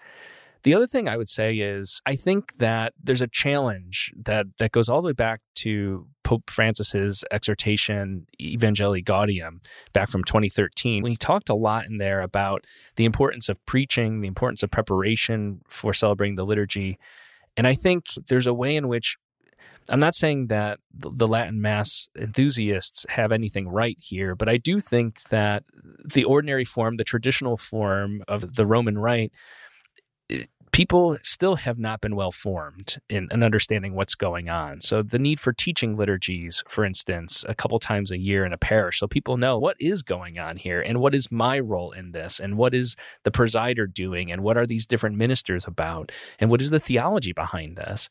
The 0.63 0.73
other 0.73 0.87
thing 0.87 1.09
I 1.09 1.17
would 1.17 1.29
say 1.29 1.55
is 1.55 2.01
I 2.05 2.15
think 2.15 2.57
that 2.57 2.93
there's 3.01 3.21
a 3.21 3.27
challenge 3.27 4.13
that 4.15 4.45
that 4.59 4.71
goes 4.71 4.87
all 4.87 5.01
the 5.01 5.07
way 5.07 5.13
back 5.13 5.41
to 5.55 6.07
Pope 6.23 6.49
Francis's 6.49 7.25
exhortation 7.31 8.27
Evangelii 8.41 9.03
Gaudium 9.03 9.61
back 9.91 10.09
from 10.09 10.23
2013 10.23 11.03
when 11.03 11.11
he 11.11 11.17
talked 11.17 11.49
a 11.49 11.55
lot 11.55 11.89
in 11.89 11.97
there 11.97 12.21
about 12.21 12.63
the 12.95 13.03
importance 13.03 13.49
of 13.49 13.63
preaching, 13.65 14.21
the 14.21 14.27
importance 14.27 14.63
of 14.63 14.71
preparation 14.71 15.61
for 15.67 15.93
celebrating 15.93 16.35
the 16.35 16.45
liturgy. 16.45 16.97
And 17.57 17.67
I 17.67 17.75
think 17.75 18.05
there's 18.29 18.47
a 18.47 18.53
way 18.53 18.77
in 18.77 18.87
which 18.87 19.17
I'm 19.89 19.99
not 19.99 20.15
saying 20.15 20.47
that 20.47 20.79
the 20.93 21.27
Latin 21.27 21.61
Mass 21.61 22.07
enthusiasts 22.17 23.05
have 23.09 23.33
anything 23.33 23.67
right 23.67 23.97
here, 23.99 24.33
but 24.33 24.47
I 24.47 24.55
do 24.55 24.79
think 24.79 25.21
that 25.23 25.63
the 26.05 26.23
ordinary 26.23 26.63
form, 26.63 26.95
the 26.95 27.03
traditional 27.03 27.57
form 27.57 28.23
of 28.29 28.55
the 28.55 28.65
Roman 28.65 28.97
Rite, 28.97 29.33
people 30.73 31.17
still 31.23 31.55
have 31.55 31.77
not 31.77 32.01
been 32.01 32.15
well 32.15 32.31
formed 32.31 32.97
in, 33.07 33.29
in, 33.31 33.43
understanding 33.43 33.93
what's 33.93 34.15
going 34.15 34.49
on. 34.49 34.81
So, 34.81 35.01
the 35.03 35.19
need 35.19 35.39
for 35.39 35.53
teaching 35.53 35.95
liturgies, 35.95 36.63
for 36.67 36.83
instance, 36.83 37.45
a 37.47 37.55
couple 37.55 37.79
times 37.79 38.11
a 38.11 38.17
year 38.17 38.43
in 38.43 38.51
a 38.51 38.57
parish, 38.57 38.99
so 38.99 39.07
people 39.07 39.37
know 39.37 39.57
what 39.57 39.77
is 39.79 40.01
going 40.01 40.37
on 40.37 40.57
here 40.57 40.81
and 40.81 40.99
what 40.99 41.15
is 41.15 41.31
my 41.31 41.59
role 41.59 41.91
in 41.91 42.11
this 42.11 42.39
and 42.39 42.57
what 42.57 42.73
is 42.73 42.97
the 43.23 43.31
presider 43.31 43.91
doing 43.91 44.31
and 44.31 44.43
what 44.43 44.57
are 44.57 44.65
these 44.65 44.85
different 44.85 45.15
ministers 45.15 45.65
about 45.65 46.11
and 46.39 46.49
what 46.49 46.61
is 46.61 46.71
the 46.71 46.79
theology 46.79 47.31
behind 47.31 47.77
this 47.77 48.09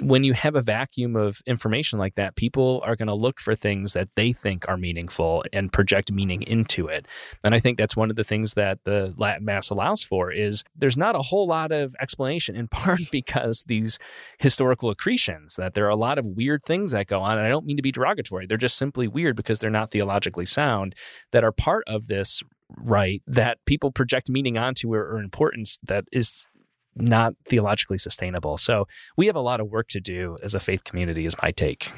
when 0.00 0.24
you 0.24 0.32
have 0.32 0.54
a 0.54 0.60
vacuum 0.60 1.16
of 1.16 1.40
information 1.46 1.98
like 1.98 2.14
that, 2.14 2.36
people 2.36 2.82
are 2.84 2.96
going 2.96 3.08
to 3.08 3.14
look 3.14 3.40
for 3.40 3.54
things 3.54 3.92
that 3.92 4.08
they 4.16 4.32
think 4.32 4.68
are 4.68 4.76
meaningful 4.76 5.44
and 5.52 5.72
project 5.72 6.12
meaning 6.12 6.42
into 6.42 6.86
it. 6.86 7.06
And 7.44 7.54
I 7.54 7.60
think 7.60 7.78
that's 7.78 7.96
one 7.96 8.10
of 8.10 8.16
the 8.16 8.24
things 8.24 8.54
that 8.54 8.78
the 8.84 9.14
Latin 9.16 9.44
Mass 9.44 9.70
allows 9.70 10.02
for 10.02 10.32
is 10.32 10.64
there's 10.74 10.96
not 10.96 11.16
a 11.16 11.22
whole 11.22 11.46
lot 11.46 11.72
of 11.72 11.94
explanation 12.00 12.56
in 12.56 12.68
part 12.72 13.00
because 13.10 13.64
these 13.66 13.98
historical 14.38 14.90
accretions 14.90 15.56
that 15.56 15.74
there 15.74 15.86
are 15.86 15.90
a 15.90 15.96
lot 15.96 16.18
of 16.18 16.26
weird 16.26 16.62
things 16.62 16.92
that 16.92 17.06
go 17.06 17.20
on 17.20 17.38
and 17.38 17.46
I 17.46 17.50
don't 17.50 17.66
mean 17.66 17.76
to 17.76 17.82
be 17.82 17.92
derogatory. 17.92 18.46
They're 18.46 18.58
just 18.58 18.76
simply 18.76 19.08
weird 19.08 19.36
because 19.36 19.58
they're 19.58 19.70
not 19.70 19.90
theologically 19.90 20.46
sound 20.46 20.94
that 21.32 21.44
are 21.44 21.52
part 21.52 21.84
of 21.86 22.06
this 22.06 22.42
rite 22.78 23.22
that 23.26 23.58
people 23.66 23.90
project 23.90 24.30
meaning 24.30 24.56
onto 24.56 24.92
or, 24.92 25.02
or 25.02 25.18
importance 25.18 25.78
that 25.82 26.04
is 26.12 26.46
not 26.94 27.34
theologically 27.46 27.98
sustainable. 27.98 28.58
So 28.58 28.86
we 29.16 29.26
have 29.26 29.36
a 29.36 29.40
lot 29.40 29.60
of 29.60 29.68
work 29.68 29.88
to 29.88 30.00
do 30.00 30.36
as 30.42 30.54
a 30.54 30.60
faith 30.60 30.84
community, 30.84 31.26
is 31.26 31.34
my 31.42 31.50
take. 31.50 31.90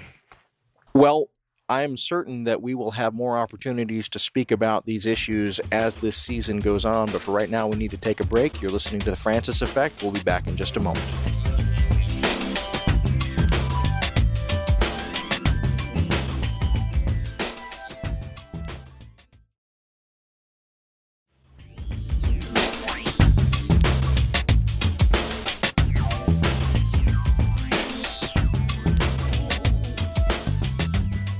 Well, 0.94 1.28
I'm 1.68 1.96
certain 1.96 2.44
that 2.44 2.60
we 2.60 2.74
will 2.74 2.92
have 2.92 3.14
more 3.14 3.38
opportunities 3.38 4.08
to 4.10 4.18
speak 4.18 4.50
about 4.50 4.84
these 4.84 5.06
issues 5.06 5.60
as 5.72 6.00
this 6.00 6.16
season 6.16 6.58
goes 6.58 6.84
on. 6.84 7.10
But 7.10 7.22
for 7.22 7.32
right 7.32 7.48
now, 7.48 7.66
we 7.66 7.76
need 7.76 7.90
to 7.90 7.96
take 7.96 8.20
a 8.20 8.26
break. 8.26 8.60
You're 8.60 8.70
listening 8.70 9.00
to 9.00 9.10
The 9.10 9.16
Francis 9.16 9.62
Effect. 9.62 10.02
We'll 10.02 10.12
be 10.12 10.22
back 10.22 10.46
in 10.46 10.56
just 10.56 10.76
a 10.76 10.80
moment. 10.80 11.33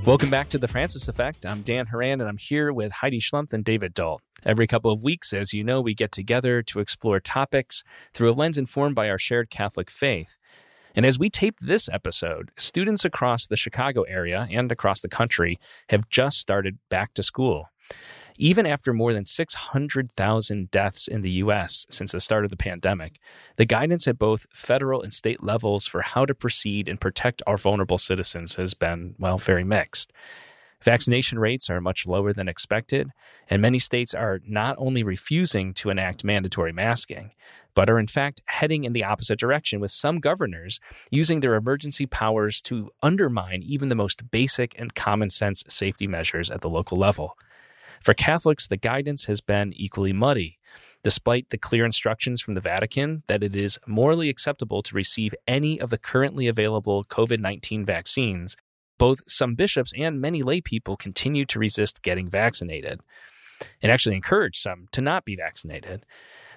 Welcome 0.07 0.29
back 0.29 0.51
to 0.51 0.59
the 0.59 0.69
Francis 0.69 1.09
Effect. 1.09 1.47
I'm 1.47 1.63
Dan 1.63 1.87
Horan, 1.87 2.21
and 2.21 2.29
I'm 2.29 2.37
here 2.37 2.75
with 2.75 2.93
Heidi 2.93 3.21
Schlumpf 3.21 3.55
and 3.55 3.65
David 3.65 3.95
Dault. 3.95 4.21
Every 4.45 4.67
couple 4.67 4.93
of 4.93 5.03
weeks, 5.03 5.33
as 5.33 5.55
you 5.55 5.65
know, 5.65 5.81
we 5.81 5.95
get 5.95 6.13
together 6.13 6.63
to 6.65 6.81
explore 6.81 7.21
topics 7.21 7.83
through 8.13 8.31
a 8.31 8.35
lens 8.35 8.59
informed 8.59 8.95
by 8.95 9.09
our 9.09 9.17
shared 9.17 9.49
Catholic 9.49 9.91
faith. 9.91 10.37
And 10.95 11.07
as 11.07 11.19
we 11.19 11.31
tape 11.31 11.57
this 11.59 11.89
episode, 11.89 12.51
students 12.59 13.07
across 13.07 13.47
the 13.47 13.57
Chicago 13.57 14.03
area 14.03 14.47
and 14.51 14.71
across 14.71 15.01
the 15.01 15.09
country 15.09 15.59
have 15.89 16.11
just 16.11 16.37
started 16.37 16.77
back 16.91 17.15
to 17.15 17.23
school. 17.23 17.71
Even 18.37 18.67
after 18.67 18.93
more 18.93 19.13
than 19.13 19.27
600,000 19.27 20.71
deaths 20.71 21.07
in 21.07 21.23
the 21.23 21.31
US 21.31 21.87
since 21.89 22.13
the 22.13 22.21
start 22.21 22.45
of 22.45 22.51
the 22.51 22.57
pandemic, 22.57 23.21
the 23.57 23.65
guidance 23.65 24.09
at 24.09 24.19
both 24.19 24.47
federal 24.53 25.03
and 25.03 25.15
state 25.15 25.43
levels 25.43 25.87
for 25.87 26.03
how 26.03 26.27
to 26.27 26.35
proceed 26.35 26.89
and 26.89 27.01
protect 27.01 27.43
our 27.47 27.57
vulnerable 27.57 27.99
citizens 27.99 28.57
has 28.57 28.75
been, 28.75 29.15
well, 29.19 29.39
very 29.39 29.63
mixed. 29.63 30.13
Vaccination 30.83 31.39
rates 31.39 31.71
are 31.71 31.81
much 31.81 32.07
lower 32.07 32.33
than 32.33 32.49
expected, 32.49 33.09
and 33.49 33.63
many 33.63 33.79
states 33.79 34.13
are 34.13 34.41
not 34.47 34.75
only 34.79 35.03
refusing 35.03 35.73
to 35.73 35.89
enact 35.89 36.25
mandatory 36.25 36.73
masking, 36.73 37.31
but 37.75 37.89
are 37.89 37.99
in 37.99 38.07
fact 38.07 38.43
heading 38.47 38.85
in 38.85 38.93
the 38.93 39.05
opposite 39.05 39.39
direction, 39.39 39.81
with 39.81 39.91
some 39.93 40.19
governors 40.19 40.81
using 41.11 41.41
their 41.41 41.55
emergency 41.55 42.05
powers 42.05 42.61
to 42.61 42.91
undermine 43.03 43.63
even 43.63 43.89
the 43.89 43.95
most 43.95 44.31
basic 44.31 44.75
and 44.77 44.95
common 44.95 45.31
sense 45.31 45.65
safety 45.69 46.07
measures 46.07 46.51
at 46.51 46.61
the 46.61 46.69
local 46.69 46.99
level. 46.99 47.37
For 48.05 48.13
Catholics, 48.13 48.69
the 48.69 48.77
guidance 48.77 49.25
has 49.25 49.41
been 49.41 49.73
equally 49.73 50.13
muddy. 50.13 50.59
Despite 51.03 51.49
the 51.49 51.57
clear 51.57 51.87
instructions 51.87 52.43
from 52.43 52.53
the 52.53 52.61
Vatican 52.61 53.23
that 53.29 53.43
it 53.43 53.57
is 53.57 53.79
morally 53.87 54.29
acceptable 54.29 54.83
to 54.83 54.95
receive 54.95 55.35
any 55.49 55.81
of 55.81 55.89
the 55.89 55.97
currently 55.97 56.47
available 56.47 57.05
COVID 57.05 57.41
19 57.41 57.83
vaccines, 57.87 58.59
both 58.99 59.23
some 59.27 59.55
bishops 59.55 59.95
and 59.97 60.21
many 60.21 60.43
lay 60.43 60.61
people 60.61 60.99
continue 60.99 61.47
to 61.47 61.59
resist 61.59 62.03
getting 62.03 62.29
vaccinated 62.29 63.01
and 63.81 63.91
actually 63.91 64.17
encourage 64.17 64.59
some 64.59 64.87
to 64.93 65.01
not 65.01 65.25
be 65.25 65.35
vaccinated. 65.35 66.05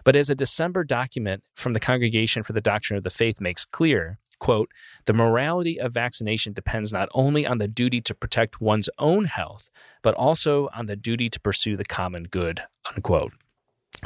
But 0.04 0.18
as 0.18 0.30
a 0.30 0.36
December 0.36 0.84
document 0.84 1.44
from 1.56 1.72
the 1.72 1.80
Congregation 1.80 2.44
for 2.44 2.52
the 2.52 2.62
Doctrine 2.62 2.98
of 2.98 3.06
the 3.06 3.10
Faith 3.10 3.40
makes 3.40 3.64
clear, 3.64 4.20
quote, 4.40 4.70
the 5.06 5.14
morality 5.14 5.80
of 5.80 5.94
vaccination 5.94 6.52
depends 6.52 6.92
not 6.92 7.08
only 7.14 7.48
on 7.48 7.58
the 7.58 7.70
duty 7.70 8.02
to 8.02 8.14
protect 8.14 8.60
one's 8.60 8.90
own 9.00 9.26
health, 9.26 9.70
but 10.08 10.16
also 10.16 10.70
on 10.74 10.86
the 10.86 10.96
duty 10.96 11.28
to 11.28 11.38
pursue 11.38 11.76
the 11.76 11.84
common 11.84 12.24
good, 12.24 12.62
unquote. 12.96 13.34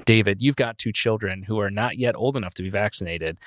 David, 0.03 0.41
you've 0.41 0.55
got 0.55 0.79
two 0.79 0.91
children 0.91 1.43
who 1.43 1.59
are 1.59 1.69
not 1.69 1.99
yet 1.99 2.15
old 2.15 2.35
enough 2.35 2.55
to 2.55 2.63
be 2.63 2.71
vaccinated. 2.71 3.37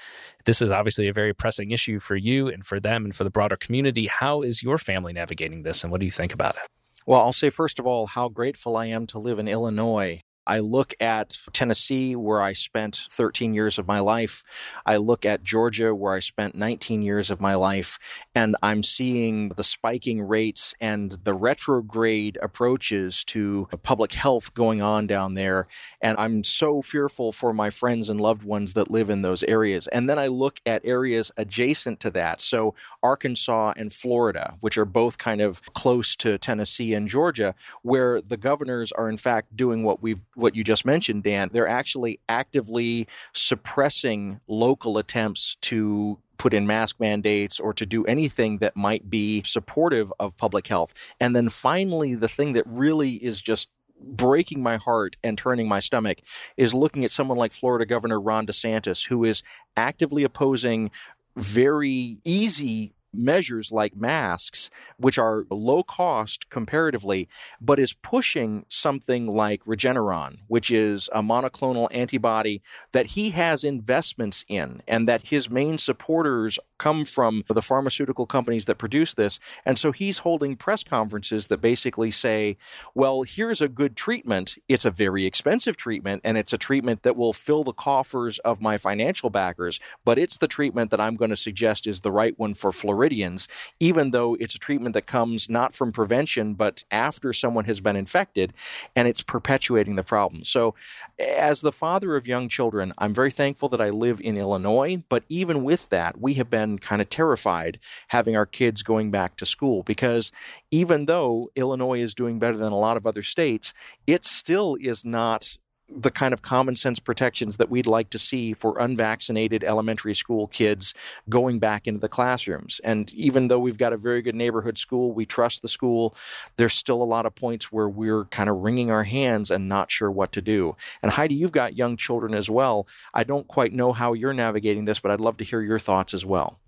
This 0.45 0.63
is 0.63 0.71
obviously 0.71 1.09
a 1.09 1.13
very 1.13 1.35
pressing 1.35 1.73
issue 1.73 1.99
for 1.99 2.15
you 2.15 2.47
and 2.47 2.65
for 2.65 2.79
them 2.79 3.05
and 3.05 3.13
for 3.13 3.25
the 3.25 3.31
broader 3.31 3.57
community. 3.57 4.07
How 4.07 4.43
is 4.43 4.63
your 4.63 4.79
family 4.79 5.13
navigating 5.13 5.65
this, 5.65 5.83
and 5.83 5.91
what 5.91 5.99
do 5.99 6.07
you 6.07 6.13
think 6.13 6.33
about 6.33 6.55
it? 6.55 6.63
Well, 7.09 7.23
I'll 7.23 7.33
say 7.33 7.51
first 7.51 7.81
of 7.81 7.89
all 7.89 8.07
how 8.07 8.29
grateful 8.29 8.77
I 8.77 8.87
am 8.87 9.09
to 9.09 9.19
live 9.19 9.41
in 9.41 9.49
Illinois 9.49 10.21
I 10.47 10.59
look 10.59 10.95
at 11.01 11.39
Tennessee, 11.53 12.15
where 12.17 12.41
I 12.41 12.53
spent 12.53 13.07
13 13.11 13.55
years 13.55 13.79
of 13.79 13.87
my 13.87 14.01
life. 14.01 14.43
I 14.85 14.97
look 14.97 15.25
at 15.25 15.43
Georgia, 15.43 15.95
where 15.95 16.15
I 16.15 16.21
spent 16.21 16.55
19 16.55 17.03
years 17.03 17.31
of 17.31 17.41
my 17.41 17.55
life, 17.55 17.99
and 18.35 18.57
I'm 18.63 18.83
seeing 18.83 19.51
the 19.51 19.65
spiking 19.65 20.23
rates 20.23 20.75
and 20.81 21.13
the 21.25 21.35
retrograde 21.35 22.39
approaches 22.43 23.25
to 23.25 23.69
public 23.83 24.13
health 24.13 24.55
going 24.55 24.83
on 24.83 25.07
down 25.07 25.35
there. 25.35 25.67
And 26.01 26.17
I'm 26.19 26.45
so 26.45 26.83
fearful 26.83 27.33
for 27.33 27.53
my 27.53 27.71
friends 27.71 28.11
and 28.11 28.21
loved 28.21 28.43
ones 28.43 28.75
that 28.75 28.91
live 28.91 29.11
in 29.11 29.23
those 29.23 29.43
areas. 29.45 29.87
And 29.89 30.09
then 30.09 30.19
I 30.19 30.27
look 30.27 30.61
at 30.67 30.85
areas 30.85 31.33
adjacent 31.37 32.01
to 32.01 32.11
that. 32.13 32.41
So 32.41 32.75
Arkansas 33.03 33.75
and 33.77 33.93
Florida, 33.93 34.55
which 34.61 34.79
are 34.79 34.85
both 34.85 35.19
kind 35.19 35.41
of 35.41 35.63
close 35.75 36.17
to 36.17 36.39
Tennessee 36.39 36.95
and 36.95 37.09
Georgia, 37.09 37.55
where 37.83 38.21
the 38.21 38.37
governors 38.37 38.93
are 38.93 39.09
in 39.09 39.17
fact 39.17 39.57
doing 39.57 39.83
what 39.83 40.03
we've 40.03 40.21
what 40.35 40.55
you 40.55 40.65
just 40.65 40.85
mentioned, 40.85 41.23
Dan. 41.23 41.51
They're 41.53 41.69
actually 41.69 42.21
actively 42.29 43.07
suppressing 43.33 44.41
local 44.47 44.99
attempts 44.99 45.57
to 45.63 46.19
put 46.37 46.53
in 46.53 46.67
mask 46.67 46.99
mandates 46.99 47.61
or 47.61 47.73
to 47.73 47.87
do 47.87 48.05
anything 48.07 48.59
that 48.59 48.77
might 48.77 49.09
be 49.09 49.43
supportive 49.45 50.13
of 50.19 50.37
public 50.37 50.67
health. 50.67 50.93
And 51.21 51.35
then 51.35 51.49
finally, 51.49 52.15
the 52.15 52.29
thing 52.29 52.55
that 52.55 52.65
really 52.67 53.13
is 53.13 53.41
just 53.41 53.69
breaking 54.01 54.63
my 54.63 54.77
heart 54.77 55.17
and 55.23 55.39
turning 55.39 55.69
my 55.69 55.81
stomach 55.81 56.19
is 56.57 56.75
looking 56.75 57.05
at 57.05 57.11
someone 57.11 57.39
like 57.39 57.53
Florida 57.53 57.87
Governor 57.87 58.21
Ron 58.21 58.47
DeSantis, 58.47 59.09
who 59.09 59.25
is 59.25 59.43
actively 59.77 60.25
opposing 60.25 60.91
very 61.37 62.19
easy 62.25 62.93
measures 63.17 63.73
like 63.73 63.97
masks, 63.97 64.71
which 64.97 65.19
are 65.19 65.45
low 65.51 65.83
cost 65.83 66.51
comparatively, 66.51 67.29
but 67.61 67.79
is 67.79 67.93
pushing 67.93 68.65
something 68.69 69.27
like 69.27 69.65
Regeneron, 69.65 70.39
which 70.49 70.71
is 70.71 71.09
a 71.13 71.23
monoclonal 71.23 71.89
antibody 71.93 72.63
that 72.93 73.07
he 73.07 73.31
has 73.31 73.65
investments 73.65 74.45
in 74.49 74.83
and 74.87 75.09
that 75.09 75.29
his 75.29 75.51
main 75.51 75.79
supporters 75.79 76.59
come 76.79 77.05
from 77.05 77.45
the 77.49 77.63
pharmaceutical 77.63 78.27
companies 78.27 78.65
that 78.67 78.77
produce 78.77 79.15
this. 79.15 79.39
And 79.65 79.79
so 79.79 79.93
he's 79.93 80.19
holding 80.19 80.57
press 80.57 80.83
conferences 80.83 81.47
that 81.49 81.61
basically 81.61 82.11
say, 82.11 82.57
well, 82.95 83.23
here's 83.23 83.61
a 83.61 83.69
good 83.69 83.97
treatment. 83.97 84.57
It's 84.69 84.85
a 84.85 84.91
very 84.91 85.25
expensive 85.25 85.77
treatment, 85.77 86.23
and 86.25 86.37
it's 86.37 86.53
a 86.53 86.59
treatment 86.59 87.03
that 87.03 87.17
will 87.17 87.33
fill 87.33 87.65
the 87.65 87.73
coffers 87.73 88.39
of 88.41 88.61
my 88.61 88.77
financial 88.77 89.31
backers, 89.31 89.79
but 90.05 90.19
it's 90.19 90.37
the 90.37 90.49
treatment 90.49 90.91
that 90.91 91.01
I'm 91.01 91.17
going 91.17 91.31
to 91.31 91.37
suggest 91.37 91.87
is 91.87 92.01
the 92.01 92.13
right 92.13 92.39
one 92.39 92.55
for 92.55 92.73
Floridians, 92.73 93.49
even 93.79 94.11
though 94.11 94.35
it's 94.41 94.55
a 94.55 94.59
treatment 94.59 94.95
that 94.95 95.07
comes 95.07 95.49
not 95.49 95.75
from 95.75 95.93
prevention, 95.93 96.55
but 96.55 96.85
after 96.91 97.33
someone 97.33 97.65
has 97.67 97.81
been 97.81 97.97
infected, 97.97 98.53
and 98.97 99.07
it's 99.07 99.23
perpetuating 99.23 99.97
the 99.97 100.03
problem. 100.03 100.45
So, 100.45 100.75
as 101.19 101.61
the 101.61 101.73
father 101.73 102.17
of 102.17 102.27
young 102.27 102.49
children, 102.49 102.93
I'm 102.99 103.15
very 103.15 103.31
thankful 103.31 103.69
that 103.71 103.81
I 103.81 103.91
live 103.91 104.21
in 104.21 104.37
Illinois, 104.37 105.03
but 105.09 105.25
even 105.29 105.65
with 105.65 105.89
that, 105.91 106.21
we 106.21 106.35
have 106.35 106.51
been 106.51 106.64
kind 106.79 107.01
of 107.03 107.09
terrified 107.09 107.79
having 108.09 108.37
our 108.37 108.47
kids 108.47 108.83
going 108.83 109.11
back 109.11 109.37
to 109.37 109.47
school 109.47 109.83
because 109.83 110.33
even 110.71 111.07
though 111.07 111.51
Illinois 111.57 112.01
is 112.01 112.15
doing 112.15 112.39
better 112.39 112.57
than 112.57 112.73
a 112.73 112.79
lot 112.79 112.97
of 112.97 113.07
other 113.07 113.23
states, 113.23 113.73
it 114.07 114.25
still 114.25 114.77
is 114.81 115.05
not 115.05 115.57
the 115.97 116.11
kind 116.11 116.35
of 116.35 116.43
common 116.43 116.77
sense 116.77 116.99
protections 116.99 117.57
that 117.57 117.71
we'd 117.71 117.87
like 117.87 118.11
to 118.11 118.19
see 118.19 118.53
for 118.53 118.79
unvaccinated 118.79 119.63
elementary 119.63 120.15
school 120.15 120.47
kids 120.49 120.95
going 121.29 121.59
back 121.59 121.87
into 121.87 122.01
the 122.01 122.09
classrooms. 122.09 122.81
And 122.83 123.13
even 123.15 123.49
though 123.49 123.59
we've 123.59 123.79
got 123.79 123.93
a 123.93 123.97
very 123.97 124.23
good 124.23 124.35
neighborhood 124.35 124.79
school, 124.79 125.13
we 125.13 125.25
trust 125.27 125.63
the 125.63 125.69
school, 125.69 126.15
there's 126.57 126.75
still 126.75 127.03
a 127.03 127.05
lot 127.05 127.27
of 127.27 127.35
points 127.35 127.71
where 127.71 127.89
we're 127.89 128.25
kind 128.27 128.51
of 128.51 128.57
wringing 128.57 128.91
our 128.91 129.05
hands 129.05 129.51
and 129.51 129.69
not 129.69 129.91
sure 129.91 130.11
what 130.11 130.33
to 130.33 130.43
do. 130.43 130.77
And 131.03 131.13
Heidi, 131.13 131.35
you've 131.35 131.53
got 131.53 131.77
young 131.77 131.97
children 131.97 132.35
as 132.35 132.51
well. 132.51 132.87
I 133.13 133.25
don't 133.25 133.47
quite 133.47 133.73
know 133.73 133.93
how 133.93 134.13
you're 134.13 134.35
navigating 134.35 134.85
this, 134.85 134.99
but 134.99 135.11
I'd 135.11 135.21
love 135.21 135.37
to 135.39 135.45
hear 135.45 135.61
your 135.61 135.79
thoughts 135.79 136.15
as 136.15 136.25
well. 136.25 136.59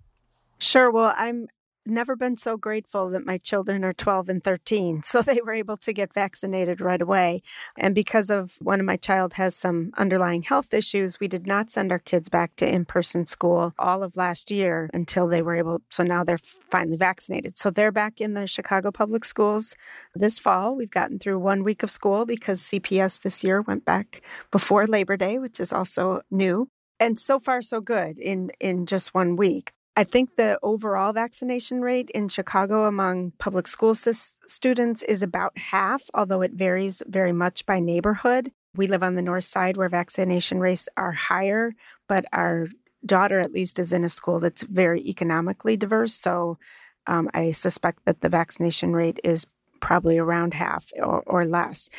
Sure. 0.59 0.89
Well, 0.89 1.13
I'm 1.15 1.47
never 1.89 2.15
been 2.15 2.37
so 2.37 2.57
grateful 2.57 3.09
that 3.09 3.25
my 3.25 3.37
children 3.37 3.83
are 3.83 3.93
12 3.93 4.29
and 4.29 4.43
13 4.43 5.01
so 5.05 5.21
they 5.21 5.39
were 5.43 5.53
able 5.53 5.77
to 5.77 5.93
get 5.93 6.13
vaccinated 6.13 6.81
right 6.81 7.01
away. 7.01 7.41
And 7.77 7.95
because 7.95 8.29
of 8.29 8.55
one 8.59 8.79
of 8.79 8.85
my 8.85 8.97
child 8.97 9.33
has 9.33 9.55
some 9.55 9.91
underlying 9.97 10.43
health 10.43 10.73
issues 10.73 11.19
we 11.19 11.27
did 11.27 11.47
not 11.47 11.71
send 11.71 11.91
our 11.91 11.99
kids 11.99 12.29
back 12.29 12.55
to 12.57 12.69
in-person 12.69 13.27
school 13.27 13.73
all 13.79 14.03
of 14.03 14.17
last 14.17 14.51
year 14.51 14.89
until 14.93 15.27
they 15.27 15.41
were 15.41 15.55
able 15.55 15.81
so 15.89 16.03
now 16.03 16.23
they're 16.23 16.39
finally 16.69 16.97
vaccinated. 16.97 17.57
So 17.57 17.69
they're 17.69 17.91
back 17.91 18.19
in 18.21 18.33
the 18.33 18.47
chicago 18.47 18.91
public 18.91 19.25
schools 19.25 19.75
this 20.15 20.39
fall. 20.39 20.75
We've 20.75 20.91
gotten 20.91 21.19
through 21.19 21.39
one 21.39 21.63
week 21.63 21.83
of 21.83 21.91
school 21.91 22.25
because 22.25 22.61
cps 22.61 23.21
this 23.21 23.43
year 23.43 23.61
went 23.61 23.85
back 23.85 24.21
before 24.51 24.87
labor 24.87 25.17
day 25.17 25.39
which 25.39 25.59
is 25.59 25.71
also 25.73 26.21
new. 26.31 26.69
And 26.99 27.19
so 27.19 27.39
far 27.39 27.61
so 27.61 27.79
good 27.79 28.17
in 28.17 28.51
in 28.59 28.85
just 28.85 29.13
one 29.13 29.35
week 29.35 29.73
I 29.97 30.03
think 30.03 30.35
the 30.35 30.59
overall 30.61 31.11
vaccination 31.11 31.81
rate 31.81 32.11
in 32.11 32.29
Chicago 32.29 32.85
among 32.85 33.31
public 33.39 33.65
school 33.65 33.95
students 33.95 35.01
is 35.01 35.23
about 35.23 35.57
half, 35.57 36.03
although 36.13 36.43
it 36.43 36.51
varies 36.53 37.01
very 37.07 37.33
much 37.33 37.65
by 37.65 37.79
neighborhood. 37.79 38.51
We 38.75 38.85
live 38.85 39.01
on 39.01 39.15
the 39.15 39.23
north 39.23 39.45
side 39.45 39.75
where 39.75 39.89
vaccination 39.89 40.59
rates 40.59 40.87
are 40.97 41.13
higher, 41.13 41.73
but 42.07 42.25
our 42.31 42.67
daughter, 43.07 43.39
at 43.39 43.53
least, 43.53 43.79
is 43.79 43.91
in 43.91 44.03
a 44.03 44.09
school 44.09 44.39
that's 44.39 44.61
very 44.61 45.01
economically 45.01 45.75
diverse. 45.75 46.13
So 46.13 46.59
um, 47.07 47.27
I 47.33 47.51
suspect 47.51 48.05
that 48.05 48.21
the 48.21 48.29
vaccination 48.29 48.93
rate 48.93 49.19
is 49.23 49.47
probably 49.79 50.19
around 50.19 50.53
half 50.53 50.91
or, 51.01 51.23
or 51.25 51.43
less. 51.45 51.89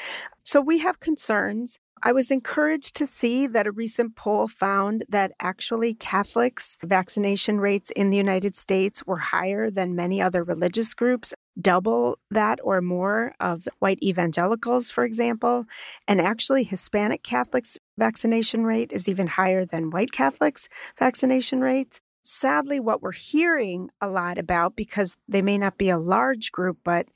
So 0.44 0.60
we 0.60 0.78
have 0.78 1.00
concerns. 1.00 1.80
I 2.02 2.12
was 2.12 2.30
encouraged 2.30 2.94
to 2.96 3.06
see 3.06 3.46
that 3.48 3.66
a 3.66 3.72
recent 3.72 4.16
poll 4.16 4.48
found 4.48 5.04
that 5.08 5.32
actually 5.40 5.94
Catholics' 5.94 6.78
vaccination 6.82 7.60
rates 7.60 7.90
in 7.90 8.10
the 8.10 8.16
United 8.16 8.56
States 8.56 9.04
were 9.06 9.16
higher 9.18 9.70
than 9.70 9.96
many 9.96 10.20
other 10.22 10.44
religious 10.44 10.94
groups, 10.94 11.34
double 11.60 12.18
that 12.30 12.60
or 12.62 12.80
more 12.80 13.34
of 13.40 13.68
white 13.80 14.02
evangelicals, 14.02 14.90
for 14.90 15.04
example. 15.04 15.66
And 16.06 16.20
actually, 16.20 16.64
Hispanic 16.64 17.22
Catholics' 17.22 17.78
vaccination 17.96 18.64
rate 18.64 18.92
is 18.92 19.08
even 19.08 19.26
higher 19.26 19.64
than 19.64 19.90
white 19.90 20.12
Catholics' 20.12 20.68
vaccination 20.98 21.60
rates 21.60 22.00
sadly, 22.28 22.78
what 22.78 23.02
we're 23.02 23.12
hearing 23.12 23.90
a 24.00 24.08
lot 24.08 24.38
about, 24.38 24.76
because 24.76 25.16
they 25.28 25.42
may 25.42 25.56
not 25.56 25.78
be 25.78 25.88
a 25.88 25.98
large 25.98 26.52
group, 26.52 26.78
but 26.84 27.08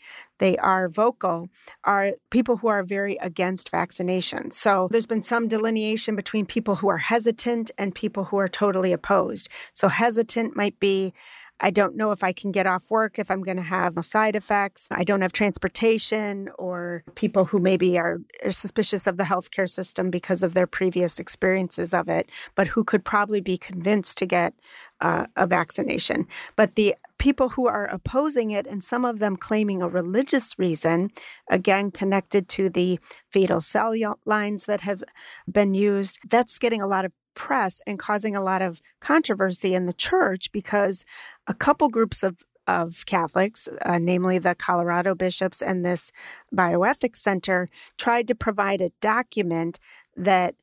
they 0.42 0.56
are 0.56 0.88
vocal, 0.88 1.48
are 1.84 2.14
people 2.30 2.56
who 2.56 2.66
are 2.66 2.82
very 2.82 3.16
against 3.18 3.70
vaccination. 3.70 4.50
So 4.50 4.88
there's 4.90 5.06
been 5.06 5.22
some 5.22 5.46
delineation 5.46 6.16
between 6.16 6.46
people 6.46 6.74
who 6.74 6.88
are 6.88 6.98
hesitant 6.98 7.70
and 7.78 7.94
people 7.94 8.24
who 8.24 8.38
are 8.38 8.48
totally 8.48 8.92
opposed. 8.92 9.48
So 9.72 9.86
hesitant 9.86 10.56
might 10.56 10.80
be 10.80 11.14
I 11.64 11.70
don't 11.70 11.96
know 11.96 12.10
if 12.10 12.24
I 12.24 12.32
can 12.32 12.50
get 12.50 12.66
off 12.66 12.90
work 12.90 13.20
if 13.20 13.30
I'm 13.30 13.42
going 13.42 13.56
to 13.56 13.62
have 13.62 13.94
no 13.94 14.02
side 14.02 14.34
effects. 14.34 14.88
I 14.90 15.04
don't 15.04 15.20
have 15.20 15.32
transportation, 15.32 16.48
or 16.58 17.04
people 17.14 17.44
who 17.44 17.60
maybe 17.60 17.96
are, 17.98 18.18
are, 18.44 18.50
suspicious 18.50 19.06
of 19.06 19.16
the 19.16 19.22
healthcare 19.22 19.70
system 19.70 20.10
because 20.10 20.42
of 20.42 20.54
their 20.54 20.66
previous 20.66 21.20
experiences 21.20 21.94
of 21.94 22.08
it, 22.08 22.28
but 22.56 22.66
who 22.66 22.82
could 22.82 23.04
probably 23.04 23.40
be 23.40 23.56
convinced 23.56 24.18
to 24.18 24.26
get 24.26 24.54
uh, 25.02 25.26
a 25.36 25.46
vaccination. 25.46 26.26
But 26.56 26.76
the 26.76 26.94
people 27.18 27.50
who 27.50 27.66
are 27.66 27.86
opposing 27.86 28.52
it, 28.52 28.66
and 28.66 28.82
some 28.82 29.04
of 29.04 29.18
them 29.18 29.36
claiming 29.36 29.82
a 29.82 29.88
religious 29.88 30.58
reason, 30.58 31.10
again, 31.50 31.90
connected 31.90 32.48
to 32.50 32.70
the 32.70 32.98
fetal 33.30 33.60
cell 33.60 33.94
lines 34.24 34.64
that 34.64 34.80
have 34.82 35.02
been 35.50 35.74
used, 35.74 36.18
that's 36.28 36.58
getting 36.58 36.80
a 36.80 36.86
lot 36.86 37.04
of 37.04 37.12
press 37.34 37.82
and 37.86 37.98
causing 37.98 38.36
a 38.36 38.42
lot 38.42 38.62
of 38.62 38.80
controversy 39.00 39.74
in 39.74 39.86
the 39.86 39.92
church 39.92 40.52
because 40.52 41.04
a 41.46 41.54
couple 41.54 41.88
groups 41.88 42.22
of 42.22 42.36
of 42.68 43.04
Catholics, 43.06 43.68
uh, 43.84 43.98
namely 43.98 44.38
the 44.38 44.54
Colorado 44.54 45.16
bishops 45.16 45.60
and 45.60 45.84
this 45.84 46.12
bioethics 46.54 47.16
center, 47.16 47.68
tried 47.98 48.28
to 48.28 48.36
provide 48.36 48.80
a 48.80 48.92
document 49.00 49.80
that 50.16 50.54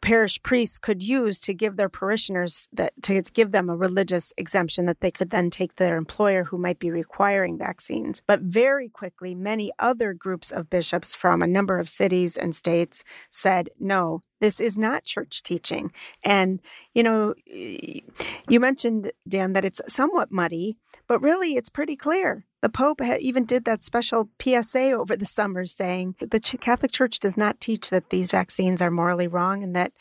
parish 0.00 0.42
priests 0.42 0.78
could 0.78 1.02
use 1.02 1.40
to 1.40 1.54
give 1.54 1.76
their 1.76 1.88
parishioners 1.88 2.68
that 2.72 2.92
to 3.02 3.22
give 3.22 3.52
them 3.52 3.68
a 3.68 3.76
religious 3.76 4.32
exemption 4.36 4.86
that 4.86 5.00
they 5.00 5.10
could 5.10 5.30
then 5.30 5.50
take 5.50 5.76
their 5.76 5.96
employer 5.96 6.44
who 6.44 6.58
might 6.58 6.78
be 6.78 6.90
requiring 6.90 7.58
vaccines. 7.58 8.22
But 8.26 8.40
very 8.40 8.88
quickly, 8.88 9.34
many 9.34 9.72
other 9.78 10.14
groups 10.14 10.50
of 10.50 10.70
bishops 10.70 11.14
from 11.14 11.42
a 11.42 11.46
number 11.46 11.78
of 11.78 11.88
cities 11.88 12.36
and 12.36 12.56
states 12.56 13.04
said, 13.30 13.70
no, 13.78 14.22
this 14.40 14.58
is 14.60 14.78
not 14.78 15.04
church 15.04 15.42
teaching. 15.42 15.92
And, 16.22 16.60
you 16.94 17.02
know, 17.02 17.34
you 17.46 18.60
mentioned, 18.60 19.12
Dan, 19.28 19.52
that 19.52 19.64
it's 19.64 19.82
somewhat 19.86 20.32
muddy, 20.32 20.78
but 21.06 21.20
really 21.20 21.56
it's 21.56 21.68
pretty 21.68 21.96
clear. 21.96 22.46
The 22.62 22.68
Pope 22.68 23.00
even 23.02 23.46
did 23.46 23.64
that 23.64 23.84
special 23.84 24.28
PSA 24.40 24.92
over 24.92 25.16
the 25.16 25.24
summer 25.24 25.64
saying 25.64 26.16
the 26.20 26.40
Catholic 26.40 26.92
Church 26.92 27.18
does 27.18 27.36
not 27.36 27.60
teach 27.60 27.88
that 27.88 28.10
these 28.10 28.30
vaccines 28.30 28.82
are 28.82 28.90
morally 28.90 29.26
wrong 29.26 29.62
and 29.62 29.74
that 29.74 29.92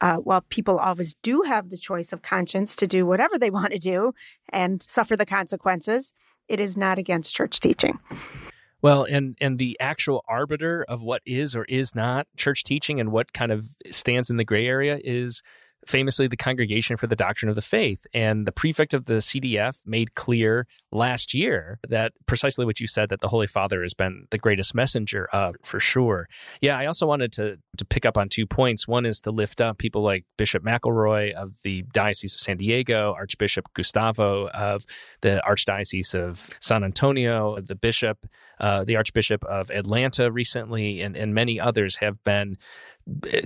uh, 0.00 0.16
while 0.16 0.42
people 0.42 0.78
always 0.78 1.14
do 1.22 1.42
have 1.42 1.70
the 1.70 1.76
choice 1.76 2.12
of 2.12 2.22
conscience 2.22 2.76
to 2.76 2.86
do 2.86 3.04
whatever 3.04 3.36
they 3.36 3.50
want 3.58 3.72
to 3.72 3.78
do 3.78 4.14
and 4.50 4.84
suffer 4.86 5.16
the 5.16 5.26
consequences, 5.26 6.12
it 6.48 6.60
is 6.60 6.76
not 6.76 6.98
against 6.98 7.34
church 7.34 7.58
teaching. 7.58 7.98
Well, 8.80 9.04
and 9.04 9.36
and 9.40 9.58
the 9.58 9.78
actual 9.80 10.22
arbiter 10.28 10.84
of 10.86 11.02
what 11.02 11.22
is 11.24 11.56
or 11.56 11.64
is 11.64 11.94
not 11.94 12.26
church 12.36 12.64
teaching 12.64 13.00
and 13.00 13.10
what 13.10 13.32
kind 13.32 13.50
of 13.50 13.66
stands 13.90 14.28
in 14.28 14.36
the 14.36 14.44
gray 14.44 14.66
area 14.66 15.00
is 15.02 15.42
famously 15.86 16.28
the 16.28 16.36
Congregation 16.36 16.96
for 16.96 17.06
the 17.06 17.16
Doctrine 17.16 17.48
of 17.48 17.54
the 17.54 17.62
Faith. 17.62 18.06
And 18.12 18.46
the 18.46 18.52
prefect 18.52 18.94
of 18.94 19.06
the 19.06 19.14
CDF 19.14 19.78
made 19.84 20.14
clear 20.14 20.66
last 20.90 21.34
year 21.34 21.78
that 21.88 22.12
precisely 22.26 22.64
what 22.64 22.80
you 22.80 22.86
said 22.86 23.08
that 23.08 23.20
the 23.20 23.28
Holy 23.28 23.46
Father 23.46 23.82
has 23.82 23.94
been 23.94 24.26
the 24.30 24.38
greatest 24.38 24.74
messenger 24.74 25.28
of, 25.32 25.56
for 25.62 25.80
sure. 25.80 26.28
Yeah, 26.60 26.78
I 26.78 26.86
also 26.86 27.06
wanted 27.06 27.32
to, 27.32 27.58
to 27.76 27.84
pick 27.84 28.06
up 28.06 28.16
on 28.16 28.28
two 28.28 28.46
points. 28.46 28.88
One 28.88 29.04
is 29.04 29.20
to 29.22 29.30
lift 29.30 29.60
up 29.60 29.78
people 29.78 30.02
like 30.02 30.24
Bishop 30.36 30.62
McElroy 30.62 31.32
of 31.32 31.52
the 31.62 31.82
Diocese 31.92 32.34
of 32.34 32.40
San 32.40 32.56
Diego, 32.56 33.14
Archbishop 33.16 33.66
Gustavo 33.74 34.48
of 34.48 34.84
the 35.20 35.42
Archdiocese 35.46 36.14
of 36.14 36.48
San 36.60 36.84
Antonio, 36.84 37.58
the 37.60 37.74
Bishop, 37.74 38.26
uh, 38.60 38.84
the 38.84 38.96
Archbishop 38.96 39.44
of 39.44 39.70
Atlanta 39.70 40.30
recently, 40.30 41.00
and, 41.00 41.16
and 41.16 41.34
many 41.34 41.58
others 41.60 41.96
have 41.96 42.22
been 42.22 42.56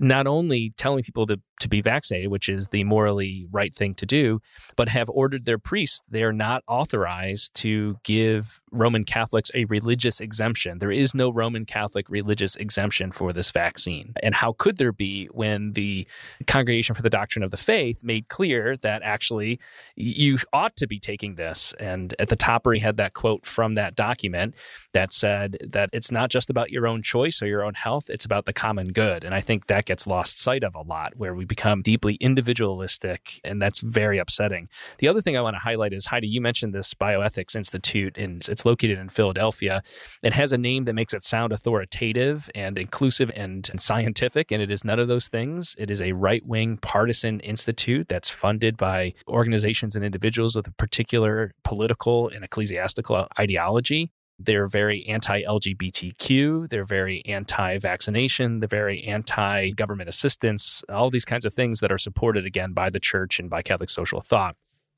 not 0.00 0.26
only 0.26 0.72
telling 0.76 1.02
people 1.02 1.26
to, 1.26 1.40
to 1.61 1.68
be 1.68 1.80
vaccinated, 1.80 2.30
which 2.30 2.48
is 2.48 2.68
the 2.68 2.84
morally 2.84 3.46
right 3.50 3.74
thing 3.74 3.94
to 3.96 4.06
do, 4.06 4.40
but 4.76 4.88
have 4.88 5.11
ordered 5.11 5.44
their 5.44 5.59
priests, 5.59 6.00
they're 6.09 6.32
not 6.32 6.62
authorized 6.68 7.54
to 7.54 7.96
give 8.04 8.61
Roman 8.71 9.05
Catholics 9.05 9.51
a 9.55 9.64
religious 9.66 10.21
exemption. 10.21 10.79
There 10.79 10.91
is 10.91 11.14
no 11.14 11.31
Roman 11.31 11.64
Catholic 11.64 12.09
religious 12.09 12.57
exemption 12.57 13.12
for 13.12 13.33
this 13.33 13.51
vaccine. 13.51 14.14
And 14.23 14.35
how 14.35 14.53
could 14.53 14.77
there 14.77 14.93
be 14.93 15.27
when 15.27 15.73
the 15.73 16.07
Congregation 16.47 16.95
for 16.95 17.03
the 17.03 17.11
Doctrine 17.11 17.43
of 17.43 17.51
the 17.51 17.57
Faith 17.57 18.05
made 18.05 18.29
clear 18.29 18.77
that 18.79 19.03
actually 19.03 19.59
you 19.97 20.39
ought 20.53 20.77
to 20.77 20.87
be 20.87 20.99
taking 21.01 21.37
this? 21.37 21.75
And 21.79 22.14
at 22.19 22.29
the 22.29 22.37
top, 22.37 22.59
he 22.73 22.81
had 22.81 22.97
that 22.97 23.14
quote 23.14 23.47
from 23.47 23.75
that 23.77 23.95
document 23.95 24.55
that 24.93 25.12
said 25.12 25.59
that 25.64 25.91
it's 25.93 26.11
not 26.11 26.29
just 26.29 26.51
about 26.51 26.71
your 26.71 26.87
own 26.87 27.03
choice 27.03 27.41
or 27.41 27.47
your 27.47 27.62
own 27.64 27.75
health, 27.75 28.11
it's 28.11 28.25
about 28.25 28.47
the 28.47 28.53
common 28.53 28.93
good. 28.93 29.23
And 29.23 29.35
I 29.35 29.41
think 29.41 29.66
that 29.66 29.85
gets 29.85 30.07
lost 30.07 30.41
sight 30.41 30.64
of 30.64 30.75
a 30.75 30.83
lot, 30.83 31.14
where 31.16 31.35
we 31.35 31.45
become 31.45 31.83
deeply 31.83 32.14
individualistic, 32.16 33.41
and 33.45 33.62
that's 33.62 33.81
very 33.81 34.19
upsetting. 34.19 34.69
The 34.99 35.09
other 35.09 35.21
thing 35.21 35.37
I 35.37 35.41
want 35.41 35.55
to 35.55 35.62
highlight 35.62 35.93
is 35.93 36.07
Heidi, 36.07 36.27
you 36.27 36.41
mentioned 36.41 36.75
this 36.75 36.95
Bioethics 36.95 37.55
Institute, 37.55 38.19
and 38.19 38.47
located 38.64 38.98
in 38.98 39.09
Philadelphia. 39.09 39.82
It 40.22 40.32
has 40.32 40.52
a 40.52 40.59
name 40.59 40.84
that 40.84 40.94
makes 40.94 41.14
it 41.14 41.24
sound 41.24 41.52
authoritative 41.52 42.50
and 42.54 42.78
inclusive 42.78 43.30
and, 43.34 43.68
and 43.70 43.80
scientific, 43.80 44.50
and 44.50 44.62
it 44.62 44.70
is 44.70 44.84
none 44.84 44.98
of 44.98 45.09
those 45.09 45.28
things. 45.28 45.74
It 45.78 45.90
is 45.90 46.00
a 46.00 46.12
right 46.12 46.44
wing 46.46 46.78
partisan 46.78 47.40
institute 47.40 48.09
that's 48.09 48.30
funded 48.30 48.76
by 48.76 49.14
organizations 49.26 49.96
and 49.96 50.04
individuals 50.04 50.56
with 50.56 50.66
a 50.66 50.72
particular 50.72 51.52
political 51.64 52.28
and 52.28 52.44
ecclesiastical 52.44 53.26
ideology. 53.38 54.11
They're 54.38 54.66
very 54.66 55.04
anti 55.06 55.42
LGBTQ. 55.42 56.68
They're 56.68 56.84
very 56.84 57.24
anti 57.26 57.78
vaccination. 57.78 58.61
They're 58.61 58.68
very 58.68 59.02
anti 59.02 59.70
government 59.70 60.09
assistance, 60.09 60.82
all 60.88 61.11
these 61.11 61.24
kinds 61.24 61.44
of 61.44 61.54
things 61.54 61.80
that 61.80 61.90
are 61.90 61.98
supported 61.98 62.46
again 62.46 62.72
by 62.72 62.90
the 62.90 63.00
church 63.00 63.40
and 63.40 63.50
by 63.50 63.62
Catholic 63.62 63.90
social 63.90 64.20
thought. 64.20 64.54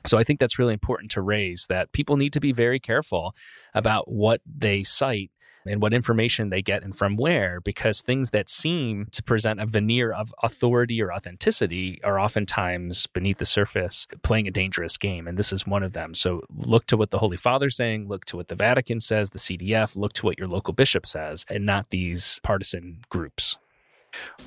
So 0.06 0.18
I 0.18 0.24
think 0.24 0.40
that's 0.40 0.58
really 0.58 0.72
important 0.72 1.10
to 1.12 1.22
raise 1.22 1.66
that 1.68 1.92
people 1.92 2.16
need 2.16 2.32
to 2.32 2.40
be 2.40 2.52
very 2.52 2.80
careful 2.80 3.34
about 3.74 4.10
what 4.10 4.40
they 4.46 4.82
cite 4.82 5.30
and 5.66 5.82
what 5.82 5.92
information 5.92 6.48
they 6.48 6.62
get 6.62 6.82
and 6.82 6.96
from 6.96 7.16
where, 7.16 7.60
because 7.60 8.00
things 8.00 8.30
that 8.30 8.48
seem 8.48 9.06
to 9.12 9.22
present 9.22 9.60
a 9.60 9.66
veneer 9.66 10.10
of 10.10 10.32
authority 10.42 11.02
or 11.02 11.12
authenticity 11.12 12.00
are 12.02 12.18
oftentimes 12.18 13.06
beneath 13.08 13.38
the 13.38 13.44
surface 13.46 14.06
playing 14.22 14.48
a 14.48 14.50
dangerous 14.50 14.96
game. 14.96 15.28
And 15.28 15.38
this 15.38 15.52
is 15.52 15.66
one 15.66 15.82
of 15.82 15.92
them. 15.92 16.14
So 16.14 16.42
look 16.50 16.86
to 16.86 16.96
what 16.96 17.10
the 17.10 17.18
Holy 17.18 17.36
Father's 17.36 17.76
saying, 17.76 18.08
look 18.08 18.24
to 18.26 18.36
what 18.36 18.48
the 18.48 18.54
Vatican 18.54 19.00
says, 19.00 19.30
the 19.30 19.38
CDF, 19.38 19.96
look 19.96 20.12
to 20.14 20.26
what 20.26 20.38
your 20.38 20.48
local 20.48 20.72
bishop 20.72 21.04
says, 21.06 21.44
and 21.50 21.66
not 21.66 21.90
these 21.90 22.40
partisan 22.42 23.00
groups. 23.10 23.56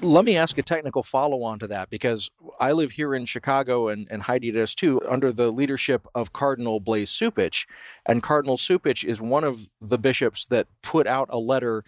Let 0.01 0.25
me 0.25 0.35
ask 0.35 0.57
a 0.57 0.63
technical 0.63 1.03
follow 1.03 1.43
on 1.43 1.59
to 1.59 1.67
that 1.67 1.89
because 1.89 2.29
I 2.59 2.71
live 2.71 2.91
here 2.91 3.13
in 3.13 3.25
Chicago 3.25 3.87
and, 3.87 4.07
and 4.11 4.23
Heidi 4.23 4.51
does 4.51 4.75
too, 4.75 5.01
under 5.07 5.31
the 5.31 5.51
leadership 5.51 6.07
of 6.13 6.33
Cardinal 6.33 6.79
Blase 6.79 7.11
Cupich. 7.11 7.65
And 8.05 8.21
Cardinal 8.21 8.57
Cupich 8.57 9.03
is 9.03 9.21
one 9.21 9.43
of 9.43 9.69
the 9.79 9.97
bishops 9.97 10.45
that 10.47 10.67
put 10.81 11.07
out 11.07 11.27
a 11.29 11.39
letter 11.39 11.83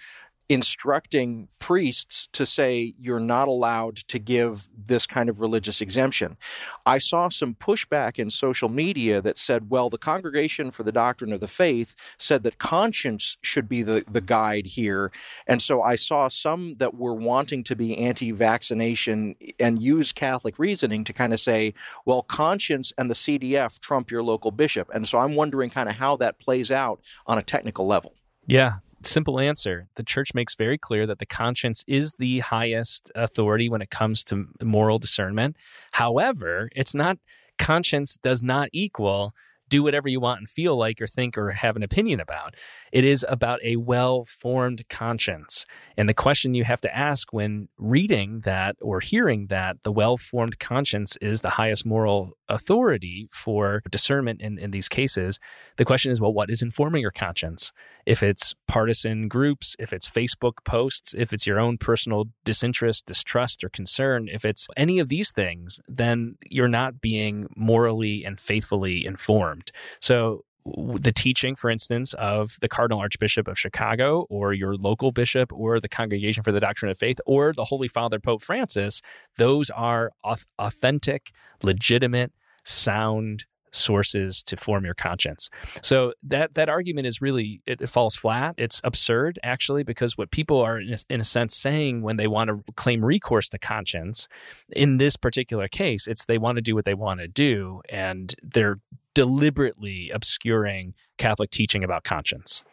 instructing 0.48 1.48
priests 1.60 2.28
to 2.32 2.46
say 2.46 2.94
you're 3.00 3.20
not 3.20 3.48
allowed 3.48 3.96
to 3.96 4.20
give 4.20 4.70
this 4.78 5.08
kind 5.08 5.30
of 5.30 5.40
religious 5.40 5.82
exemption. 5.82 6.38
I 6.86 7.00
saw 7.00 7.30
some 7.30 7.56
pushback 7.56 8.20
in 8.20 8.30
social 8.30 8.70
media 8.70 9.22
that 9.22 9.38
said, 9.38 9.70
well, 9.70 9.90
the 9.90 9.98
Congregation 9.98 10.70
for 10.70 10.84
the 10.84 10.92
Doctrine 10.92 11.34
of 11.34 11.40
the 11.40 11.48
Faith 11.48 11.96
said 12.20 12.44
that 12.44 12.60
conscience 12.60 13.38
should 13.42 13.68
be 13.68 13.82
the, 13.82 14.04
the 14.10 14.22
guide 14.22 14.68
here. 14.68 15.12
And 15.48 15.62
so 15.62 15.82
I 15.82 15.96
saw 15.96 16.28
some 16.28 16.76
that 16.78 16.94
were 16.94 17.16
wanting 17.16 17.64
to 17.64 17.76
be 17.76 17.98
anti 17.98 18.32
vaccination 18.32 19.36
and 19.60 19.82
use 19.82 20.12
Catholic 20.12 20.60
reasoning 20.60 21.04
to 21.06 21.14
kind 21.14 21.34
of 21.34 21.40
say, 21.40 21.74
well, 22.06 22.22
conscience 22.22 22.94
and 22.98 23.10
the 23.10 23.16
CDF 23.16 23.80
trump 23.80 24.12
your 24.12 24.24
local 24.24 24.52
bishop. 24.52 24.90
And 24.94 25.08
so 25.08 25.20
I'm 25.20 25.36
wondering 25.36 25.72
kind 25.72 25.90
of 25.90 25.96
how 25.96 26.16
that 26.18 26.40
plays 26.40 26.72
out 26.72 27.02
on 27.26 27.38
a 27.38 27.44
technical 27.44 27.88
level. 27.88 28.14
Yeah, 28.48 28.76
simple 29.06 29.40
answer. 29.40 29.88
The 29.96 30.04
church 30.04 30.34
makes 30.34 30.56
very 30.56 30.78
clear 30.78 31.06
that 31.08 31.20
the 31.20 31.26
conscience 31.26 31.84
is 31.88 32.14
the 32.18 32.40
highest 32.40 33.12
authority 33.16 33.70
when 33.70 33.82
it 33.82 33.90
comes 33.90 34.24
to 34.26 34.48
moral 34.62 35.00
discernment. 35.00 35.56
However, 35.92 36.70
it's 36.76 36.96
not 36.96 37.18
conscience 37.58 38.18
does 38.22 38.44
not 38.44 38.70
equal 38.74 39.34
do 39.70 39.82
whatever 39.82 40.08
you 40.08 40.20
want 40.20 40.40
and 40.40 40.50
feel 40.50 40.78
like 40.78 41.02
or 41.02 41.08
think 41.08 41.38
or 41.38 41.52
have 41.52 41.76
an 41.76 41.84
opinion 41.84 42.20
about. 42.20 42.56
It 42.92 43.04
is 43.04 43.26
about 43.28 43.60
a 43.64 43.78
well 43.78 44.26
formed 44.26 44.88
conscience. 44.90 45.66
And 45.98 46.08
the 46.08 46.14
question 46.14 46.54
you 46.54 46.64
have 46.64 46.82
to 46.82 46.96
ask 46.96 47.34
when 47.34 47.70
reading 47.78 48.42
that 48.42 48.76
or 48.82 49.00
hearing 49.00 49.48
that 49.48 49.78
the 49.84 49.92
well 49.92 50.18
formed 50.18 50.60
conscience 50.60 51.18
is 51.22 51.42
the 51.42 51.52
highest 51.52 51.86
moral 51.86 52.34
authority 52.48 53.28
for 53.32 53.82
discernment 53.90 54.42
in, 54.42 54.60
in 54.60 54.72
these 54.72 54.90
cases, 54.90 55.40
the 55.78 55.86
question 55.86 56.12
is 56.12 56.22
well, 56.22 56.34
what 56.34 56.50
is 56.50 56.62
informing 56.62 57.02
your 57.02 57.12
conscience? 57.12 57.72
If 58.06 58.22
it's 58.22 58.54
partisan 58.68 59.28
groups, 59.28 59.76
if 59.80 59.92
it's 59.92 60.10
Facebook 60.10 60.64
posts, 60.64 61.14
if 61.16 61.34
it's 61.34 61.48
your 61.48 61.60
own 61.60 61.78
personal 61.78 62.26
disinterest, 62.44 63.06
distrust, 63.06 63.64
or 63.64 63.70
concern, 63.70 64.28
if 64.32 64.46
it's 64.46 64.68
any 64.78 65.00
of 65.00 65.10
these 65.10 65.32
things, 65.32 65.80
then 65.88 66.38
you're 66.50 66.68
not 66.68 67.02
being 67.02 67.48
morally 67.56 68.24
and 68.24 68.40
faithfully 68.40 69.06
informed. 69.06 69.72
So 70.00 70.44
the 70.66 71.12
teaching, 71.12 71.56
for 71.56 71.70
instance, 71.70 72.14
of 72.14 72.58
the 72.60 72.68
Cardinal 72.68 73.00
Archbishop 73.00 73.48
of 73.48 73.60
Chicago 73.60 74.26
or 74.30 74.54
your 74.54 74.76
local 74.76 75.12
bishop 75.12 75.54
or 75.54 75.80
the 75.80 75.90
Congregation 75.90 76.42
for 76.42 76.52
the 76.52 76.60
Doctrine 76.60 76.92
of 76.92 76.98
Faith 76.98 77.20
or 77.26 77.54
the 77.54 77.66
Holy 77.66 77.88
Father 77.88 78.20
Pope 78.20 78.42
Francis, 78.42 79.02
those 79.38 79.70
are 79.70 80.12
authentic, 80.58 81.32
legitimate, 81.62 82.32
sound 82.64 83.46
sources 83.76 84.44
to 84.44 84.58
form 84.58 84.86
your 84.86 84.94
conscience. 84.94 85.50
So 85.82 86.14
that 86.24 86.56
that 86.56 86.70
argument 86.70 87.08
is 87.08 87.22
really 87.22 87.62
it, 87.66 87.82
it 87.82 87.88
falls 87.88 88.16
flat. 88.16 88.56
It's 88.58 88.82
absurd 88.84 89.40
actually 89.44 89.84
because 89.84 90.18
what 90.18 90.32
people 90.32 90.62
are 90.62 90.80
in 90.80 90.94
a, 90.94 90.98
in 91.10 91.22
a 91.22 91.26
sense 91.26 91.56
saying 91.56 92.02
when 92.02 92.18
they 92.18 92.28
want 92.28 92.50
to 92.50 92.74
claim 92.74 93.04
recourse 93.04 93.50
to 93.50 93.60
conscience 93.60 94.28
in 94.72 94.98
this 94.98 95.16
particular 95.16 95.68
case, 95.68 96.08
it's 96.08 96.26
they 96.26 96.38
want 96.38 96.58
to 96.58 96.62
do 96.62 96.76
what 96.76 96.86
they 96.86 96.94
want 96.94 97.20
to 97.20 97.28
do 97.28 97.82
and 97.90 98.36
they're 98.42 98.80
deliberately 99.14 100.10
obscuring 100.10 100.94
Catholic 101.18 101.50
teaching 101.50 101.84
about 101.84 102.04
conscience. 102.04 102.64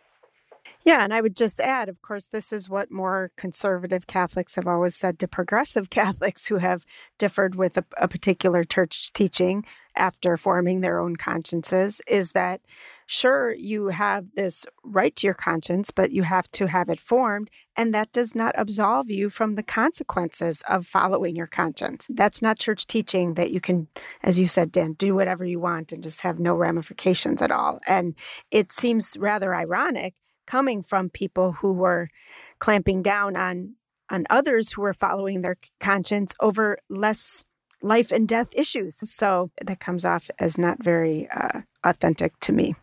Yeah, 0.85 1.05
and 1.05 1.14
I 1.14 1.20
would 1.20 1.37
just 1.37 1.61
add, 1.61 1.89
of 1.89 2.03
course, 2.03 2.26
this 2.26 2.53
is 2.53 2.68
what 2.68 2.91
more 2.91 3.30
conservative 3.37 4.07
Catholics 4.07 4.57
have 4.57 4.66
always 4.66 4.97
said 4.97 5.18
to 5.20 5.28
progressive 5.28 5.91
Catholics 5.91 6.47
who 6.47 6.57
have 6.57 6.85
differed 7.18 7.55
with 7.55 7.76
a, 7.76 7.85
a, 7.99 8.09
particular 8.09 8.64
church 8.64 9.12
teaching 9.12 9.64
after 9.97 10.37
forming 10.37 10.80
their 10.80 10.99
own 10.99 11.16
consciences 11.16 12.01
is 12.07 12.33
that 12.33 12.61
sure, 13.07 13.53
you 13.53 13.89
have 13.89 14.26
this 14.35 14.64
right 14.83 15.14
to 15.16 15.26
your 15.26 15.35
conscience, 15.35 15.91
but 15.91 16.12
you 16.12 16.22
have 16.22 16.51
to 16.51 16.66
have 16.66 16.89
it 16.89 16.99
formed, 16.99 17.51
and 17.76 17.95
that 17.95 18.11
does 18.12 18.35
not 18.35 18.55
absolve 18.57 19.11
you 19.11 19.28
from 19.28 19.55
the 19.55 19.62
consequences 19.62 20.62
of 20.66 20.87
following 20.87 21.37
your 21.37 21.47
conscience. 21.47 22.07
That's 22.09 22.41
not 22.41 22.59
church 22.59 22.87
teaching 22.87 23.35
that 23.35 23.51
you 23.51 23.61
can, 23.61 23.89
as 24.22 24.39
you 24.39 24.47
said, 24.47 24.72
Dan, 24.72 24.95
do 24.95 25.14
whatever 25.14 25.45
you 25.45 25.61
want 25.61 25.93
and 25.93 26.03
just 26.03 26.22
have 26.22 26.41
no 26.41 26.55
ramifications 26.55 27.43
at 27.43 27.51
all. 27.51 27.80
And 27.87 28.14
it 28.51 28.72
seems 28.72 29.16
rather 29.18 29.55
ironic 29.55 30.14
coming 30.53 30.82
from 30.82 31.09
people 31.09 31.53
who 31.53 31.72
were 31.72 32.11
clamping 32.59 33.03
down 33.03 33.36
on 33.36 33.74
on 34.11 34.26
others 34.28 34.72
who 34.72 34.82
were 34.82 34.92
following 34.92 35.40
their 35.40 35.57
conscience 35.80 36.34
over 36.40 36.76
less 36.90 37.42
life 37.80 38.12
and 38.12 38.28
death 38.28 38.48
issues. 38.53 38.98
So 39.05 39.50
that 39.64 39.80
comes 39.80 40.05
off 40.05 40.30
as 40.38 40.59
not 40.59 40.82
very 40.82 41.26
uh, 41.34 41.62
authentic 41.82 42.38
to 42.40 42.53
me. 42.53 42.74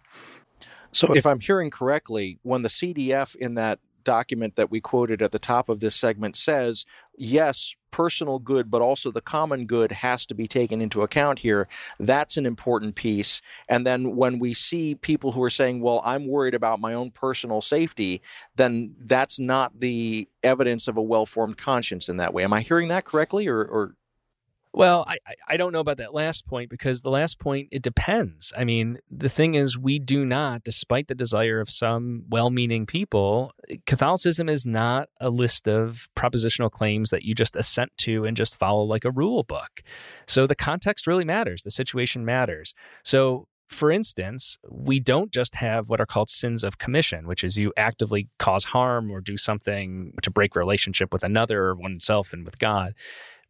So, 0.91 1.13
if 1.13 1.27
I'm 1.27 1.39
hearing 1.39 1.69
correctly, 1.69 2.39
when 2.41 2.63
the 2.63 2.69
CDF 2.69 3.35
in 3.35 3.53
that 3.53 3.77
document 4.09 4.55
that 4.55 4.71
we 4.71 4.81
quoted 4.81 5.21
at 5.21 5.31
the 5.31 5.37
top 5.37 5.69
of 5.69 5.81
this 5.81 5.95
segment 5.95 6.35
says, 6.35 6.83
yes, 7.15 7.75
personal 7.91 8.39
good, 8.39 8.71
but 8.71 8.81
also 8.81 9.11
the 9.11 9.21
common 9.21 9.67
good 9.67 9.91
has 9.91 10.25
to 10.25 10.33
be 10.33 10.47
taken 10.47 10.81
into 10.81 11.03
account 11.03 11.39
here. 11.39 11.67
That's 11.99 12.35
an 12.35 12.47
important 12.47 12.95
piece. 12.95 13.39
And 13.67 13.85
then 13.85 14.15
when 14.15 14.39
we 14.39 14.55
see 14.55 14.95
people 14.95 15.33
who 15.33 15.43
are 15.43 15.49
saying, 15.51 15.81
well, 15.81 16.01
I'm 16.03 16.25
worried 16.25 16.55
about 16.55 16.79
my 16.79 16.95
own 16.95 17.11
personal 17.11 17.61
safety, 17.61 18.23
then 18.55 18.95
that's 18.99 19.39
not 19.39 19.79
the 19.79 20.27
evidence 20.41 20.87
of 20.87 20.97
a 20.97 21.03
well 21.03 21.27
formed 21.27 21.57
conscience 21.57 22.09
in 22.09 22.17
that 22.17 22.33
way. 22.33 22.43
Am 22.43 22.53
I 22.53 22.61
hearing 22.61 22.87
that 22.87 23.05
correctly 23.05 23.47
or, 23.47 23.63
or 23.63 23.95
well, 24.79 25.03
I, 25.09 25.17
I 25.45 25.57
don't 25.57 25.73
know 25.73 25.81
about 25.81 25.97
that 25.97 26.13
last 26.13 26.47
point 26.47 26.69
because 26.69 27.01
the 27.01 27.09
last 27.09 27.37
point, 27.37 27.67
it 27.69 27.81
depends. 27.81 28.53
I 28.57 28.63
mean, 28.63 28.99
the 29.11 29.27
thing 29.27 29.55
is, 29.55 29.77
we 29.77 29.99
do 29.99 30.23
not, 30.23 30.63
despite 30.63 31.09
the 31.09 31.15
desire 31.15 31.59
of 31.59 31.69
some 31.69 32.23
well 32.29 32.49
meaning 32.49 32.85
people, 32.85 33.51
Catholicism 33.85 34.47
is 34.47 34.65
not 34.65 35.09
a 35.19 35.29
list 35.29 35.67
of 35.67 36.07
propositional 36.15 36.71
claims 36.71 37.09
that 37.09 37.23
you 37.23 37.35
just 37.35 37.57
assent 37.57 37.91
to 37.97 38.23
and 38.23 38.37
just 38.37 38.55
follow 38.55 38.83
like 38.85 39.03
a 39.03 39.11
rule 39.11 39.43
book. 39.43 39.83
So 40.27 40.47
the 40.47 40.55
context 40.55 41.07
really 41.07 41.25
matters, 41.25 41.63
the 41.63 41.71
situation 41.71 42.23
matters. 42.23 42.73
So 43.03 43.49
for 43.67 43.91
instance, 43.91 44.57
we 44.69 45.01
don't 45.01 45.29
just 45.29 45.55
have 45.55 45.89
what 45.89 45.99
are 45.99 46.05
called 46.05 46.29
sins 46.29 46.63
of 46.63 46.77
commission, 46.77 47.27
which 47.27 47.43
is 47.43 47.57
you 47.57 47.73
actively 47.75 48.29
cause 48.39 48.63
harm 48.63 49.11
or 49.11 49.19
do 49.19 49.35
something 49.35 50.13
to 50.23 50.31
break 50.31 50.55
relationship 50.55 51.11
with 51.11 51.23
another 51.23 51.65
or 51.65 51.75
oneself 51.75 52.31
and 52.31 52.45
with 52.45 52.57
God. 52.59 52.93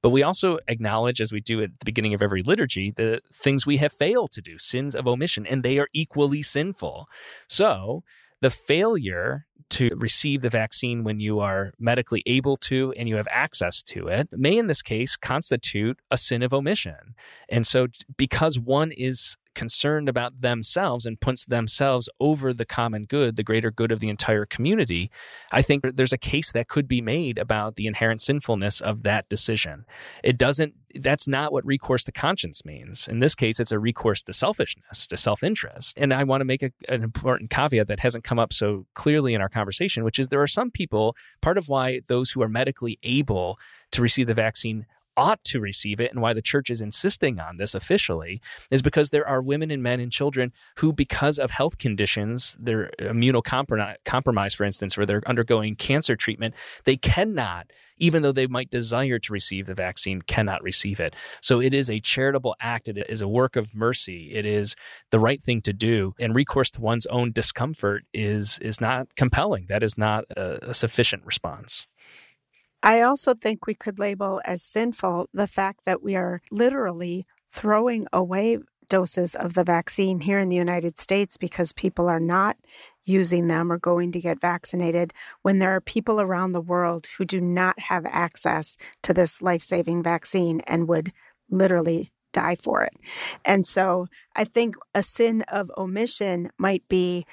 But 0.01 0.11
we 0.11 0.23
also 0.23 0.59
acknowledge, 0.67 1.19
as 1.21 1.31
we 1.31 1.41
do 1.41 1.61
at 1.61 1.79
the 1.79 1.85
beginning 1.85 2.13
of 2.13 2.21
every 2.21 2.41
liturgy, 2.41 2.93
the 2.95 3.21
things 3.33 3.65
we 3.65 3.77
have 3.77 3.91
failed 3.91 4.31
to 4.33 4.41
do, 4.41 4.57
sins 4.57 4.95
of 4.95 5.07
omission, 5.07 5.45
and 5.45 5.63
they 5.63 5.77
are 5.77 5.89
equally 5.93 6.41
sinful. 6.41 7.07
So 7.47 8.03
the 8.41 8.49
failure 8.49 9.45
to 9.69 9.89
receive 9.95 10.41
the 10.41 10.49
vaccine 10.49 11.03
when 11.03 11.19
you 11.19 11.39
are 11.39 11.73
medically 11.77 12.23
able 12.25 12.57
to 12.57 12.93
and 12.97 13.07
you 13.07 13.17
have 13.17 13.27
access 13.29 13.83
to 13.83 14.07
it 14.07 14.29
may, 14.31 14.57
in 14.57 14.67
this 14.67 14.81
case, 14.81 15.15
constitute 15.15 15.99
a 16.09 16.17
sin 16.17 16.41
of 16.41 16.53
omission. 16.53 17.13
And 17.49 17.67
so, 17.67 17.87
because 18.17 18.57
one 18.57 18.91
is 18.91 19.37
concerned 19.55 20.09
about 20.09 20.41
themselves 20.41 21.05
and 21.05 21.19
puts 21.19 21.45
themselves 21.45 22.09
over 22.19 22.53
the 22.53 22.65
common 22.65 23.05
good, 23.05 23.35
the 23.35 23.43
greater 23.43 23.71
good 23.71 23.91
of 23.91 23.99
the 23.99 24.09
entire 24.09 24.45
community, 24.45 25.11
I 25.51 25.61
think 25.61 25.83
there's 25.95 26.13
a 26.13 26.17
case 26.17 26.51
that 26.51 26.67
could 26.67 26.87
be 26.87 27.01
made 27.01 27.37
about 27.37 27.75
the 27.75 27.87
inherent 27.87 28.21
sinfulness 28.21 28.81
of 28.81 29.03
that 29.03 29.29
decision. 29.29 29.85
It 30.23 30.37
doesn't, 30.37 30.75
that's 30.95 31.27
not 31.27 31.51
what 31.51 31.65
recourse 31.65 32.03
to 32.05 32.11
conscience 32.11 32.65
means. 32.65 33.07
In 33.07 33.19
this 33.19 33.35
case, 33.35 33.59
it's 33.59 33.71
a 33.71 33.79
recourse 33.79 34.23
to 34.23 34.33
selfishness, 34.33 35.07
to 35.07 35.17
self 35.17 35.43
interest. 35.43 35.97
And 35.97 36.13
I 36.13 36.23
want 36.23 36.41
to 36.41 36.45
make 36.45 36.63
a, 36.63 36.71
an 36.87 37.03
important 37.03 37.49
caveat 37.49 37.87
that 37.87 37.99
hasn't 37.99 38.23
come 38.23 38.39
up 38.39 38.53
so 38.53 38.85
clearly 38.95 39.33
in 39.33 39.41
our 39.41 39.49
conversation, 39.49 40.03
which 40.03 40.19
is 40.19 40.29
there 40.29 40.41
are 40.41 40.47
some 40.47 40.71
people, 40.71 41.15
part 41.41 41.57
of 41.57 41.69
why 41.69 42.01
those 42.07 42.31
who 42.31 42.41
are 42.41 42.49
medically 42.49 42.97
able 43.03 43.59
to 43.91 44.01
receive 44.01 44.27
the 44.27 44.33
vaccine 44.33 44.85
ought 45.19 45.43
to 45.43 45.59
receive 45.59 45.99
it 45.99 46.11
and 46.11 46.21
why 46.21 46.31
the 46.31 46.41
church 46.41 46.69
is 46.69 46.81
insisting 46.81 47.41
on 47.41 47.57
this 47.57 47.75
officially 47.75 48.41
is 48.71 48.81
because 48.81 49.09
there 49.09 49.27
are 49.27 49.41
women 49.41 49.69
and 49.69 49.83
men 49.83 49.99
and 49.99 50.13
children 50.13 50.53
who, 50.77 50.93
because 50.93 51.37
of 51.37 51.51
health 51.51 51.77
conditions, 51.77 52.55
they're 52.57 52.89
immunocompromised, 52.99 54.55
for 54.55 54.63
instance, 54.63 54.95
where 54.95 55.05
they're 55.05 55.21
undergoing 55.27 55.75
cancer 55.75 56.15
treatment, 56.15 56.55
they 56.85 56.95
cannot 56.95 57.67
even 57.99 58.23
though 58.23 58.31
they 58.31 58.47
might 58.47 58.69
desire 58.69 59.19
to 59.19 59.33
receive 59.33 59.65
the 59.67 59.73
vaccine, 59.73 60.21
cannot 60.21 60.63
receive 60.63 61.01
it. 61.01 61.13
So 61.41 61.59
it 61.59 61.73
is 61.73 61.89
a 61.89 61.99
charitable 61.99 62.55
act. 62.61 62.87
It 62.87 63.05
is 63.09 63.21
a 63.21 63.27
work 63.27 63.57
of 63.57 63.75
mercy. 63.75 64.31
It 64.33 64.45
is 64.45 64.73
the 65.11 65.19
right 65.19 65.43
thing 65.43 65.59
to 65.63 65.73
do. 65.73 66.13
And 66.17 66.33
recourse 66.33 66.71
to 66.71 66.81
one's 66.81 67.05
own 67.07 67.33
discomfort 67.33 68.05
is 68.13 68.57
is 68.59 68.79
not 68.79 69.15
compelling. 69.17 69.65
That 69.67 69.83
is 69.83 69.97
not 69.97 70.23
a, 70.37 70.69
a 70.69 70.73
sufficient 70.73 71.25
response. 71.25 71.87
I 72.81 73.01
also 73.01 73.33
think 73.33 73.65
we 73.65 73.75
could 73.75 73.99
label 73.99 74.41
as 74.45 74.63
sinful 74.63 75.29
the 75.33 75.47
fact 75.47 75.81
that 75.85 76.01
we 76.01 76.15
are 76.15 76.41
literally 76.51 77.25
throwing 77.51 78.05
away 78.13 78.59
doses 78.89 79.35
of 79.35 79.53
the 79.53 79.63
vaccine 79.63 80.21
here 80.21 80.39
in 80.39 80.49
the 80.49 80.55
United 80.55 80.97
States 80.97 81.37
because 81.37 81.71
people 81.73 82.09
are 82.09 82.19
not 82.19 82.57
using 83.05 83.47
them 83.47 83.71
or 83.71 83.77
going 83.77 84.11
to 84.11 84.19
get 84.19 84.41
vaccinated 84.41 85.13
when 85.41 85.59
there 85.59 85.75
are 85.75 85.81
people 85.81 86.19
around 86.19 86.51
the 86.51 86.61
world 86.61 87.07
who 87.17 87.25
do 87.25 87.39
not 87.39 87.79
have 87.79 88.05
access 88.07 88.77
to 89.03 89.13
this 89.13 89.41
life 89.41 89.63
saving 89.63 90.03
vaccine 90.03 90.61
and 90.61 90.87
would 90.87 91.11
literally 91.49 92.11
die 92.33 92.55
for 92.55 92.83
it. 92.83 92.93
And 93.45 93.65
so 93.65 94.07
I 94.35 94.43
think 94.43 94.75
a 94.93 95.01
sin 95.01 95.43
of 95.43 95.71
omission 95.77 96.51
might 96.57 96.87
be 96.87 97.25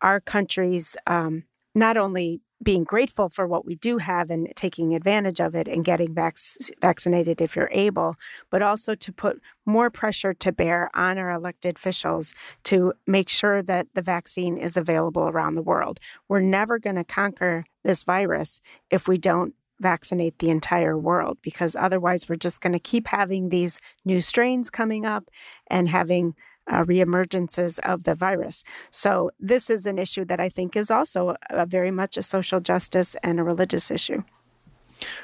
our 0.00 0.20
country's 0.20 0.96
um, 1.06 1.44
not 1.74 1.96
only 1.96 2.40
being 2.64 2.82
grateful 2.84 3.28
for 3.28 3.46
what 3.46 3.64
we 3.64 3.76
do 3.76 3.98
have 3.98 4.30
and 4.30 4.52
taking 4.56 4.94
advantage 4.94 5.40
of 5.40 5.54
it 5.54 5.68
and 5.68 5.84
getting 5.84 6.14
vac- 6.14 6.38
vaccinated 6.80 7.40
if 7.40 7.54
you're 7.54 7.68
able, 7.70 8.16
but 8.50 8.62
also 8.62 8.94
to 8.94 9.12
put 9.12 9.40
more 9.66 9.90
pressure 9.90 10.34
to 10.34 10.50
bear 10.50 10.90
on 10.94 11.18
our 11.18 11.30
elected 11.30 11.76
officials 11.76 12.34
to 12.64 12.92
make 13.06 13.28
sure 13.28 13.62
that 13.62 13.86
the 13.94 14.02
vaccine 14.02 14.56
is 14.56 14.76
available 14.76 15.28
around 15.28 15.54
the 15.54 15.62
world. 15.62 16.00
We're 16.28 16.40
never 16.40 16.78
going 16.78 16.96
to 16.96 17.04
conquer 17.04 17.64
this 17.84 18.02
virus 18.02 18.60
if 18.90 19.06
we 19.06 19.18
don't 19.18 19.54
vaccinate 19.80 20.38
the 20.38 20.50
entire 20.50 20.96
world 20.96 21.38
because 21.42 21.76
otherwise 21.76 22.28
we're 22.28 22.36
just 22.36 22.60
going 22.60 22.72
to 22.72 22.78
keep 22.78 23.08
having 23.08 23.48
these 23.48 23.80
new 24.04 24.20
strains 24.20 24.70
coming 24.70 25.04
up 25.04 25.28
and 25.68 25.88
having 25.88 26.34
uh, 26.70 26.84
reemergences 26.84 27.78
of 27.80 28.04
the 28.04 28.14
virus. 28.14 28.64
So, 28.90 29.30
this 29.38 29.70
is 29.70 29.86
an 29.86 29.98
issue 29.98 30.24
that 30.26 30.40
I 30.40 30.48
think 30.48 30.76
is 30.76 30.90
also 30.90 31.36
a, 31.50 31.66
very 31.66 31.90
much 31.90 32.16
a 32.16 32.22
social 32.22 32.60
justice 32.60 33.16
and 33.22 33.38
a 33.38 33.44
religious 33.44 33.90
issue. 33.90 34.22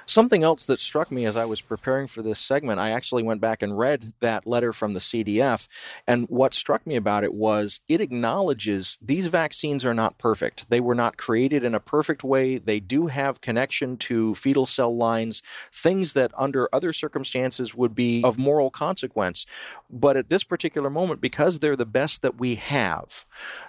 Something 0.06 0.42
else 0.42 0.66
that 0.66 0.80
struck 0.80 1.10
me 1.10 1.24
as 1.24 1.36
I 1.36 1.44
was 1.44 1.60
preparing 1.60 2.06
for 2.06 2.22
this 2.22 2.38
segment, 2.38 2.80
I 2.80 2.90
actually 2.90 3.22
went 3.22 3.40
back 3.40 3.62
and 3.62 3.78
read 3.78 4.12
that 4.20 4.46
letter 4.46 4.72
from 4.72 4.92
the 4.92 5.00
CDF. 5.00 5.68
And 6.06 6.26
what 6.28 6.54
struck 6.54 6.86
me 6.86 6.96
about 6.96 7.24
it 7.24 7.34
was 7.34 7.80
it 7.88 8.00
acknowledges 8.00 8.98
these 9.00 9.26
vaccines 9.28 9.84
are 9.84 9.94
not 9.94 10.18
perfect. 10.18 10.68
They 10.70 10.80
were 10.80 10.94
not 10.94 11.16
created 11.16 11.64
in 11.64 11.74
a 11.74 11.80
perfect 11.80 12.24
way. 12.24 12.58
They 12.58 12.80
do 12.80 13.06
have 13.06 13.40
connection 13.40 13.96
to 13.98 14.34
fetal 14.34 14.66
cell 14.66 14.96
lines, 14.96 15.42
things 15.72 16.12
that 16.14 16.32
under 16.36 16.68
other 16.72 16.92
circumstances 16.92 17.74
would 17.74 17.94
be 17.94 18.22
of 18.24 18.38
moral 18.38 18.70
consequence. 18.70 19.46
But 19.90 20.16
at 20.16 20.30
this 20.30 20.44
particular 20.44 20.90
moment, 20.90 21.20
because 21.20 21.58
they're 21.58 21.76
the 21.76 21.86
best 21.86 22.22
that 22.22 22.38
we 22.38 22.54
have, 22.56 23.24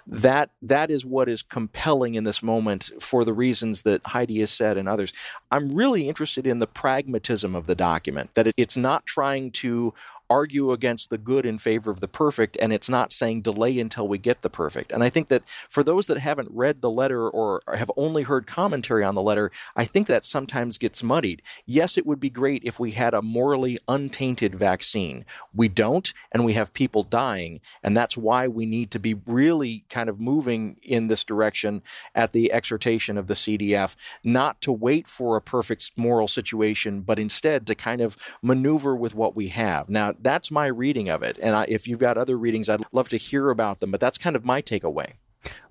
that 0.06 0.50
that 0.60 0.90
is 0.90 1.04
what 1.04 1.28
is 1.28 1.42
compelling 1.42 2.14
in 2.14 2.24
this 2.24 2.42
moment 2.42 2.90
for 3.00 3.24
the 3.24 3.32
reasons 3.32 3.82
that 3.82 4.00
Heidi 4.06 4.40
has 4.40 4.50
said 4.50 4.76
and 4.76 4.88
others. 4.88 5.12
I'm 5.50 5.74
really 5.74 6.01
interested 6.08 6.46
in 6.46 6.58
the 6.58 6.66
pragmatism 6.66 7.54
of 7.54 7.66
the 7.66 7.74
document, 7.74 8.34
that 8.34 8.52
it's 8.56 8.76
not 8.76 9.06
trying 9.06 9.50
to 9.52 9.94
argue 10.32 10.72
against 10.72 11.10
the 11.10 11.18
good 11.18 11.44
in 11.44 11.58
favor 11.58 11.90
of 11.90 12.00
the 12.00 12.08
perfect, 12.08 12.56
and 12.58 12.72
it's 12.72 12.88
not 12.88 13.12
saying 13.12 13.42
delay 13.42 13.78
until 13.78 14.08
we 14.08 14.16
get 14.16 14.40
the 14.40 14.48
perfect. 14.48 14.90
And 14.90 15.04
I 15.04 15.10
think 15.10 15.28
that 15.28 15.42
for 15.68 15.84
those 15.84 16.06
that 16.06 16.16
haven't 16.16 16.48
read 16.50 16.80
the 16.80 16.90
letter 16.90 17.28
or 17.28 17.62
have 17.68 17.90
only 17.98 18.22
heard 18.22 18.46
commentary 18.46 19.04
on 19.04 19.14
the 19.14 19.20
letter, 19.20 19.50
I 19.76 19.84
think 19.84 20.06
that 20.06 20.24
sometimes 20.24 20.78
gets 20.78 21.02
muddied. 21.02 21.42
Yes, 21.66 21.98
it 21.98 22.06
would 22.06 22.18
be 22.18 22.30
great 22.30 22.64
if 22.64 22.80
we 22.80 22.92
had 22.92 23.12
a 23.12 23.20
morally 23.20 23.78
untainted 23.86 24.54
vaccine. 24.54 25.26
We 25.54 25.68
don't, 25.68 26.14
and 26.32 26.46
we 26.46 26.54
have 26.54 26.72
people 26.72 27.02
dying, 27.02 27.60
and 27.82 27.94
that's 27.94 28.16
why 28.16 28.48
we 28.48 28.64
need 28.64 28.90
to 28.92 28.98
be 28.98 29.14
really 29.26 29.84
kind 29.90 30.08
of 30.08 30.18
moving 30.18 30.78
in 30.82 31.08
this 31.08 31.24
direction 31.24 31.82
at 32.14 32.32
the 32.32 32.50
exhortation 32.50 33.18
of 33.18 33.26
the 33.26 33.34
CDF, 33.34 33.96
not 34.24 34.62
to 34.62 34.72
wait 34.72 35.06
for 35.06 35.36
a 35.36 35.42
perfect 35.42 35.90
moral 35.94 36.26
situation, 36.26 37.02
but 37.02 37.18
instead 37.18 37.66
to 37.66 37.74
kind 37.74 38.00
of 38.00 38.16
maneuver 38.40 38.96
with 38.96 39.14
what 39.14 39.36
we 39.36 39.48
have. 39.48 39.90
Now, 39.90 40.12
that's 40.22 40.50
my 40.50 40.66
reading 40.66 41.08
of 41.08 41.22
it. 41.22 41.38
And 41.42 41.54
I, 41.54 41.66
if 41.68 41.86
you've 41.88 41.98
got 41.98 42.16
other 42.16 42.36
readings, 42.36 42.68
I'd 42.68 42.82
love 42.92 43.08
to 43.10 43.16
hear 43.16 43.50
about 43.50 43.80
them. 43.80 43.90
But 43.90 44.00
that's 44.00 44.18
kind 44.18 44.36
of 44.36 44.44
my 44.44 44.62
takeaway. 44.62 45.14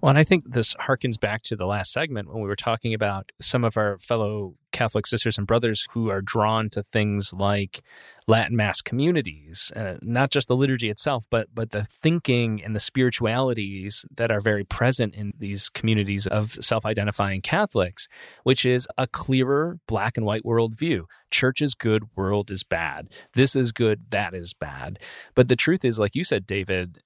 Well, 0.02 0.10
and 0.10 0.18
I 0.18 0.24
think 0.24 0.52
this 0.52 0.74
harkens 0.76 1.20
back 1.20 1.44
to 1.44 1.56
the 1.56 1.66
last 1.66 1.92
segment 1.92 2.28
when 2.28 2.42
we 2.42 2.48
were 2.48 2.56
talking 2.56 2.94
about 2.94 3.32
some 3.40 3.64
of 3.64 3.78
our 3.78 3.98
fellow 4.00 4.56
Catholic 4.72 5.06
sisters 5.06 5.38
and 5.38 5.46
brothers 5.46 5.88
who 5.92 6.10
are 6.10 6.22
drawn 6.22 6.70
to 6.72 6.84
things 6.84 7.34
like 7.34 7.82
Latin 8.28 8.56
Mass 8.56 8.82
communities, 8.82 9.72
uh, 9.76 9.96
not 10.02 10.32
just 10.32 10.48
the 10.48 10.56
liturgy 10.56 10.90
itself, 10.90 11.26
but 11.30 11.48
but 11.54 11.72
the 11.72 11.84
thinking 11.84 12.64
and 12.64 12.76
the 12.76 12.80
spiritualities 12.80 14.06
that 14.16 14.32
are 14.32 14.40
very 14.40 14.64
present 14.64 15.16
in 15.16 15.34
these 15.38 15.70
communities 15.70 16.28
of 16.28 16.54
self-identifying 16.54 17.42
Catholics, 17.42 18.08
which 18.44 18.66
is 18.66 18.88
a 18.98 19.08
clearer 19.08 19.80
black 19.88 20.18
and 20.18 20.26
white 20.26 20.44
worldview. 20.44 21.04
Church 21.30 21.62
is 21.62 21.76
good, 21.76 22.04
world 22.16 22.52
is 22.52 22.64
bad. 22.64 23.10
This 23.34 23.56
is 23.56 23.72
good, 23.72 24.12
that 24.12 24.34
is 24.34 24.54
bad. 24.54 25.00
But 25.36 25.48
the 25.48 25.56
truth 25.56 25.84
is, 25.84 26.00
like 26.00 26.16
you 26.16 26.24
said, 26.24 26.46
David, 26.48 27.00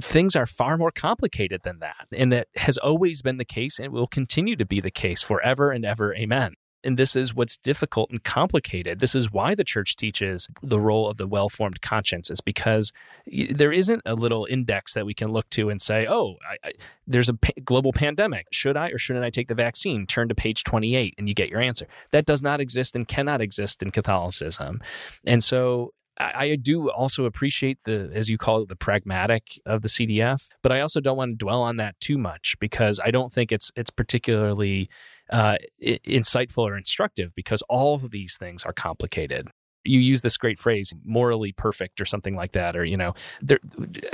things 0.00 0.36
are 0.36 0.46
far 0.46 0.76
more 0.76 0.90
complicated 0.90 1.62
than 1.62 1.78
that. 1.80 2.06
And 2.12 2.32
that 2.32 2.48
has 2.56 2.78
always 2.78 3.22
been 3.22 3.38
the 3.38 3.44
case 3.44 3.78
and 3.78 3.92
will 3.92 4.06
continue 4.06 4.56
to 4.56 4.66
be 4.66 4.80
the 4.80 4.90
case 4.90 5.22
forever 5.22 5.70
and 5.70 5.84
ever. 5.84 6.14
Amen. 6.14 6.54
And 6.84 6.96
this 6.96 7.16
is 7.16 7.34
what's 7.34 7.56
difficult 7.56 8.10
and 8.10 8.22
complicated. 8.22 9.00
This 9.00 9.16
is 9.16 9.32
why 9.32 9.56
the 9.56 9.64
church 9.64 9.96
teaches 9.96 10.48
the 10.62 10.78
role 10.78 11.10
of 11.10 11.16
the 11.16 11.26
well 11.26 11.48
formed 11.48 11.80
conscience, 11.80 12.30
is 12.30 12.40
because 12.40 12.92
there 13.26 13.72
isn't 13.72 14.02
a 14.06 14.14
little 14.14 14.46
index 14.48 14.94
that 14.94 15.04
we 15.04 15.12
can 15.12 15.32
look 15.32 15.50
to 15.50 15.68
and 15.68 15.82
say, 15.82 16.06
oh, 16.08 16.36
I, 16.48 16.68
I, 16.68 16.72
there's 17.04 17.28
a 17.28 17.36
global 17.64 17.92
pandemic. 17.92 18.46
Should 18.52 18.76
I 18.76 18.90
or 18.90 18.98
shouldn't 18.98 19.24
I 19.24 19.30
take 19.30 19.48
the 19.48 19.54
vaccine? 19.54 20.06
Turn 20.06 20.28
to 20.28 20.34
page 20.34 20.62
28 20.62 21.14
and 21.18 21.28
you 21.28 21.34
get 21.34 21.48
your 21.48 21.60
answer. 21.60 21.88
That 22.12 22.24
does 22.24 22.42
not 22.42 22.60
exist 22.60 22.94
and 22.94 23.08
cannot 23.08 23.40
exist 23.40 23.82
in 23.82 23.90
Catholicism. 23.90 24.80
And 25.26 25.42
so 25.42 25.92
I, 26.18 26.56
do 26.56 26.90
also 26.90 27.24
appreciate 27.24 27.78
the, 27.84 28.10
as 28.14 28.28
you 28.28 28.38
call 28.38 28.62
it, 28.62 28.68
the 28.68 28.76
pragmatic 28.76 29.60
of 29.66 29.82
the 29.82 29.88
CDF, 29.88 30.48
but 30.62 30.72
I 30.72 30.80
also 30.80 31.00
don't 31.00 31.16
want 31.16 31.32
to 31.32 31.36
dwell 31.36 31.62
on 31.62 31.76
that 31.76 31.98
too 32.00 32.16
much 32.16 32.56
because 32.58 33.00
I 33.04 33.10
don't 33.10 33.32
think 33.32 33.52
it's 33.52 33.70
it's 33.76 33.90
particularly 33.90 34.88
uh, 35.30 35.56
insightful 35.82 36.64
or 36.64 36.76
instructive 36.76 37.34
because 37.34 37.62
all 37.68 37.94
of 37.94 38.10
these 38.10 38.36
things 38.38 38.64
are 38.64 38.72
complicated. 38.72 39.48
You 39.84 40.00
use 40.00 40.22
this 40.22 40.36
great 40.36 40.58
phrase, 40.58 40.92
morally 41.04 41.52
perfect 41.52 42.00
or 42.00 42.04
something 42.04 42.34
like 42.34 42.52
that, 42.52 42.76
or 42.76 42.84
you 42.84 42.96
know, 42.96 43.14
there 43.40 43.60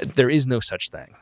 there 0.03 0.31
is 0.31 0.47
no 0.47 0.61
such 0.61 0.91
thing. 0.91 1.15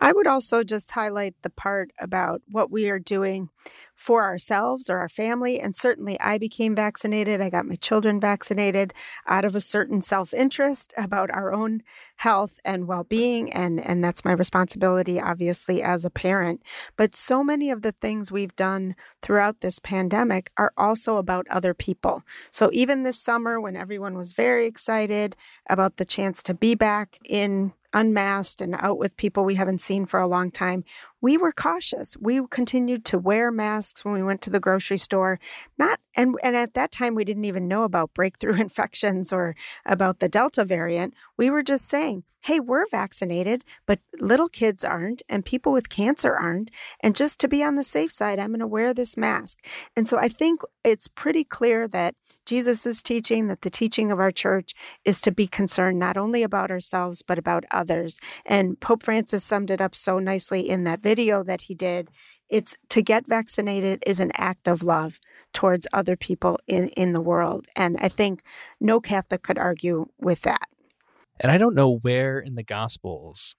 I 0.00 0.12
would 0.12 0.26
also 0.26 0.64
just 0.64 0.92
highlight 0.92 1.34
the 1.42 1.50
part 1.50 1.90
about 2.00 2.40
what 2.50 2.70
we 2.70 2.88
are 2.88 2.98
doing 2.98 3.50
for 3.94 4.24
ourselves 4.24 4.88
or 4.88 4.96
our 4.96 5.10
family. 5.10 5.60
And 5.60 5.76
certainly, 5.76 6.18
I 6.20 6.38
became 6.38 6.74
vaccinated. 6.74 7.42
I 7.42 7.50
got 7.50 7.66
my 7.66 7.74
children 7.74 8.18
vaccinated 8.18 8.94
out 9.28 9.44
of 9.44 9.54
a 9.54 9.60
certain 9.60 10.00
self 10.00 10.32
interest 10.32 10.94
about 10.96 11.30
our 11.30 11.52
own 11.52 11.82
health 12.16 12.58
and 12.64 12.88
well 12.88 13.04
being. 13.04 13.52
And, 13.52 13.78
and 13.78 14.02
that's 14.02 14.24
my 14.24 14.32
responsibility, 14.32 15.20
obviously, 15.20 15.82
as 15.82 16.06
a 16.06 16.10
parent. 16.10 16.62
But 16.96 17.14
so 17.14 17.44
many 17.44 17.70
of 17.70 17.82
the 17.82 17.92
things 17.92 18.32
we've 18.32 18.56
done 18.56 18.96
throughout 19.20 19.60
this 19.60 19.78
pandemic 19.78 20.50
are 20.56 20.72
also 20.78 21.18
about 21.18 21.46
other 21.50 21.74
people. 21.74 22.22
So 22.50 22.70
even 22.72 23.02
this 23.02 23.20
summer, 23.20 23.60
when 23.60 23.76
everyone 23.76 24.16
was 24.16 24.32
very 24.32 24.66
excited 24.66 25.36
about 25.68 25.98
the 25.98 26.06
chance 26.06 26.42
to 26.44 26.54
be 26.54 26.74
back 26.74 27.18
in 27.22 27.74
unmasked 27.92 28.60
and 28.60 28.74
out 28.78 28.98
with 28.98 29.16
people 29.16 29.44
we 29.44 29.54
haven't 29.54 29.80
seen 29.80 30.06
for 30.06 30.20
a 30.20 30.28
long 30.28 30.50
time, 30.50 30.84
we 31.20 31.36
were 31.36 31.52
cautious. 31.52 32.16
We 32.18 32.40
continued 32.50 33.04
to 33.06 33.18
wear 33.18 33.50
masks 33.50 34.04
when 34.04 34.14
we 34.14 34.22
went 34.22 34.40
to 34.42 34.50
the 34.50 34.60
grocery 34.60 34.98
store. 34.98 35.38
Not 35.78 36.00
and 36.14 36.36
and 36.42 36.56
at 36.56 36.74
that 36.74 36.92
time 36.92 37.14
we 37.14 37.24
didn't 37.24 37.44
even 37.44 37.68
know 37.68 37.82
about 37.84 38.14
breakthrough 38.14 38.54
infections 38.60 39.32
or 39.32 39.54
about 39.84 40.20
the 40.20 40.28
Delta 40.28 40.64
variant. 40.64 41.14
We 41.36 41.50
were 41.50 41.62
just 41.62 41.86
saying, 41.86 42.24
"Hey, 42.40 42.60
we're 42.60 42.86
vaccinated, 42.90 43.64
but 43.86 44.00
little 44.18 44.48
kids 44.48 44.84
aren't 44.84 45.22
and 45.28 45.44
people 45.44 45.72
with 45.72 45.88
cancer 45.88 46.34
aren't, 46.34 46.70
and 47.00 47.14
just 47.14 47.38
to 47.40 47.48
be 47.48 47.62
on 47.62 47.76
the 47.76 47.84
safe 47.84 48.12
side, 48.12 48.38
I'm 48.38 48.50
going 48.50 48.60
to 48.60 48.66
wear 48.66 48.94
this 48.94 49.16
mask." 49.16 49.58
And 49.96 50.08
so 50.08 50.18
I 50.18 50.28
think 50.28 50.62
it's 50.84 51.08
pretty 51.08 51.44
clear 51.44 51.86
that 51.88 52.14
Jesus 52.50 52.84
is 52.84 53.00
teaching, 53.00 53.46
that 53.46 53.62
the 53.62 53.70
teaching 53.70 54.10
of 54.10 54.18
our 54.18 54.32
church 54.32 54.74
is 55.04 55.20
to 55.20 55.30
be 55.30 55.46
concerned 55.46 56.00
not 56.00 56.16
only 56.16 56.42
about 56.42 56.70
ourselves, 56.70 57.22
but 57.22 57.38
about 57.38 57.64
others. 57.70 58.18
And 58.44 58.80
Pope 58.80 59.04
Francis 59.04 59.44
summed 59.44 59.70
it 59.70 59.80
up 59.80 59.94
so 59.94 60.18
nicely 60.18 60.68
in 60.68 60.82
that 60.82 61.00
video 61.00 61.09
that 61.14 61.62
he 61.62 61.74
did. 61.74 62.10
It's 62.48 62.76
to 62.88 63.02
get 63.02 63.26
vaccinated 63.26 64.02
is 64.06 64.20
an 64.20 64.32
act 64.34 64.66
of 64.66 64.82
love 64.82 65.20
towards 65.52 65.86
other 65.92 66.16
people 66.16 66.58
in, 66.66 66.88
in 66.90 67.12
the 67.12 67.20
world. 67.20 67.66
And 67.76 67.96
I 68.00 68.08
think 68.08 68.42
no 68.80 69.00
Catholic 69.00 69.42
could 69.42 69.58
argue 69.58 70.06
with 70.18 70.42
that. 70.42 70.68
And 71.38 71.50
I 71.50 71.58
don't 71.58 71.74
know 71.74 71.98
where 71.98 72.38
in 72.38 72.54
the 72.54 72.62
Gospels 72.62 73.56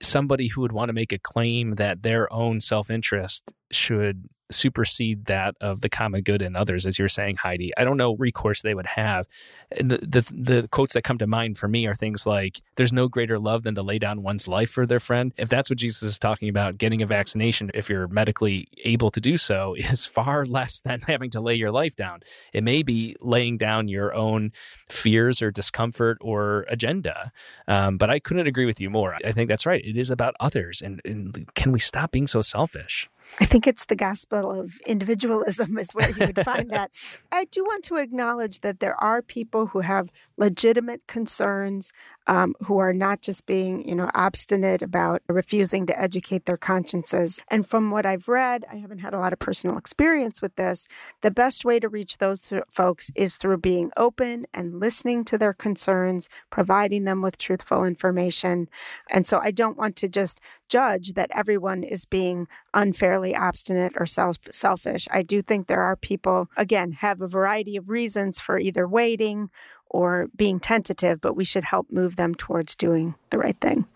somebody 0.00 0.48
who 0.48 0.60
would 0.60 0.72
want 0.72 0.88
to 0.88 0.94
make 0.94 1.12
a 1.12 1.18
claim 1.18 1.76
that 1.76 2.02
their 2.02 2.32
own 2.32 2.60
self 2.60 2.90
interest 2.90 3.52
should 3.72 4.28
supersede 4.52 5.26
that 5.26 5.56
of 5.60 5.80
the 5.80 5.88
common 5.88 6.22
good 6.22 6.42
and 6.42 6.56
others, 6.56 6.86
as 6.86 6.98
you're 6.98 7.08
saying, 7.08 7.36
Heidi. 7.36 7.72
I 7.76 7.84
don't 7.84 7.96
know 7.96 8.14
recourse 8.16 8.62
they 8.62 8.74
would 8.74 8.86
have. 8.86 9.26
And 9.70 9.90
the, 9.90 9.98
the, 9.98 10.60
the 10.60 10.68
quotes 10.68 10.94
that 10.94 11.02
come 11.02 11.18
to 11.18 11.26
mind 11.26 11.58
for 11.58 11.68
me 11.68 11.86
are 11.86 11.94
things 11.94 12.26
like, 12.26 12.60
"There's 12.76 12.92
no 12.92 13.08
greater 13.08 13.38
love 13.38 13.62
than 13.62 13.74
to 13.74 13.82
lay 13.82 13.98
down 13.98 14.22
one's 14.22 14.46
life 14.46 14.70
for 14.70 14.86
their 14.86 15.00
friend." 15.00 15.32
If 15.36 15.48
that's 15.48 15.70
what 15.70 15.78
Jesus 15.78 16.02
is 16.02 16.18
talking 16.18 16.48
about, 16.48 16.78
getting 16.78 17.02
a 17.02 17.06
vaccination, 17.06 17.70
if 17.74 17.88
you're 17.88 18.08
medically 18.08 18.68
able 18.84 19.10
to 19.10 19.20
do 19.20 19.36
so, 19.38 19.74
is 19.78 20.06
far 20.06 20.46
less 20.46 20.80
than 20.80 21.00
having 21.02 21.30
to 21.30 21.40
lay 21.40 21.54
your 21.54 21.70
life 21.70 21.96
down. 21.96 22.20
It 22.52 22.62
may 22.62 22.82
be 22.82 23.16
laying 23.20 23.56
down 23.56 23.88
your 23.88 24.14
own 24.14 24.52
fears 24.88 25.40
or 25.42 25.50
discomfort 25.50 26.18
or 26.20 26.66
agenda. 26.68 27.32
Um, 27.66 27.96
but 27.96 28.10
I 28.10 28.18
couldn't 28.18 28.46
agree 28.46 28.66
with 28.66 28.80
you 28.80 28.90
more. 28.90 29.16
I 29.24 29.32
think 29.32 29.48
that's 29.48 29.66
right. 29.66 29.84
It 29.84 29.96
is 29.96 30.10
about 30.10 30.34
others, 30.38 30.82
and, 30.82 31.00
and 31.04 31.48
can 31.54 31.72
we 31.72 31.80
stop 31.80 32.10
being 32.10 32.26
so 32.26 32.42
selfish? 32.42 33.08
I 33.40 33.44
think 33.44 33.66
it's 33.66 33.86
the 33.86 33.96
gospel 33.96 34.50
of 34.50 34.78
individualism, 34.86 35.78
is 35.78 35.92
where 35.92 36.10
you 36.10 36.26
would 36.26 36.44
find 36.44 36.70
that. 36.70 36.90
I 37.32 37.44
do 37.44 37.64
want 37.64 37.84
to 37.84 37.96
acknowledge 37.96 38.60
that 38.60 38.80
there 38.80 39.02
are 39.02 39.22
people 39.22 39.66
who 39.66 39.80
have 39.80 40.10
legitimate 40.42 41.06
concerns, 41.06 41.92
um, 42.26 42.56
who 42.64 42.78
are 42.78 42.92
not 42.92 43.22
just 43.22 43.46
being, 43.46 43.88
you 43.88 43.94
know, 43.94 44.10
obstinate 44.12 44.82
about 44.82 45.22
refusing 45.28 45.86
to 45.86 46.00
educate 46.00 46.46
their 46.46 46.56
consciences. 46.56 47.40
And 47.46 47.64
from 47.64 47.92
what 47.92 48.04
I've 48.04 48.26
read, 48.26 48.64
I 48.68 48.74
haven't 48.76 48.98
had 48.98 49.14
a 49.14 49.20
lot 49.20 49.32
of 49.32 49.38
personal 49.38 49.78
experience 49.78 50.42
with 50.42 50.56
this. 50.56 50.88
The 51.20 51.30
best 51.30 51.64
way 51.64 51.78
to 51.78 51.88
reach 51.88 52.18
those 52.18 52.40
th- 52.40 52.64
folks 52.72 53.12
is 53.14 53.36
through 53.36 53.58
being 53.58 53.92
open 53.96 54.46
and 54.52 54.80
listening 54.80 55.24
to 55.26 55.38
their 55.38 55.52
concerns, 55.52 56.28
providing 56.50 57.04
them 57.04 57.22
with 57.22 57.38
truthful 57.38 57.84
information. 57.84 58.68
And 59.10 59.28
so 59.28 59.38
I 59.40 59.52
don't 59.52 59.78
want 59.78 59.94
to 59.96 60.08
just 60.08 60.40
judge 60.68 61.12
that 61.12 61.30
everyone 61.32 61.84
is 61.84 62.04
being 62.04 62.48
unfairly 62.74 63.36
obstinate 63.36 63.92
or 63.96 64.06
self- 64.06 64.38
selfish. 64.50 65.06
I 65.12 65.22
do 65.22 65.40
think 65.40 65.66
there 65.68 65.82
are 65.82 65.94
people, 65.94 66.48
again, 66.56 66.92
have 66.92 67.20
a 67.20 67.28
variety 67.28 67.76
of 67.76 67.90
reasons 67.90 68.40
for 68.40 68.58
either 68.58 68.88
waiting 68.88 69.50
or 69.92 70.28
being 70.34 70.58
tentative, 70.58 71.20
but 71.20 71.36
we 71.36 71.44
should 71.44 71.64
help 71.64 71.86
move 71.90 72.16
them 72.16 72.34
towards 72.34 72.74
doing 72.74 73.14
the 73.30 73.38
right 73.38 73.56
thing. 73.60 73.86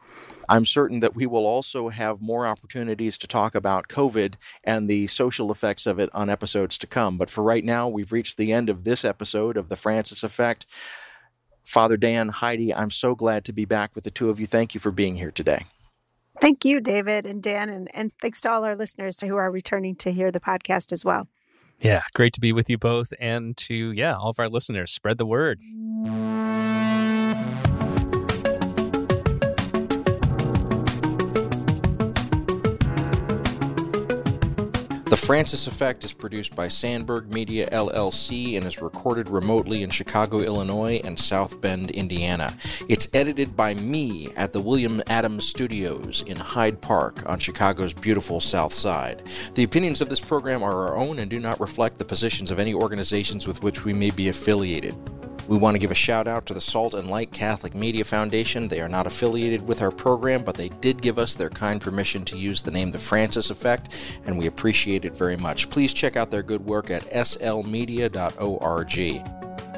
I'm 0.48 0.64
certain 0.64 1.00
that 1.00 1.16
we 1.16 1.26
will 1.26 1.46
also 1.46 1.88
have 1.88 2.20
more 2.20 2.46
opportunities 2.46 3.18
to 3.18 3.26
talk 3.26 3.54
about 3.54 3.88
COVID 3.88 4.34
and 4.62 4.88
the 4.88 5.08
social 5.08 5.50
effects 5.50 5.86
of 5.86 5.98
it 5.98 6.08
on 6.14 6.30
episodes 6.30 6.78
to 6.78 6.86
come. 6.86 7.18
But 7.18 7.30
for 7.30 7.42
right 7.42 7.64
now, 7.64 7.88
we've 7.88 8.12
reached 8.12 8.36
the 8.36 8.52
end 8.52 8.70
of 8.70 8.84
this 8.84 9.04
episode 9.04 9.56
of 9.56 9.68
The 9.68 9.76
Francis 9.76 10.22
Effect. 10.22 10.66
Father 11.64 11.96
Dan, 11.96 12.28
Heidi, 12.28 12.72
I'm 12.72 12.90
so 12.90 13.16
glad 13.16 13.44
to 13.46 13.52
be 13.52 13.64
back 13.64 13.94
with 13.94 14.04
the 14.04 14.10
two 14.10 14.30
of 14.30 14.38
you. 14.38 14.46
Thank 14.46 14.72
you 14.72 14.80
for 14.80 14.92
being 14.92 15.16
here 15.16 15.32
today. 15.32 15.64
Thank 16.40 16.64
you, 16.64 16.80
David 16.80 17.26
and 17.26 17.42
Dan, 17.42 17.68
and, 17.68 17.90
and 17.94 18.12
thanks 18.20 18.40
to 18.42 18.52
all 18.52 18.64
our 18.64 18.76
listeners 18.76 19.18
who 19.20 19.36
are 19.36 19.50
returning 19.50 19.96
to 19.96 20.12
hear 20.12 20.30
the 20.30 20.38
podcast 20.38 20.92
as 20.92 21.04
well. 21.04 21.28
Yeah, 21.80 22.02
great 22.14 22.32
to 22.34 22.40
be 22.40 22.52
with 22.52 22.70
you 22.70 22.78
both 22.78 23.12
and 23.20 23.56
to, 23.58 23.92
yeah, 23.92 24.16
all 24.16 24.30
of 24.30 24.38
our 24.38 24.48
listeners. 24.48 24.92
Spread 24.92 25.18
the 25.18 25.26
word. 25.26 25.60
Francis 35.26 35.66
Effect 35.66 36.04
is 36.04 36.12
produced 36.12 36.54
by 36.54 36.68
Sandberg 36.68 37.34
Media 37.34 37.68
LLC 37.70 38.56
and 38.56 38.64
is 38.64 38.80
recorded 38.80 39.28
remotely 39.28 39.82
in 39.82 39.90
Chicago, 39.90 40.38
Illinois 40.38 41.00
and 41.02 41.18
South 41.18 41.60
Bend, 41.60 41.90
Indiana. 41.90 42.56
It's 42.88 43.08
edited 43.12 43.56
by 43.56 43.74
me 43.74 44.28
at 44.36 44.52
the 44.52 44.60
William 44.60 45.02
Adams 45.08 45.44
Studios 45.48 46.22
in 46.28 46.36
Hyde 46.36 46.80
Park 46.80 47.28
on 47.28 47.40
Chicago's 47.40 47.92
beautiful 47.92 48.38
South 48.38 48.72
Side. 48.72 49.24
The 49.54 49.64
opinions 49.64 50.00
of 50.00 50.08
this 50.08 50.20
program 50.20 50.62
are 50.62 50.86
our 50.86 50.96
own 50.96 51.18
and 51.18 51.28
do 51.28 51.40
not 51.40 51.58
reflect 51.58 51.98
the 51.98 52.04
positions 52.04 52.52
of 52.52 52.60
any 52.60 52.72
organizations 52.72 53.48
with 53.48 53.64
which 53.64 53.84
we 53.84 53.92
may 53.92 54.10
be 54.12 54.28
affiliated. 54.28 54.94
We 55.48 55.56
want 55.56 55.76
to 55.76 55.78
give 55.78 55.92
a 55.92 55.94
shout 55.94 56.26
out 56.26 56.44
to 56.46 56.54
the 56.54 56.60
Salt 56.60 56.94
and 56.94 57.08
Light 57.08 57.30
Catholic 57.30 57.74
Media 57.74 58.02
Foundation. 58.04 58.66
They 58.66 58.80
are 58.80 58.88
not 58.88 59.06
affiliated 59.06 59.66
with 59.66 59.80
our 59.80 59.92
program, 59.92 60.42
but 60.42 60.56
they 60.56 60.70
did 60.70 61.00
give 61.00 61.20
us 61.20 61.34
their 61.34 61.50
kind 61.50 61.80
permission 61.80 62.24
to 62.24 62.36
use 62.36 62.62
the 62.62 62.72
name 62.72 62.90
The 62.90 62.98
Francis 62.98 63.50
Effect, 63.50 63.94
and 64.24 64.36
we 64.36 64.46
appreciate 64.46 65.04
it 65.04 65.16
very 65.16 65.36
much. 65.36 65.70
Please 65.70 65.94
check 65.94 66.16
out 66.16 66.30
their 66.30 66.42
good 66.42 66.64
work 66.66 66.90
at 66.90 67.04
slmedia.org. 67.10 68.16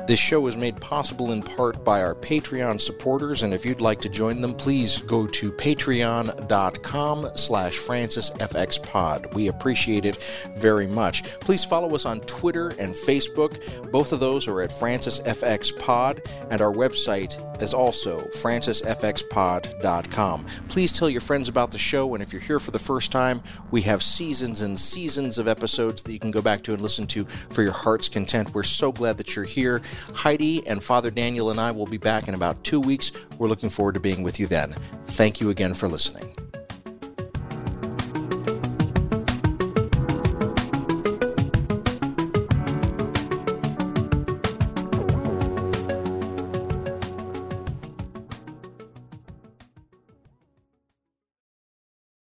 This 0.09 0.19
show 0.19 0.47
is 0.47 0.57
made 0.57 0.81
possible 0.81 1.33
in 1.33 1.43
part 1.43 1.85
by 1.85 2.01
our 2.01 2.15
Patreon 2.15 2.81
supporters, 2.81 3.43
and 3.43 3.53
if 3.53 3.67
you'd 3.67 3.83
like 3.83 4.01
to 4.01 4.09
join 4.09 4.41
them, 4.41 4.55
please 4.55 5.03
go 5.03 5.27
to 5.27 5.53
patreon.com 5.53 7.31
slash 7.35 7.79
francisfxpod. 7.79 9.35
We 9.35 9.49
appreciate 9.49 10.07
it 10.07 10.17
very 10.57 10.87
much. 10.87 11.25
Please 11.41 11.63
follow 11.63 11.95
us 11.95 12.07
on 12.07 12.21
Twitter 12.21 12.69
and 12.79 12.95
Facebook. 12.95 13.61
Both 13.93 14.15
of 14.15 14.21
those 14.21 14.49
are 14.49 14.63
at 14.63 14.71
francisfxpod, 14.71 16.27
and 16.51 16.63
our 16.63 16.73
website 16.73 17.63
is 17.63 17.75
also 17.75 18.21
francisfxpod.com. 18.21 20.47
Please 20.69 20.91
tell 20.91 21.11
your 21.11 21.21
friends 21.21 21.51
about 21.51 21.71
the 21.71 21.77
show, 21.77 22.15
and 22.15 22.23
if 22.23 22.33
you're 22.33 22.41
here 22.41 22.61
for 22.61 22.71
the 22.71 22.79
first 22.79 23.13
time, 23.13 23.43
we 23.71 23.83
have 23.83 24.03
seasons 24.03 24.63
and 24.63 24.81
seasons 24.81 25.37
of 25.37 25.49
episodes 25.49 26.03
that 26.05 26.15
you 26.15 26.19
can 26.19 26.31
go 26.31 26.41
back 26.41 26.63
to 26.63 26.73
and 26.73 26.81
listen 26.81 27.07
to 27.09 27.27
for 27.51 27.63
your 27.63 27.73
heart's 27.73 28.09
content. 28.09 28.55
We're 28.55 28.63
so 28.63 28.91
glad 28.91 29.19
that 29.19 29.37
you're 29.37 29.45
here. 29.45 29.83
Heidi 30.15 30.67
and 30.67 30.83
Father 30.83 31.11
Daniel 31.11 31.51
and 31.51 31.61
I 31.61 31.71
will 31.71 31.87
be 31.87 31.99
back 31.99 32.29
in 32.29 32.35
about 32.35 32.63
two 32.65 32.81
weeks. 32.81 33.13
We're 33.39 33.49
looking 33.49 33.71
forward 33.71 33.95
to 33.95 34.01
being 34.01 34.23
with 34.23 34.41
you 34.41 34.47
then. 34.47 34.75
Thank 35.05 35.41
you 35.41 35.51
again 35.51 35.75
for 35.75 35.89
listening. 35.89 36.48